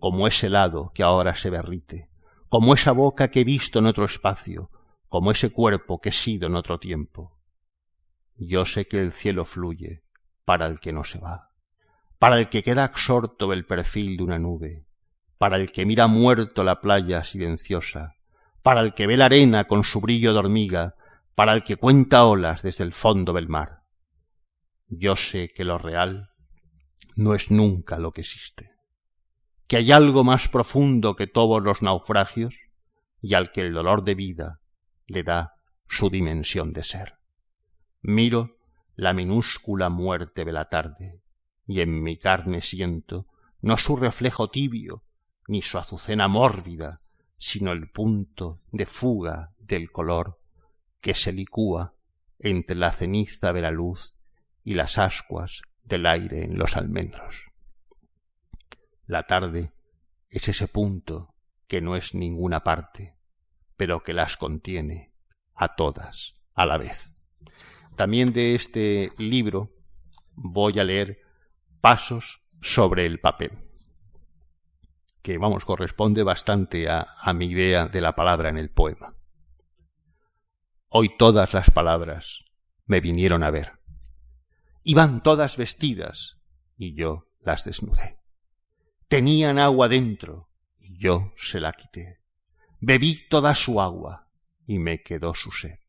como 0.00 0.26
ese 0.26 0.48
lado 0.48 0.90
que 0.92 1.04
ahora 1.04 1.34
se 1.34 1.50
derrite, 1.50 2.10
como 2.48 2.74
esa 2.74 2.90
boca 2.90 3.30
que 3.30 3.40
he 3.40 3.44
visto 3.44 3.78
en 3.78 3.86
otro 3.86 4.04
espacio, 4.04 4.70
como 5.08 5.30
ese 5.30 5.50
cuerpo 5.50 6.00
que 6.00 6.08
he 6.08 6.12
sido 6.12 6.48
en 6.48 6.56
otro 6.56 6.80
tiempo. 6.80 7.38
Yo 8.36 8.66
sé 8.66 8.88
que 8.88 8.98
el 8.98 9.12
cielo 9.12 9.44
fluye 9.44 10.02
para 10.44 10.66
el 10.66 10.80
que 10.80 10.92
no 10.92 11.04
se 11.04 11.18
va, 11.18 11.50
para 12.18 12.38
el 12.38 12.48
que 12.48 12.62
queda 12.62 12.84
absorto 12.84 13.52
el 13.52 13.66
perfil 13.66 14.16
de 14.16 14.24
una 14.24 14.38
nube, 14.38 14.86
para 15.38 15.56
el 15.56 15.70
que 15.70 15.86
mira 15.86 16.06
muerto 16.06 16.64
la 16.64 16.80
playa 16.80 17.22
silenciosa, 17.22 18.16
para 18.62 18.80
el 18.80 18.94
que 18.94 19.06
ve 19.06 19.16
la 19.16 19.26
arena 19.26 19.68
con 19.68 19.84
su 19.84 20.00
brillo 20.00 20.32
de 20.32 20.38
hormiga, 20.38 20.96
para 21.34 21.54
el 21.54 21.62
que 21.62 21.76
cuenta 21.76 22.24
olas 22.24 22.62
desde 22.62 22.84
el 22.84 22.92
fondo 22.92 23.32
del 23.32 23.48
mar. 23.48 23.84
Yo 24.88 25.16
sé 25.16 25.52
que 25.54 25.64
lo 25.64 25.78
real 25.78 26.30
no 27.16 27.34
es 27.34 27.50
nunca 27.50 27.98
lo 27.98 28.12
que 28.12 28.22
existe, 28.22 28.66
que 29.70 29.76
hay 29.76 29.92
algo 29.92 30.24
más 30.24 30.48
profundo 30.48 31.14
que 31.14 31.28
todos 31.28 31.62
los 31.62 31.80
naufragios 31.80 32.56
y 33.22 33.34
al 33.34 33.52
que 33.52 33.60
el 33.60 33.72
dolor 33.72 34.02
de 34.02 34.16
vida 34.16 34.60
le 35.06 35.22
da 35.22 35.54
su 35.86 36.10
dimensión 36.10 36.72
de 36.72 36.82
ser. 36.82 37.18
Miro 38.02 38.58
la 38.96 39.12
minúscula 39.12 39.88
muerte 39.88 40.44
de 40.44 40.50
la 40.50 40.68
tarde 40.68 41.22
y 41.68 41.82
en 41.82 42.02
mi 42.02 42.16
carne 42.16 42.62
siento 42.62 43.28
no 43.60 43.76
su 43.76 43.94
reflejo 43.94 44.50
tibio 44.50 45.04
ni 45.46 45.62
su 45.62 45.78
azucena 45.78 46.26
mórbida, 46.26 46.98
sino 47.38 47.70
el 47.70 47.92
punto 47.92 48.58
de 48.72 48.86
fuga 48.86 49.52
del 49.60 49.92
color 49.92 50.40
que 51.00 51.14
se 51.14 51.32
licúa 51.32 51.94
entre 52.40 52.74
la 52.74 52.90
ceniza 52.90 53.52
de 53.52 53.62
la 53.62 53.70
luz 53.70 54.16
y 54.64 54.74
las 54.74 54.98
ascuas 54.98 55.62
del 55.84 56.06
aire 56.06 56.42
en 56.42 56.58
los 56.58 56.76
almendros. 56.76 57.49
La 59.10 59.24
tarde 59.24 59.72
es 60.28 60.46
ese 60.46 60.68
punto 60.68 61.34
que 61.66 61.80
no 61.80 61.96
es 61.96 62.14
ninguna 62.14 62.62
parte, 62.62 63.18
pero 63.76 64.04
que 64.04 64.14
las 64.14 64.36
contiene 64.36 65.12
a 65.52 65.74
todas 65.74 66.36
a 66.54 66.64
la 66.64 66.78
vez. 66.78 67.16
También 67.96 68.32
de 68.32 68.54
este 68.54 69.10
libro 69.18 69.68
voy 70.36 70.78
a 70.78 70.84
leer 70.84 71.22
Pasos 71.80 72.44
sobre 72.60 73.04
el 73.04 73.18
papel 73.18 73.50
que, 75.22 75.38
vamos, 75.38 75.64
corresponde 75.64 76.22
bastante 76.22 76.88
a, 76.88 77.08
mi 77.34 77.46
idea 77.46 77.86
de 77.86 78.00
la 78.00 78.14
palabra 78.14 78.48
en 78.48 78.58
el 78.58 78.70
poema. 78.70 79.16
Hoy 80.86 81.16
todas 81.18 81.52
las 81.52 81.72
palabras 81.72 82.44
me 82.86 83.00
vinieron 83.00 83.42
a 83.42 83.50
ver. 83.50 83.80
Iban 84.84 85.20
todas 85.20 85.56
vestidas 85.56 86.38
y 86.76 86.94
yo 86.94 87.26
las 87.40 87.64
desnudé. 87.64 88.19
Tenían 89.10 89.58
agua 89.58 89.88
dentro 89.88 90.48
y 90.78 90.96
yo 90.96 91.34
se 91.36 91.60
la 91.60 91.72
quité. 91.72 92.20
Bebí 92.80 93.28
toda 93.28 93.54
su 93.54 93.80
agua 93.82 94.30
y 94.66 94.78
me 94.78 95.02
quedó 95.02 95.34
su 95.34 95.52
sed. 95.52 95.80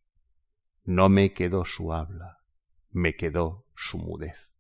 No 0.84 1.08
me 1.08 1.32
quedó 1.32 1.64
su 1.64 1.94
habla, 1.94 2.40
me 2.90 3.16
quedó 3.16 3.68
su 3.76 4.00
mudez. 4.00 4.60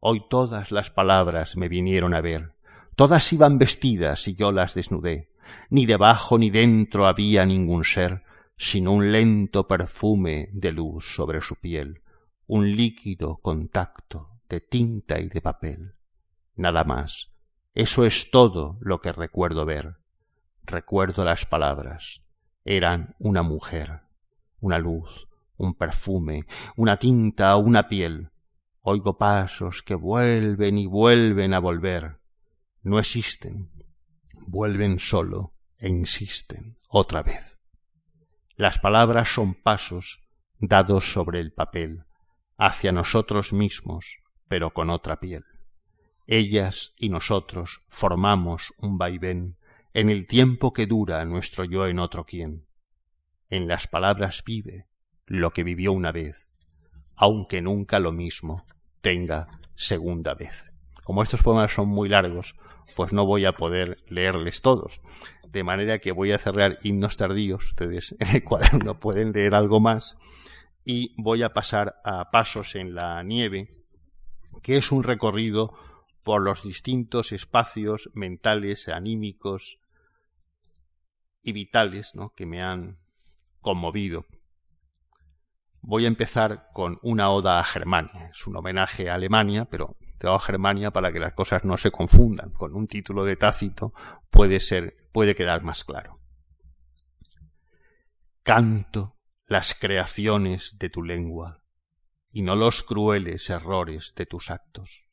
Hoy 0.00 0.22
todas 0.30 0.72
las 0.72 0.90
palabras 0.90 1.56
me 1.56 1.68
vinieron 1.68 2.14
a 2.14 2.22
ver 2.22 2.54
Todas 2.96 3.32
iban 3.32 3.58
vestidas 3.58 4.28
y 4.28 4.36
yo 4.36 4.52
las 4.52 4.74
desnudé. 4.74 5.32
Ni 5.68 5.84
debajo 5.84 6.38
ni 6.38 6.50
dentro 6.50 7.06
había 7.06 7.44
ningún 7.44 7.84
ser, 7.84 8.22
sino 8.56 8.92
un 8.92 9.10
lento 9.10 9.66
perfume 9.66 10.48
de 10.52 10.70
luz 10.70 11.06
sobre 11.06 11.40
su 11.40 11.56
piel, 11.56 12.02
un 12.46 12.70
líquido 12.70 13.38
contacto 13.38 14.40
de 14.48 14.60
tinta 14.60 15.18
y 15.18 15.28
de 15.28 15.40
papel. 15.40 15.96
Nada 16.54 16.84
más. 16.84 17.33
Eso 17.74 18.06
es 18.06 18.30
todo 18.30 18.78
lo 18.80 19.00
que 19.00 19.12
recuerdo 19.12 19.64
ver. 19.64 19.98
Recuerdo 20.62 21.24
las 21.24 21.44
palabras. 21.44 22.22
Eran 22.64 23.14
una 23.18 23.42
mujer, 23.42 24.02
una 24.60 24.78
luz, 24.78 25.28
un 25.56 25.74
perfume, 25.74 26.46
una 26.76 26.98
tinta, 26.98 27.56
una 27.56 27.88
piel. 27.88 28.30
Oigo 28.80 29.18
pasos 29.18 29.82
que 29.82 29.94
vuelven 29.94 30.78
y 30.78 30.86
vuelven 30.86 31.52
a 31.52 31.58
volver 31.58 32.24
no 32.84 32.98
existen, 32.98 33.72
vuelven 34.46 35.00
solo 35.00 35.54
e 35.78 35.88
insisten 35.88 36.78
otra 36.90 37.22
vez. 37.22 37.62
Las 38.56 38.78
palabras 38.78 39.28
son 39.28 39.54
pasos 39.54 40.20
dados 40.58 41.10
sobre 41.10 41.40
el 41.40 41.54
papel, 41.54 42.04
hacia 42.58 42.92
nosotros 42.92 43.54
mismos, 43.54 44.18
pero 44.48 44.74
con 44.74 44.90
otra 44.90 45.18
piel. 45.18 45.44
Ellas 46.26 46.94
y 46.98 47.10
nosotros 47.10 47.82
formamos 47.88 48.72
un 48.78 48.96
vaivén 48.96 49.56
en 49.92 50.08
el 50.08 50.26
tiempo 50.26 50.72
que 50.72 50.86
dura 50.86 51.24
nuestro 51.24 51.64
yo 51.64 51.86
en 51.86 51.98
otro 51.98 52.24
quien. 52.24 52.66
En 53.50 53.68
las 53.68 53.86
palabras 53.86 54.42
vive 54.44 54.86
lo 55.26 55.50
que 55.50 55.64
vivió 55.64 55.92
una 55.92 56.12
vez, 56.12 56.50
aunque 57.14 57.60
nunca 57.60 57.98
lo 57.98 58.10
mismo 58.10 58.64
tenga 59.02 59.60
segunda 59.74 60.34
vez. 60.34 60.72
Como 61.04 61.22
estos 61.22 61.42
poemas 61.42 61.72
son 61.72 61.88
muy 61.88 62.08
largos, 62.08 62.56
pues 62.96 63.12
no 63.12 63.26
voy 63.26 63.44
a 63.44 63.52
poder 63.52 64.02
leerles 64.08 64.62
todos. 64.62 65.02
De 65.46 65.62
manera 65.62 65.98
que 65.98 66.12
voy 66.12 66.32
a 66.32 66.38
cerrar 66.38 66.78
himnos 66.82 67.16
tardíos. 67.18 67.66
Ustedes 67.66 68.16
en 68.18 68.36
el 68.36 68.44
cuaderno 68.44 68.98
pueden 69.00 69.32
leer 69.32 69.54
algo 69.54 69.78
más. 69.78 70.16
Y 70.84 71.14
voy 71.22 71.42
a 71.42 71.52
pasar 71.52 72.00
a 72.04 72.30
Pasos 72.30 72.74
en 72.74 72.94
la 72.94 73.22
Nieve, 73.22 73.84
que 74.62 74.76
es 74.76 74.90
un 74.90 75.02
recorrido 75.02 75.74
por 76.24 76.42
los 76.42 76.64
distintos 76.64 77.32
espacios 77.32 78.10
mentales, 78.14 78.88
anímicos 78.88 79.78
y 81.42 81.52
vitales 81.52 82.14
¿no? 82.14 82.30
que 82.30 82.46
me 82.46 82.62
han 82.62 82.98
conmovido. 83.60 84.26
Voy 85.82 86.06
a 86.06 86.08
empezar 86.08 86.70
con 86.72 86.98
una 87.02 87.30
oda 87.30 87.60
a 87.60 87.64
Germania. 87.64 88.30
Es 88.32 88.46
un 88.46 88.56
homenaje 88.56 89.10
a 89.10 89.14
Alemania, 89.14 89.66
pero 89.66 89.96
te 90.18 90.26
a 90.26 90.38
Germania 90.38 90.90
para 90.90 91.12
que 91.12 91.20
las 91.20 91.34
cosas 91.34 91.66
no 91.66 91.76
se 91.76 91.90
confundan. 91.90 92.50
Con 92.50 92.74
un 92.74 92.88
título 92.88 93.24
de 93.24 93.36
Tácito 93.36 93.92
puede 94.30 94.60
ser, 94.60 94.96
puede 95.12 95.34
quedar 95.34 95.62
más 95.62 95.84
claro. 95.84 96.18
Canto 98.42 99.18
las 99.46 99.74
creaciones 99.74 100.78
de 100.78 100.88
tu 100.88 101.02
lengua 101.02 101.62
y 102.30 102.40
no 102.40 102.56
los 102.56 102.82
crueles 102.82 103.50
errores 103.50 104.14
de 104.16 104.24
tus 104.24 104.50
actos. 104.50 105.06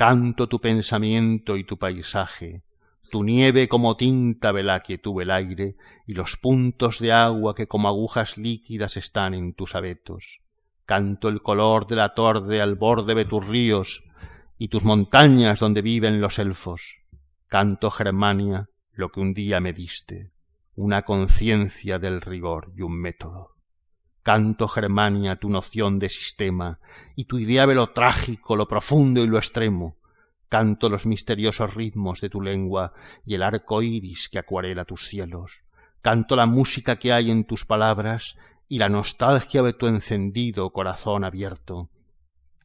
Canto 0.00 0.48
tu 0.48 0.62
pensamiento 0.62 1.58
y 1.58 1.64
tu 1.64 1.76
paisaje, 1.76 2.62
tu 3.10 3.22
nieve 3.22 3.68
como 3.68 3.98
tinta 3.98 4.50
vela 4.50 4.80
quietud 4.80 5.20
el 5.20 5.30
aire 5.30 5.76
y 6.06 6.14
los 6.14 6.38
puntos 6.38 7.00
de 7.00 7.12
agua 7.12 7.54
que 7.54 7.68
como 7.68 7.86
agujas 7.86 8.38
líquidas 8.38 8.96
están 8.96 9.34
en 9.34 9.52
tus 9.52 9.74
abetos. 9.74 10.40
Canto 10.86 11.28
el 11.28 11.42
color 11.42 11.86
de 11.86 11.96
la 11.96 12.14
torde 12.14 12.62
al 12.62 12.76
borde 12.76 13.14
de 13.14 13.26
tus 13.26 13.46
ríos 13.46 14.02
y 14.56 14.68
tus 14.68 14.84
montañas 14.84 15.60
donde 15.60 15.82
viven 15.82 16.22
los 16.22 16.38
elfos. 16.38 17.00
Canto 17.46 17.90
Germania 17.90 18.70
lo 18.92 19.10
que 19.10 19.20
un 19.20 19.34
día 19.34 19.60
me 19.60 19.74
diste, 19.74 20.32
una 20.76 21.02
conciencia 21.02 21.98
del 21.98 22.22
rigor 22.22 22.72
y 22.74 22.80
un 22.80 22.98
método. 22.98 23.59
Canto 24.22 24.68
Germania 24.68 25.36
tu 25.36 25.48
noción 25.48 25.98
de 25.98 26.08
sistema 26.08 26.78
y 27.16 27.24
tu 27.24 27.38
idea 27.38 27.66
de 27.66 27.74
lo 27.74 27.92
trágico, 27.92 28.56
lo 28.56 28.68
profundo 28.68 29.22
y 29.22 29.26
lo 29.26 29.38
extremo, 29.38 30.00
Canto 30.50 30.88
los 30.88 31.06
misteriosos 31.06 31.74
ritmos 31.74 32.20
de 32.20 32.28
tu 32.28 32.40
lengua 32.40 32.92
y 33.24 33.34
el 33.34 33.44
arco 33.44 33.82
iris 33.82 34.28
que 34.28 34.40
acuarela 34.40 34.84
tus 34.84 35.06
cielos. 35.06 35.62
Canto 36.02 36.34
la 36.34 36.46
música 36.46 36.98
que 36.98 37.12
hay 37.12 37.30
en 37.30 37.44
tus 37.44 37.64
palabras 37.64 38.36
y 38.68 38.78
la 38.78 38.88
nostalgia 38.88 39.62
de 39.62 39.74
tu 39.74 39.86
encendido 39.86 40.72
corazón 40.72 41.22
abierto. 41.22 41.88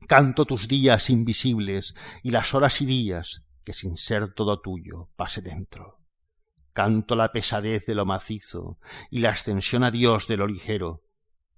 Canto 0.08 0.45
tus 0.45 0.68
días 0.68 1.12
invisibles 1.12 1.93
y 2.24 2.32
las 2.32 2.56
horas 2.56 2.82
y 2.82 2.88
días 2.88 3.43
que 3.64 3.74
sin 3.74 3.97
ser 3.97 4.34
todo 4.34 4.62
tuyo 4.62 5.10
pase 5.16 5.43
dentro. 5.43 5.99
Canto 6.74 7.16
la 7.16 7.32
pesadez 7.32 7.86
de 7.86 7.93
lo 7.93 8.08
macizo 8.08 8.80
y 9.12 9.20
la 9.20 9.30
ascensión 9.30 9.84
a 9.84 9.91
Dios 9.91 10.28
de 10.28 10.38
lo 10.38 10.47
ligero, 10.47 11.03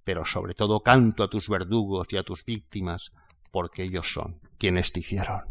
pero 0.08 0.24
sobre 0.24 0.54
todo 0.54 0.82
canto 0.82 1.22
a 1.22 1.28
tus 1.28 1.50
verdugos 1.50 2.06
y 2.12 2.16
a 2.16 2.22
tus 2.22 2.46
víctimas, 2.46 3.12
porque 3.50 3.82
ellos 3.82 4.10
son 4.10 4.40
quienes 4.56 4.90
te 4.90 5.00
hicieron. 5.00 5.42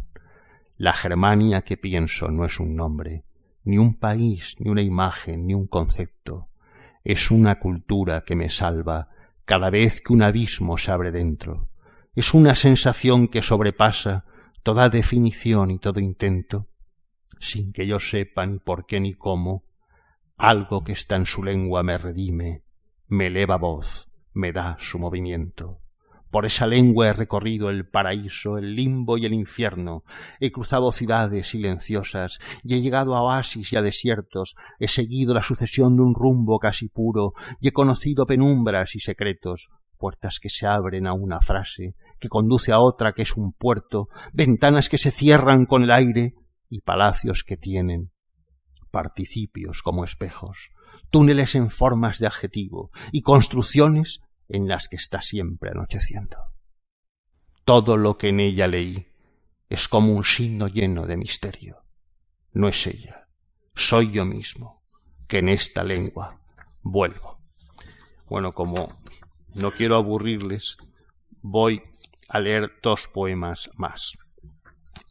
La 0.78 0.94
Germania 0.94 1.62
que 1.62 1.78
pienso 1.78 2.30
no 2.30 2.44
es 2.44 2.60
un 2.60 2.76
nombre, 2.76 3.24
ni 3.64 3.78
un 3.78 4.00
país, 4.00 4.56
ni 4.58 4.72
una 4.72 4.82
imagen, 4.82 5.46
ni 5.46 5.54
un 5.54 5.68
concepto. 5.68 6.50
Es 7.04 7.30
una 7.30 7.60
cultura 7.60 8.24
que 8.26 8.36
me 8.36 8.50
salva 8.50 9.10
cada 9.46 9.70
vez 9.70 10.02
que 10.02 10.12
un 10.12 10.24
abismo 10.24 10.80
se 10.80 10.92
abre 10.92 11.12
dentro. 11.12 11.70
Es 12.16 12.34
una 12.34 12.56
sensación 12.56 13.28
que 13.28 13.44
sobrepasa 13.44 14.26
toda 14.64 14.90
definición 14.90 15.70
y 15.70 15.78
todo 15.78 16.00
intento, 16.00 16.68
sin 17.40 17.72
que 17.74 17.86
yo 17.86 18.00
sepa 18.00 18.48
ni 18.48 18.58
por 18.58 18.88
qué 18.88 19.00
ni 19.00 19.14
cómo, 19.14 19.66
algo 20.36 20.84
que 20.84 20.94
está 20.94 21.16
en 21.16 21.28
su 21.28 21.44
lengua 21.44 21.84
me 21.84 22.00
redime, 22.00 22.64
me 23.08 23.28
eleva 23.28 23.58
voz, 23.58 24.07
me 24.38 24.54
da 24.54 24.78
su 24.80 25.00
movimiento. 25.00 25.82
Por 26.30 26.46
esa 26.46 26.68
lengua 26.68 27.08
he 27.08 27.14
recorrido 27.14 27.70
el 27.70 27.88
paraíso, 27.88 28.58
el 28.58 28.76
limbo 28.76 29.18
y 29.18 29.26
el 29.26 29.34
infierno, 29.34 30.04
he 30.40 30.52
cruzado 30.52 30.92
ciudades 30.92 31.48
silenciosas 31.48 32.40
y 32.64 32.76
he 32.76 32.82
llegado 32.82 33.16
a 33.16 33.22
oasis 33.22 33.74
y 33.74 33.78
a 33.78 33.82
desiertos, 33.82 34.56
he 34.80 34.88
seguido 34.88 35.34
la 35.34 35.42
sucesión 35.42 35.96
de 35.96 36.04
un 36.04 36.14
rumbo 36.14 36.60
casi 36.60 36.90
puro 36.90 37.34
y 37.60 37.70
he 37.70 37.72
conocido 37.72 38.28
penumbras 38.28 38.96
y 38.96 39.00
secretos, 39.00 39.70
puertas 39.98 40.40
que 40.40 40.50
se 40.50 40.68
abren 40.68 41.08
a 41.08 41.14
una 41.14 41.40
frase, 41.40 41.96
que 42.20 42.30
conduce 42.30 42.72
a 42.72 42.80
otra 42.80 43.14
que 43.14 43.24
es 43.24 43.36
un 43.38 43.54
puerto, 43.54 44.10
ventanas 44.34 44.90
que 44.90 44.98
se 44.98 45.12
cierran 45.12 45.66
con 45.66 45.84
el 45.84 45.92
aire 45.92 46.36
y 46.70 46.82
palacios 46.82 47.44
que 47.44 47.58
tienen 47.58 48.12
participios 48.92 49.82
como 49.82 50.04
espejos, 50.04 50.72
túneles 51.10 51.56
en 51.56 51.70
formas 51.70 52.20
de 52.20 52.28
adjetivo 52.28 52.92
y 53.12 53.22
construcciones 53.22 54.22
en 54.50 54.68
las 54.68 54.88
que 54.88 54.96
está 54.96 55.22
siempre 55.22 55.72
anocheciendo. 55.72 56.38
Todo 57.64 57.98
lo 57.98 58.18
que 58.18 58.30
en 58.30 58.40
ella 58.40 58.68
leí 58.68 59.08
es 59.70 59.88
como 59.88 60.14
un 60.14 60.24
signo 60.24 60.68
lleno 60.68 61.06
de 61.06 61.18
misterio. 61.18 61.84
No 62.54 62.68
es 62.70 62.88
ella, 62.88 63.28
soy 63.76 64.12
yo 64.12 64.26
mismo, 64.26 64.82
que 65.28 65.40
en 65.40 65.50
esta 65.50 65.84
lengua 65.84 66.40
vuelvo. 66.82 67.40
Bueno, 68.30 68.52
como 68.52 68.88
no 69.56 69.72
quiero 69.72 69.96
aburrirles, 69.96 70.78
voy 71.42 71.82
a 72.30 72.40
leer 72.40 72.72
dos 72.82 73.08
poemas 73.08 73.70
más. 73.76 74.14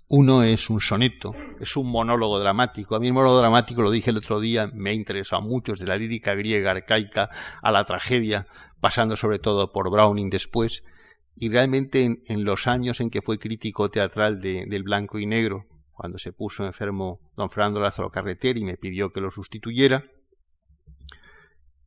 Uno 0.09 0.45
es 0.45 0.71
un 0.71 0.81
soneto, 0.81 1.35
es 1.59 1.77
un 1.77 1.91
monólogo 1.91 2.39
dramático. 2.39 2.95
A 2.95 3.01
mí 3.01 3.09
el 3.09 3.13
monólogo 3.13 3.41
dramático, 3.41 3.83
lo 3.83 3.91
dije 3.91 4.11
el 4.11 4.19
otro 4.19 4.39
día, 4.39 4.71
me 4.73 4.91
ha 4.91 4.93
interesado 4.93 5.43
mucho, 5.43 5.73
desde 5.73 5.87
la 5.87 5.97
lírica 5.97 6.35
griega 6.35 6.71
arcaica 6.71 7.29
a 7.61 7.71
la 7.73 7.85
tragedia, 7.85 8.47
pasando 8.81 9.17
sobre 9.17 9.39
todo 9.39 9.73
por 9.73 9.91
Browning 9.91 10.31
después, 10.31 10.85
y 11.35 11.49
realmente 11.51 12.23
en, 12.27 12.45
los 12.45 12.67
años 12.67 13.01
en 13.01 13.11
que 13.11 13.23
fue 13.23 13.39
crítico 13.39 13.91
teatral 13.91 14.41
del 14.41 14.83
blanco 14.83 15.19
y 15.19 15.27
negro, 15.27 15.67
cuando 15.93 16.19
se 16.19 16.33
puso 16.33 16.67
enfermo 16.67 17.21
don 17.37 17.51
Fernando 17.51 17.81
Lázaro 17.81 18.11
Carreter 18.11 18.57
y 18.57 18.65
me 18.65 18.77
pidió 18.77 19.13
que 19.13 19.21
lo 19.21 19.31
sustituyera, 19.31 20.05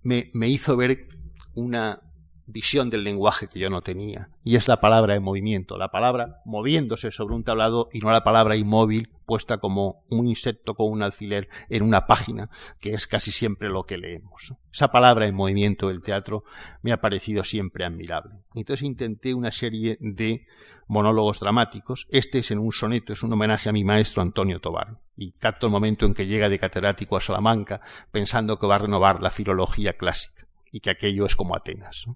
me 0.03 0.47
hizo 0.47 0.77
ver 0.77 1.07
una, 1.55 2.01
visión 2.49 2.89
del 2.89 3.03
lenguaje 3.03 3.47
que 3.47 3.59
yo 3.59 3.69
no 3.69 3.81
tenía. 3.81 4.29
Y 4.43 4.55
es 4.55 4.67
la 4.67 4.81
palabra 4.81 5.15
en 5.15 5.23
movimiento, 5.23 5.77
la 5.77 5.91
palabra 5.91 6.41
moviéndose 6.45 7.11
sobre 7.11 7.35
un 7.35 7.43
tablado 7.43 7.89
y 7.93 7.99
no 7.99 8.11
la 8.11 8.23
palabra 8.23 8.55
inmóvil 8.55 9.09
puesta 9.25 9.59
como 9.59 10.03
un 10.09 10.27
insecto 10.27 10.73
con 10.73 10.91
un 10.91 11.03
alfiler 11.03 11.49
en 11.69 11.83
una 11.83 12.07
página, 12.07 12.49
que 12.81 12.95
es 12.95 13.05
casi 13.05 13.31
siempre 13.31 13.69
lo 13.69 13.83
que 13.83 13.99
leemos. 13.99 14.55
Esa 14.73 14.87
palabra 14.87 15.27
en 15.27 15.35
movimiento 15.35 15.89
del 15.89 16.01
teatro 16.01 16.43
me 16.81 16.91
ha 16.91 16.99
parecido 16.99 17.43
siempre 17.43 17.85
admirable. 17.85 18.39
Entonces 18.55 18.87
intenté 18.87 19.35
una 19.35 19.51
serie 19.51 19.99
de 20.01 20.47
monólogos 20.87 21.39
dramáticos. 21.39 22.07
Este 22.09 22.39
es 22.39 22.49
en 22.49 22.57
un 22.57 22.71
soneto, 22.71 23.13
es 23.13 23.21
un 23.21 23.31
homenaje 23.31 23.69
a 23.69 23.73
mi 23.73 23.83
maestro 23.83 24.23
Antonio 24.23 24.59
Tobar. 24.59 24.99
Y 25.15 25.33
capto 25.33 25.67
el 25.67 25.71
momento 25.71 26.07
en 26.07 26.15
que 26.15 26.25
llega 26.25 26.49
de 26.49 26.57
catedrático 26.57 27.15
a 27.15 27.21
Salamanca 27.21 27.81
pensando 28.11 28.57
que 28.57 28.65
va 28.65 28.75
a 28.75 28.79
renovar 28.79 29.21
la 29.21 29.29
filología 29.29 29.93
clásica 29.93 30.47
y 30.71 30.79
que 30.79 30.89
aquello 30.89 31.27
es 31.27 31.35
como 31.35 31.55
Atenas. 31.55 32.07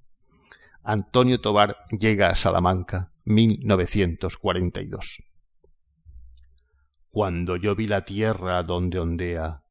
Antonio 0.85 1.39
Tobar 1.39 1.77
llega 1.97 2.29
a 2.29 2.35
Salamanca, 2.35 3.13
1942. 3.23 5.23
Cuando 7.09 7.55
yo 7.55 7.73
vi 7.73 7.87
la 7.87 8.03
tierra 8.03 8.61
donde 8.63 8.99
ondea, 8.99 9.63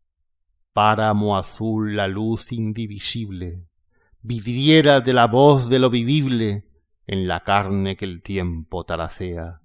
páramo 0.73 1.37
azul 1.37 1.97
la 1.97 2.09
luz 2.09 2.51
indivisible, 2.51 3.67
vidriera 4.23 5.03
de 5.03 5.13
la 5.13 5.27
voz 5.27 5.69
de 5.69 5.81
lo 5.81 5.91
vivible 5.91 6.65
en 7.07 7.29
la 7.29 7.41
carne 7.41 7.95
que 7.95 8.07
el 8.07 8.23
tiempo 8.23 8.85
taracea. 8.85 9.61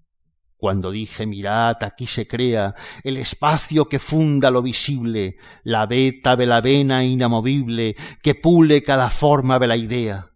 Cuando 0.57 0.91
dije 0.91 1.25
mirad, 1.25 1.81
aquí 1.81 2.07
se 2.07 2.27
crea 2.27 2.75
el 3.05 3.15
espacio 3.15 3.87
que 3.87 3.99
funda 3.99 4.51
lo 4.51 4.61
visible, 4.61 5.37
la 5.63 5.85
beta 5.85 6.35
de 6.35 6.45
la 6.45 6.59
vena 6.59 7.05
inamovible 7.05 7.95
que 8.21 8.35
pule 8.35 8.83
cada 8.83 9.09
forma 9.09 9.59
de 9.59 9.67
la 9.67 9.77
idea 9.77 10.33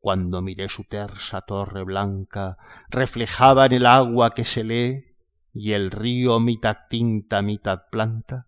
cuando 0.00 0.40
miré 0.40 0.68
su 0.68 0.84
tersa 0.84 1.42
torre 1.42 1.84
blanca, 1.84 2.56
reflejaba 2.88 3.66
en 3.66 3.72
el 3.72 3.86
agua 3.86 4.34
que 4.34 4.44
se 4.44 4.64
lee, 4.64 5.04
y 5.52 5.72
el 5.72 5.90
río 5.90 6.40
mitad 6.40 6.76
tinta, 6.88 7.42
mitad 7.42 7.82
planta, 7.90 8.46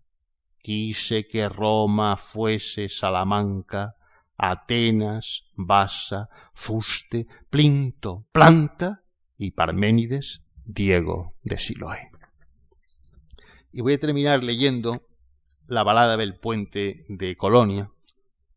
quise 0.61 1.27
que 1.27 1.47
Roma 1.49 2.17
fuese 2.17 2.89
Salamanca, 2.89 3.95
Atenas, 4.37 5.51
Basa, 5.55 6.29
Fuste, 6.53 7.27
Plinto, 7.49 8.25
Planta 8.31 9.03
y 9.37 9.51
Parménides, 9.51 10.43
Diego 10.65 11.29
de 11.43 11.57
Siloé. 11.57 12.09
Y 13.71 13.81
voy 13.81 13.93
a 13.93 13.99
terminar 13.99 14.43
leyendo 14.43 15.07
la 15.67 15.83
balada 15.83 16.17
del 16.17 16.35
puente 16.35 17.05
de 17.09 17.35
Colonia, 17.35 17.91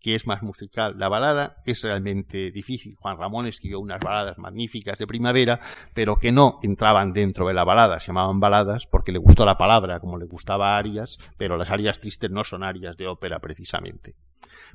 que 0.06 0.14
es 0.14 0.24
más 0.28 0.40
musical. 0.40 0.94
La 0.98 1.08
balada 1.08 1.60
es 1.66 1.82
realmente 1.82 2.52
difícil. 2.52 2.94
Juan 2.94 3.18
Ramón 3.18 3.48
escribió 3.48 3.80
unas 3.80 3.98
baladas 3.98 4.38
magníficas 4.38 5.00
de 5.00 5.06
primavera, 5.08 5.58
pero 5.94 6.14
que 6.14 6.30
no 6.30 6.58
entraban 6.62 7.12
dentro 7.12 7.48
de 7.48 7.54
la 7.54 7.64
balada, 7.64 7.98
se 7.98 8.06
llamaban 8.06 8.38
baladas 8.38 8.86
porque 8.86 9.10
le 9.10 9.18
gustó 9.18 9.44
la 9.44 9.58
palabra, 9.58 9.98
como 9.98 10.16
le 10.16 10.26
gustaba 10.26 10.78
arias, 10.78 11.18
pero 11.38 11.56
las 11.56 11.72
arias 11.72 11.98
tristes 11.98 12.30
no 12.30 12.44
son 12.44 12.62
arias 12.62 12.96
de 12.96 13.08
ópera 13.08 13.40
precisamente. 13.40 14.14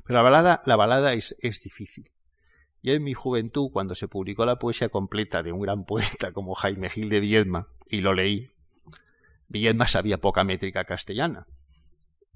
Pero 0.04 0.18
la 0.18 0.22
balada, 0.22 0.62
la 0.66 0.76
balada 0.76 1.14
es, 1.14 1.34
es 1.40 1.62
difícil. 1.62 2.10
Y 2.82 2.90
en 2.90 3.02
mi 3.02 3.14
juventud, 3.14 3.70
cuando 3.72 3.94
se 3.94 4.08
publicó 4.08 4.44
la 4.44 4.58
poesía 4.58 4.90
completa 4.90 5.42
de 5.42 5.52
un 5.52 5.60
gran 5.60 5.86
poeta 5.86 6.32
como 6.32 6.54
Jaime 6.54 6.90
Gil 6.90 7.08
de 7.08 7.20
Viedma, 7.20 7.68
y 7.88 8.02
lo 8.02 8.12
leí, 8.12 8.50
Viedma 9.48 9.86
sabía 9.86 10.18
poca 10.18 10.44
métrica 10.44 10.84
castellana. 10.84 11.46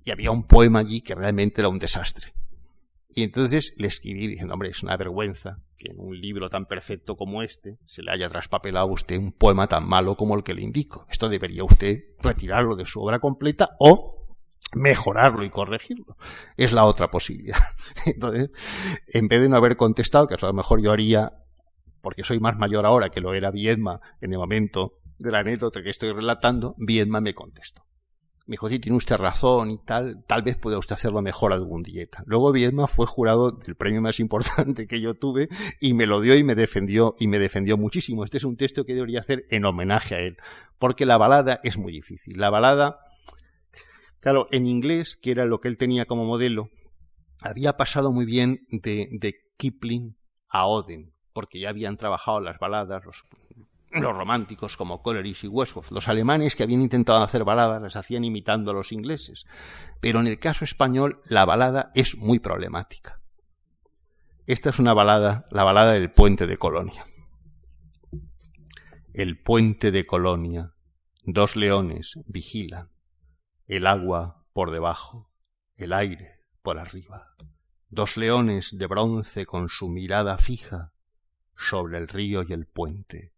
Y 0.03 0.13
había 0.13 0.31
un 0.31 0.47
poema 0.47 0.79
allí 0.79 1.03
que 1.03 1.15
realmente 1.15 1.61
era 1.61 1.69
un 1.69 1.79
desastre. 1.79 2.36
Y 3.17 3.23
entonces 3.23 3.73
le 3.79 3.87
escribí 3.87 4.27
diciendo, 4.27 4.53
hombre, 4.53 4.69
es 4.69 4.83
una 4.83 4.95
vergüenza 4.95 5.63
que 5.79 5.91
en 5.91 5.99
un 5.99 6.21
libro 6.21 6.51
tan 6.51 6.67
perfecto 6.67 7.17
como 7.17 7.43
este 7.43 7.79
se 7.87 8.03
le 8.03 8.13
haya 8.13 8.29
traspapelado 8.29 8.91
a 8.91 8.93
usted 8.93 9.17
un 9.17 9.33
poema 9.33 9.69
tan 9.69 9.89
malo 9.89 10.17
como 10.17 10.37
el 10.37 10.43
que 10.43 10.53
le 10.53 10.61
indico. 10.61 11.07
Esto 11.11 11.31
debería 11.31 11.65
usted 11.65 11.97
retirarlo 12.21 12.77
de 12.77 12.85
su 12.85 13.01
obra 13.01 13.19
completa 13.19 13.71
o 13.79 14.37
mejorarlo 14.75 15.45
y 15.45 15.49
corregirlo. 15.49 16.19
Es 16.59 16.75
la 16.75 16.85
otra 16.85 17.11
posibilidad. 17.11 17.57
Entonces, 18.05 18.51
en 19.07 19.29
vez 19.29 19.41
de 19.41 19.49
no 19.49 19.57
haber 19.57 19.79
contestado, 19.79 20.27
que 20.27 20.35
a 20.35 20.47
lo 20.47 20.53
mejor 20.53 20.83
yo 20.83 20.93
haría, 20.93 21.33
porque 22.03 22.23
soy 22.23 22.39
más 22.39 22.59
mayor 22.59 22.85
ahora 22.85 23.09
que 23.09 23.23
lo 23.23 23.33
era 23.33 23.51
Viedma 23.51 23.99
en 24.21 24.35
el 24.35 24.39
momento 24.39 24.99
de 25.19 25.33
la 25.33 25.39
anécdota 25.39 25.83
que 25.83 25.89
estoy 25.89 26.13
relatando, 26.13 26.75
Viedma 26.77 27.23
me 27.23 27.33
contestó 27.33 27.86
me 28.47 28.53
dijo, 28.55 28.69
sí, 28.69 28.79
tiene 28.79 28.97
usted 28.97 29.17
razón 29.17 29.71
y 29.71 29.79
tal, 29.79 30.25
tal 30.25 30.43
vez 30.43 30.57
pueda 30.57 30.79
usted 30.79 30.95
hacerlo 30.95 31.21
mejor 31.21 31.53
algún 31.53 31.83
dieta. 31.83 32.23
Luego 32.27 32.53
Viedma 32.53 32.87
fue 32.87 33.07
jurado 33.07 33.51
del 33.51 33.75
premio 33.75 34.01
más 34.01 34.21
importante 34.21 34.87
que 34.87 35.01
yo 35.01 35.15
tuve 35.15 35.49
y 35.81 35.95
me 35.95 36.07
lo 36.07 36.21
dio 36.21 36.37
y 36.37 36.45
me 36.45 36.55
defendió, 36.55 37.17
y 37.19 37.27
me 37.27 37.41
defendió 37.41 37.77
muchísimo. 37.77 38.23
Este 38.23 38.39
es 38.39 38.45
un 38.45 38.57
texto 38.57 38.85
que 38.85 38.95
debería 38.95 39.19
hacer 39.19 39.47
en 39.51 39.65
homenaje 39.65 40.15
a 40.15 40.21
él, 40.21 40.37
porque 40.79 41.07
la 41.07 41.17
balada 41.17 41.61
es 41.65 41.77
muy 41.77 41.93
difícil. 41.93 42.39
La 42.39 42.51
balada, 42.51 43.01
claro, 44.21 44.47
en 44.53 44.69
inglés, 44.69 45.17
que 45.17 45.33
era 45.33 45.45
lo 45.45 45.61
que 45.61 45.67
él 45.67 45.77
tenía 45.77 46.05
como 46.05 46.25
modelo, 46.25 46.71
había 47.41 47.77
pasado 47.77 48.13
muy 48.13 48.27
bien 48.27 48.65
de, 48.71 49.09
de 49.11 49.35
Kipling 49.57 50.17
a 50.49 50.67
Oden, 50.67 51.15
porque 51.33 51.59
ya 51.59 51.71
habían 51.71 51.97
trabajado 51.97 52.41
las 52.41 52.61
baladas, 52.61 53.05
los 53.05 53.25
los 54.01 54.17
románticos 54.17 54.77
como 54.77 55.03
Coleridge 55.03 55.45
y 55.45 55.49
Wordsworth. 55.49 55.91
Los 55.91 56.09
alemanes 56.09 56.57
que 56.57 56.63
habían 56.63 56.83
intentado 56.83 57.23
hacer 57.23 57.45
baladas 57.45 57.83
las 57.83 57.97
hacían 57.97 58.25
imitando 58.25 58.71
a 58.71 58.75
los 58.75 58.93
ingleses. 58.93 59.47
Pero 60.01 60.21
en 60.21 60.27
el 60.27 60.39
caso 60.39 60.65
español 60.65 61.21
la 61.25 61.45
balada 61.45 61.91
es 61.95 62.17
muy 62.17 62.39
problemática. 62.39 63.21
Esta 64.47 64.71
es 64.71 64.79
una 64.79 64.95
balada, 64.95 65.47
la 65.51 65.65
balada 65.65 65.93
del 65.93 66.13
puente 66.13 66.47
de 66.47 66.57
Colonia. 66.57 67.05
El 69.13 69.41
puente 69.43 69.91
de 69.91 70.07
Colonia, 70.07 70.75
dos 71.25 71.57
leones 71.57 72.19
vigilan, 72.27 72.91
el 73.67 73.87
agua 73.87 74.45
por 74.53 74.71
debajo, 74.71 75.33
el 75.77 75.93
aire 75.93 76.41
por 76.63 76.79
arriba. 76.79 77.35
Dos 77.89 78.17
leones 78.17 78.77
de 78.77 78.87
bronce 78.87 79.47
con 79.47 79.69
su 79.69 79.89
mirada 79.89 80.39
fija 80.39 80.93
sobre 81.57 81.99
el 81.99 82.09
río 82.09 82.43
y 82.47 82.53
el 82.53 82.67
puente 82.67 83.36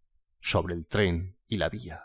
sobre 0.48 0.74
el 0.74 0.86
tren 0.86 1.36
y 1.46 1.58
la 1.58 1.68
vía. 1.68 2.00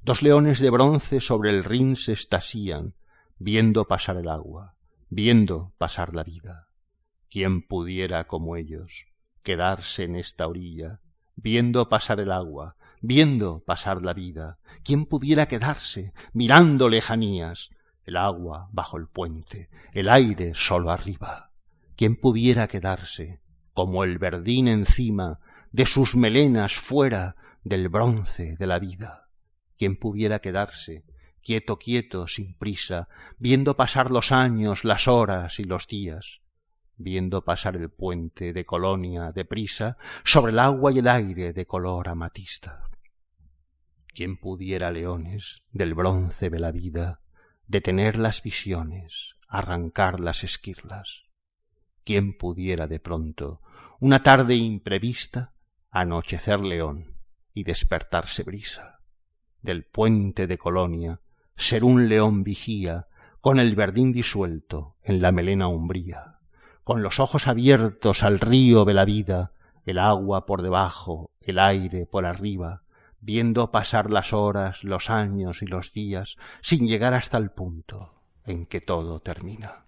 Dos 0.00 0.22
leones 0.22 0.60
de 0.60 0.70
bronce 0.70 1.20
sobre 1.20 1.50
el 1.50 1.64
Rin 1.64 1.96
se 1.96 2.12
estasían, 2.12 2.94
viendo 3.38 3.86
pasar 3.86 4.16
el 4.18 4.28
agua, 4.28 4.76
viendo 5.08 5.74
pasar 5.76 6.14
la 6.14 6.22
vida. 6.22 6.68
¿Quién 7.28 7.66
pudiera, 7.66 8.28
como 8.28 8.54
ellos, 8.54 9.06
quedarse 9.42 10.04
en 10.04 10.14
esta 10.14 10.46
orilla, 10.46 11.00
viendo 11.34 11.88
pasar 11.88 12.20
el 12.20 12.30
agua, 12.30 12.76
viendo 13.00 13.64
pasar 13.66 14.00
la 14.00 14.14
vida? 14.14 14.60
¿Quién 14.84 15.04
pudiera 15.04 15.48
quedarse, 15.48 16.12
mirando 16.32 16.88
lejanías, 16.88 17.70
el 18.04 18.16
agua 18.16 18.68
bajo 18.70 18.96
el 18.96 19.08
puente, 19.08 19.70
el 19.92 20.08
aire 20.08 20.52
solo 20.54 20.92
arriba? 20.92 21.50
¿Quién 21.96 22.14
pudiera 22.14 22.68
quedarse, 22.68 23.40
como 23.72 24.04
el 24.04 24.18
verdín 24.18 24.68
encima, 24.68 25.40
de 25.72 25.84
sus 25.84 26.14
melenas 26.14 26.74
fuera, 26.74 27.34
del 27.66 27.88
bronce 27.88 28.56
de 28.56 28.66
la 28.68 28.78
vida. 28.78 29.28
¿Quién 29.76 29.96
pudiera 29.96 30.38
quedarse, 30.38 31.04
quieto, 31.42 31.78
quieto, 31.78 32.28
sin 32.28 32.56
prisa, 32.56 33.08
viendo 33.38 33.76
pasar 33.76 34.12
los 34.12 34.30
años, 34.30 34.84
las 34.84 35.08
horas 35.08 35.58
y 35.58 35.64
los 35.64 35.88
días, 35.88 36.42
viendo 36.96 37.44
pasar 37.44 37.74
el 37.74 37.90
puente 37.90 38.52
de 38.52 38.64
colonia 38.64 39.32
deprisa 39.32 39.96
sobre 40.22 40.52
el 40.52 40.60
agua 40.60 40.92
y 40.92 41.00
el 41.00 41.08
aire 41.08 41.52
de 41.52 41.66
color 41.66 42.08
amatista? 42.08 42.88
¿Quién 44.14 44.36
pudiera, 44.36 44.92
leones, 44.92 45.64
del 45.72 45.94
bronce 45.94 46.50
de 46.50 46.60
la 46.60 46.70
vida, 46.70 47.20
detener 47.66 48.16
las 48.16 48.44
visiones, 48.44 49.34
arrancar 49.48 50.20
las 50.20 50.44
esquirlas? 50.44 51.24
¿Quién 52.04 52.38
pudiera 52.38 52.86
de 52.86 53.00
pronto, 53.00 53.60
una 53.98 54.22
tarde 54.22 54.54
imprevista, 54.54 55.56
anochecer 55.90 56.60
león, 56.60 57.15
y 57.56 57.64
despertarse 57.64 58.42
brisa. 58.42 59.00
Del 59.62 59.86
puente 59.86 60.46
de 60.46 60.58
Colonia, 60.58 61.22
ser 61.56 61.84
un 61.84 62.06
león 62.06 62.44
vigía, 62.44 63.08
con 63.40 63.58
el 63.58 63.74
verdín 63.74 64.12
disuelto 64.12 64.96
en 65.02 65.22
la 65.22 65.32
melena 65.32 65.66
umbría, 65.66 66.38
con 66.84 67.02
los 67.02 67.18
ojos 67.18 67.46
abiertos 67.46 68.22
al 68.22 68.40
río 68.40 68.84
de 68.84 68.92
la 68.92 69.06
vida, 69.06 69.52
el 69.86 69.98
agua 69.98 70.44
por 70.44 70.60
debajo, 70.60 71.30
el 71.40 71.58
aire 71.58 72.04
por 72.04 72.26
arriba, 72.26 72.82
viendo 73.20 73.70
pasar 73.70 74.10
las 74.10 74.34
horas, 74.34 74.84
los 74.84 75.08
años 75.08 75.62
y 75.62 75.66
los 75.66 75.92
días, 75.92 76.36
sin 76.60 76.86
llegar 76.86 77.14
hasta 77.14 77.38
el 77.38 77.52
punto 77.52 78.20
en 78.44 78.66
que 78.66 78.82
todo 78.82 79.20
termina. 79.20 79.86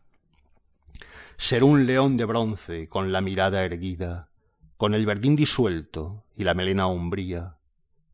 Ser 1.37 1.65
un 1.65 1.85
león 1.85 2.17
de 2.17 2.25
bronce 2.25 2.89
con 2.89 3.13
la 3.13 3.21
mirada 3.21 3.63
erguida, 3.63 4.31
con 4.79 4.95
el 4.95 5.05
verdín 5.05 5.37
disuelto 5.37 6.25
y 6.35 6.45
la 6.45 6.55
melena 6.55 6.87
umbría, 6.87 7.58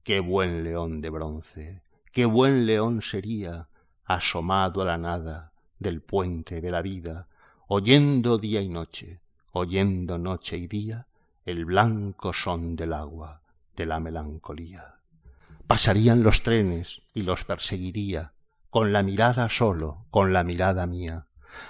Qué 0.05 0.21
buen 0.21 0.65
león 0.65 1.01
de 1.01 1.09
bronce, 1.09 1.83
qué 2.13 2.27
buen 2.27 2.67
león 2.67 3.01
sería, 3.01 3.71
asomado 4.05 4.83
a 4.83 4.85
la 4.85 4.99
nada 4.99 5.55
del 5.79 6.03
puente 6.03 6.61
de 6.61 6.71
la 6.71 6.83
vida, 6.83 7.27
oyendo 7.69 8.37
día 8.37 8.61
y 8.61 8.69
noche, 8.69 9.23
oyendo 9.53 10.19
noche 10.19 10.59
y 10.59 10.67
día, 10.67 11.07
el 11.47 11.65
blanco 11.65 12.35
son 12.35 12.77
del 12.77 12.93
agua, 12.93 13.41
de 13.77 13.87
la 13.87 13.99
melancolía. 13.99 14.97
Pasarían 15.67 16.23
los 16.23 16.43
trenes 16.43 17.01
y 17.15 17.23
los 17.23 17.47
perseguiría, 17.47 18.35
con 18.69 18.93
la 18.93 19.03
mirada 19.03 19.49
solo, 19.49 20.05
con 20.11 20.35
la 20.35 20.45
mirada 20.45 20.87
mía. 20.87 21.29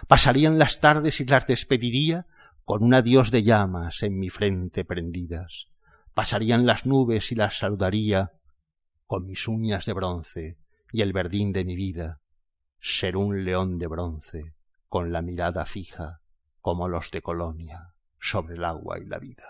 Pasarían 0.08 0.58
las 0.58 0.80
tardes 0.80 1.20
y 1.20 1.24
las 1.24 1.46
despediría, 1.46 2.26
con 2.64 2.82
un 2.82 2.94
adiós 2.94 3.30
de 3.30 3.44
llamas 3.44 4.02
en 4.02 4.18
mi 4.18 4.28
frente 4.28 4.84
prendidas 4.84 5.68
pasarían 6.14 6.64
las 6.64 6.86
nubes 6.86 7.32
y 7.32 7.34
las 7.34 7.58
saludaría 7.58 8.32
con 9.06 9.26
mis 9.26 9.46
uñas 9.48 9.84
de 9.84 9.92
bronce 9.92 10.58
y 10.92 11.02
el 11.02 11.12
verdín 11.12 11.52
de 11.52 11.64
mi 11.64 11.74
vida, 11.74 12.20
ser 12.80 13.16
un 13.16 13.44
león 13.44 13.78
de 13.78 13.88
bronce 13.88 14.54
con 14.88 15.12
la 15.12 15.22
mirada 15.22 15.66
fija 15.66 16.20
como 16.60 16.88
los 16.88 17.10
de 17.10 17.20
Colonia 17.20 17.94
sobre 18.18 18.54
el 18.54 18.64
agua 18.64 18.98
y 18.98 19.04
la 19.04 19.18
vida. 19.18 19.44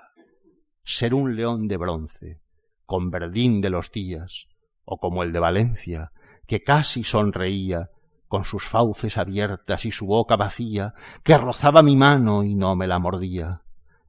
Ser 0.83 1.15
un 1.15 1.37
león 1.37 1.69
de 1.69 1.77
bronce 1.77 2.41
con 2.87 3.11
verdín 3.11 3.61
de 3.61 3.71
los 3.71 3.93
días 3.93 4.49
o 4.85 4.99
como 4.99 5.23
el 5.23 5.33
de 5.33 5.39
Valencia 5.39 6.13
que 6.47 6.63
casi 6.63 7.05
sonreía 7.05 7.91
con 8.27 8.45
sus 8.45 8.65
fauces 8.65 9.17
abiertas 9.17 9.85
y 9.85 9.93
su 9.93 10.07
boca 10.07 10.37
vacía, 10.37 10.95
que 11.23 11.39
rozaba 11.39 11.83
mi 11.83 11.95
mano 11.95 12.43
y 12.43 12.55
no 12.55 12.75
me 12.75 12.87
la 12.87 12.99
mordía 12.99 13.64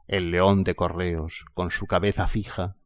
el 0.08 0.32
león 0.32 0.64
de 0.64 0.76
correos 0.76 1.46
con 1.54 1.72
su 1.72 1.88
cabeza 1.88 2.28
fija, 2.28 2.78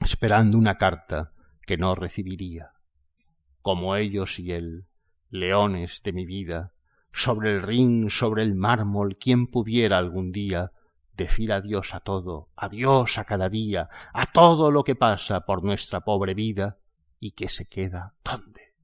esperando 0.00 0.58
una 0.58 0.76
carta 0.76 1.32
que 1.66 1.76
no 1.76 1.94
recibiría. 1.94 2.72
Como 3.62 3.96
ellos 3.96 4.38
y 4.38 4.52
él, 4.52 4.86
leones 5.30 6.02
de 6.02 6.12
mi 6.12 6.26
vida, 6.26 6.72
sobre 7.12 7.54
el 7.54 7.62
ring, 7.62 8.10
sobre 8.10 8.42
el 8.42 8.54
mármol, 8.54 9.16
quién 9.18 9.46
pudiera 9.46 9.98
algún 9.98 10.32
día 10.32 10.72
decir 11.16 11.52
adiós 11.52 11.94
a 11.94 12.00
todo, 12.00 12.50
adiós 12.56 13.18
a 13.18 13.24
cada 13.24 13.48
día, 13.48 13.88
a 14.12 14.26
todo 14.26 14.70
lo 14.70 14.84
que 14.84 14.96
pasa 14.96 15.44
por 15.44 15.64
nuestra 15.64 16.00
pobre 16.00 16.34
vida, 16.34 16.78
y 17.20 17.30
que 17.30 17.48
se 17.48 17.66
queda 17.66 18.14
¿dónde? 18.22 18.74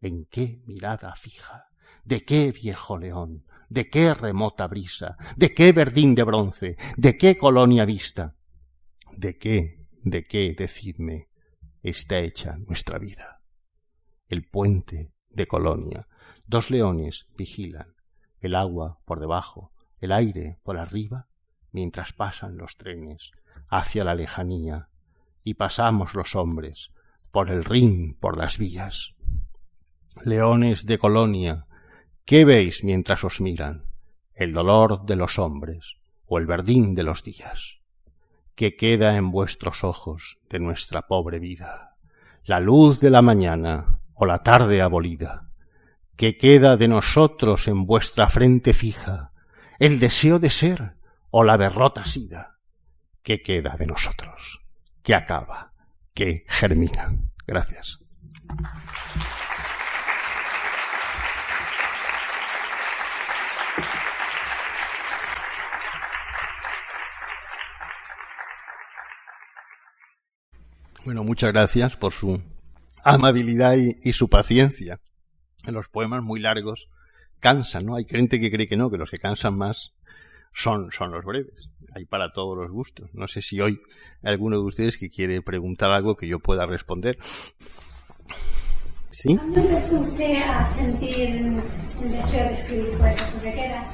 ¿En 0.00 0.26
qué 0.26 0.62
mirada 0.66 1.14
fija? 1.16 1.70
¿De 2.04 2.24
qué 2.24 2.52
viejo 2.52 2.96
león? 2.96 3.44
¿De 3.70 3.88
qué 3.88 4.14
remota 4.14 4.66
brisa? 4.66 5.16
¿De 5.36 5.54
qué 5.54 5.70
verdín 5.70 6.16
de 6.16 6.24
bronce? 6.24 6.76
¿De 6.96 7.16
qué 7.16 7.38
colonia 7.38 7.84
vista? 7.84 8.34
¿De 9.16 9.38
qué, 9.38 9.86
de 10.02 10.24
qué, 10.24 10.56
decidme, 10.58 11.28
está 11.80 12.18
hecha 12.18 12.56
nuestra 12.66 12.98
vida? 12.98 13.44
El 14.26 14.44
puente 14.44 15.14
de 15.28 15.46
Colonia. 15.46 16.08
Dos 16.46 16.72
leones 16.72 17.28
vigilan, 17.36 17.94
el 18.40 18.56
agua 18.56 18.98
por 19.04 19.20
debajo, 19.20 19.72
el 20.00 20.10
aire 20.10 20.58
por 20.64 20.76
arriba, 20.76 21.28
mientras 21.70 22.12
pasan 22.12 22.56
los 22.56 22.76
trenes 22.76 23.30
hacia 23.68 24.02
la 24.02 24.16
lejanía 24.16 24.88
y 25.44 25.54
pasamos 25.54 26.14
los 26.14 26.34
hombres 26.34 26.92
por 27.30 27.52
el 27.52 27.62
ring, 27.62 28.18
por 28.18 28.36
las 28.36 28.58
vías. 28.58 29.14
Leones 30.24 30.86
de 30.86 30.98
Colonia, 30.98 31.68
¿qué 32.30 32.44
veis 32.44 32.84
mientras 32.84 33.24
os 33.24 33.40
miran? 33.40 33.86
¿El 34.34 34.52
dolor 34.52 35.04
de 35.04 35.16
los 35.16 35.40
hombres 35.40 35.96
o 36.26 36.38
el 36.38 36.46
verdín 36.46 36.94
de 36.94 37.02
los 37.02 37.24
días? 37.24 37.80
¿Qué 38.54 38.76
queda 38.76 39.16
en 39.16 39.32
vuestros 39.32 39.82
ojos 39.82 40.38
de 40.48 40.60
nuestra 40.60 41.08
pobre 41.08 41.40
vida? 41.40 41.96
¿La 42.44 42.60
luz 42.60 43.00
de 43.00 43.10
la 43.10 43.20
mañana 43.20 43.98
o 44.14 44.26
la 44.26 44.44
tarde 44.44 44.80
abolida? 44.80 45.50
¿Qué 46.14 46.38
queda 46.38 46.76
de 46.76 46.86
nosotros 46.86 47.66
en 47.66 47.84
vuestra 47.84 48.28
frente 48.28 48.74
fija? 48.74 49.32
¿El 49.80 49.98
deseo 49.98 50.38
de 50.38 50.50
ser 50.50 50.98
o 51.32 51.42
la 51.42 51.56
berrota 51.56 52.04
sida? 52.04 52.60
¿Qué 53.24 53.42
queda 53.42 53.74
de 53.76 53.86
nosotros? 53.88 54.64
¿Qué 55.02 55.16
acaba? 55.16 55.72
¿Qué 56.14 56.44
germina? 56.46 57.12
Gracias. 57.44 57.98
Bueno, 71.04 71.24
muchas 71.24 71.52
gracias 71.52 71.96
por 71.96 72.12
su 72.12 72.42
amabilidad 73.04 73.74
y, 73.76 74.12
su 74.12 74.28
paciencia. 74.28 75.00
En 75.66 75.74
los 75.74 75.88
poemas 75.88 76.22
muy 76.22 76.40
largos 76.40 76.88
cansan, 77.38 77.86
¿no? 77.86 77.96
Hay 77.96 78.04
gente 78.04 78.38
que 78.38 78.50
cree 78.50 78.68
que 78.68 78.76
no, 78.76 78.90
que 78.90 78.98
los 78.98 79.10
que 79.10 79.18
cansan 79.18 79.56
más 79.56 79.94
son, 80.52 80.90
son 80.92 81.10
los 81.10 81.24
breves. 81.24 81.70
Hay 81.94 82.04
para 82.04 82.28
todos 82.28 82.56
los 82.56 82.70
gustos. 82.70 83.08
No 83.14 83.28
sé 83.28 83.40
si 83.40 83.60
hoy 83.60 83.80
hay 84.22 84.32
alguno 84.32 84.56
de 84.56 84.64
ustedes 84.64 84.98
que 84.98 85.08
quiere 85.08 85.40
preguntar 85.40 85.90
algo 85.90 86.16
que 86.16 86.28
yo 86.28 86.38
pueda 86.38 86.66
responder. 86.66 87.18
¿Sí? 89.10 89.36
¿Cuándo 89.36 89.60
empezó 89.60 90.00
usted 90.00 90.42
a 90.42 90.72
sentir 90.72 91.18
el 91.18 92.12
deseo 92.12 92.46
de 92.46 92.52
escribir 92.52 92.90
poetas? 92.98 93.42
¿De 93.42 93.52
qué 93.54 93.66
edad? 93.66 93.86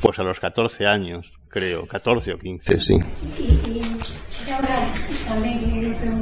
Pues 0.00 0.18
a 0.18 0.22
los 0.22 0.40
14 0.40 0.86
años, 0.86 1.38
creo, 1.48 1.86
14 1.86 2.32
o 2.32 2.38
15, 2.38 2.80
sí. 2.80 2.94
Y, 3.38 3.82
y 4.46 4.50
ahora 4.50 4.90
también 5.28 5.60
quería 5.60 5.98
preguntar, 6.00 6.19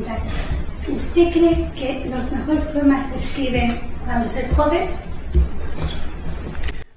¿usted 0.98 1.32
cree 1.32 1.70
que 1.76 2.10
los 2.10 2.30
mejores 2.32 2.64
poemas 2.64 3.08
se 3.10 3.16
escriben 3.16 3.70
cuando 4.04 4.28
se 4.28 4.40
es 4.46 4.52
joven 4.54 4.88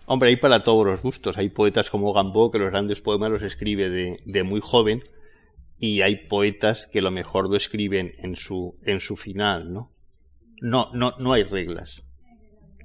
Hombre, 0.07 0.29
hay 0.29 0.35
para 0.35 0.59
todos 0.59 0.85
los 0.85 1.01
gustos. 1.01 1.37
Hay 1.37 1.47
poetas 1.47 1.89
como 1.89 2.11
Gambo 2.11 2.51
que 2.51 2.59
los 2.59 2.71
grandes 2.71 2.99
poemas 2.99 3.31
los 3.31 3.43
escribe 3.43 3.89
de, 3.89 4.43
muy 4.43 4.59
joven 4.59 5.03
y 5.77 6.01
hay 6.01 6.27
poetas 6.27 6.87
que 6.87 7.01
lo 7.01 7.11
mejor 7.11 7.49
lo 7.49 7.55
escriben 7.55 8.13
en 8.17 8.35
su, 8.35 8.75
en 8.83 8.99
su 8.99 9.15
final, 9.15 9.71
¿no? 9.71 9.89
No, 10.59 10.89
no, 10.93 11.13
no 11.17 11.31
hay 11.31 11.43
reglas. 11.43 12.03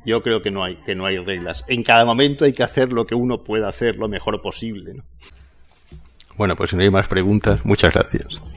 Yo 0.05 0.23
creo 0.23 0.41
que 0.41 0.53
no 0.53 0.63
hay, 0.63 0.77
que 0.85 0.95
no 0.95 1.05
hay 1.05 1.19
reglas. 1.19 1.65
En 1.67 1.83
cada 1.83 2.05
momento 2.05 2.45
hay 2.45 2.53
que 2.53 2.63
hacer 2.63 2.93
lo 2.93 3.07
que 3.09 3.17
uno 3.17 3.43
pueda 3.43 3.69
hacer 3.69 3.97
lo 3.97 4.09
mejor 4.09 4.41
posible, 4.41 4.95
¿no? 4.95 5.03
Bueno, 6.37 6.55
pues 6.55 6.71
si 6.71 6.77
no 6.77 6.83
hay 6.83 6.91
más 6.91 7.09
preguntas, 7.09 7.65
muchas 7.65 7.93
gracias. 7.93 8.41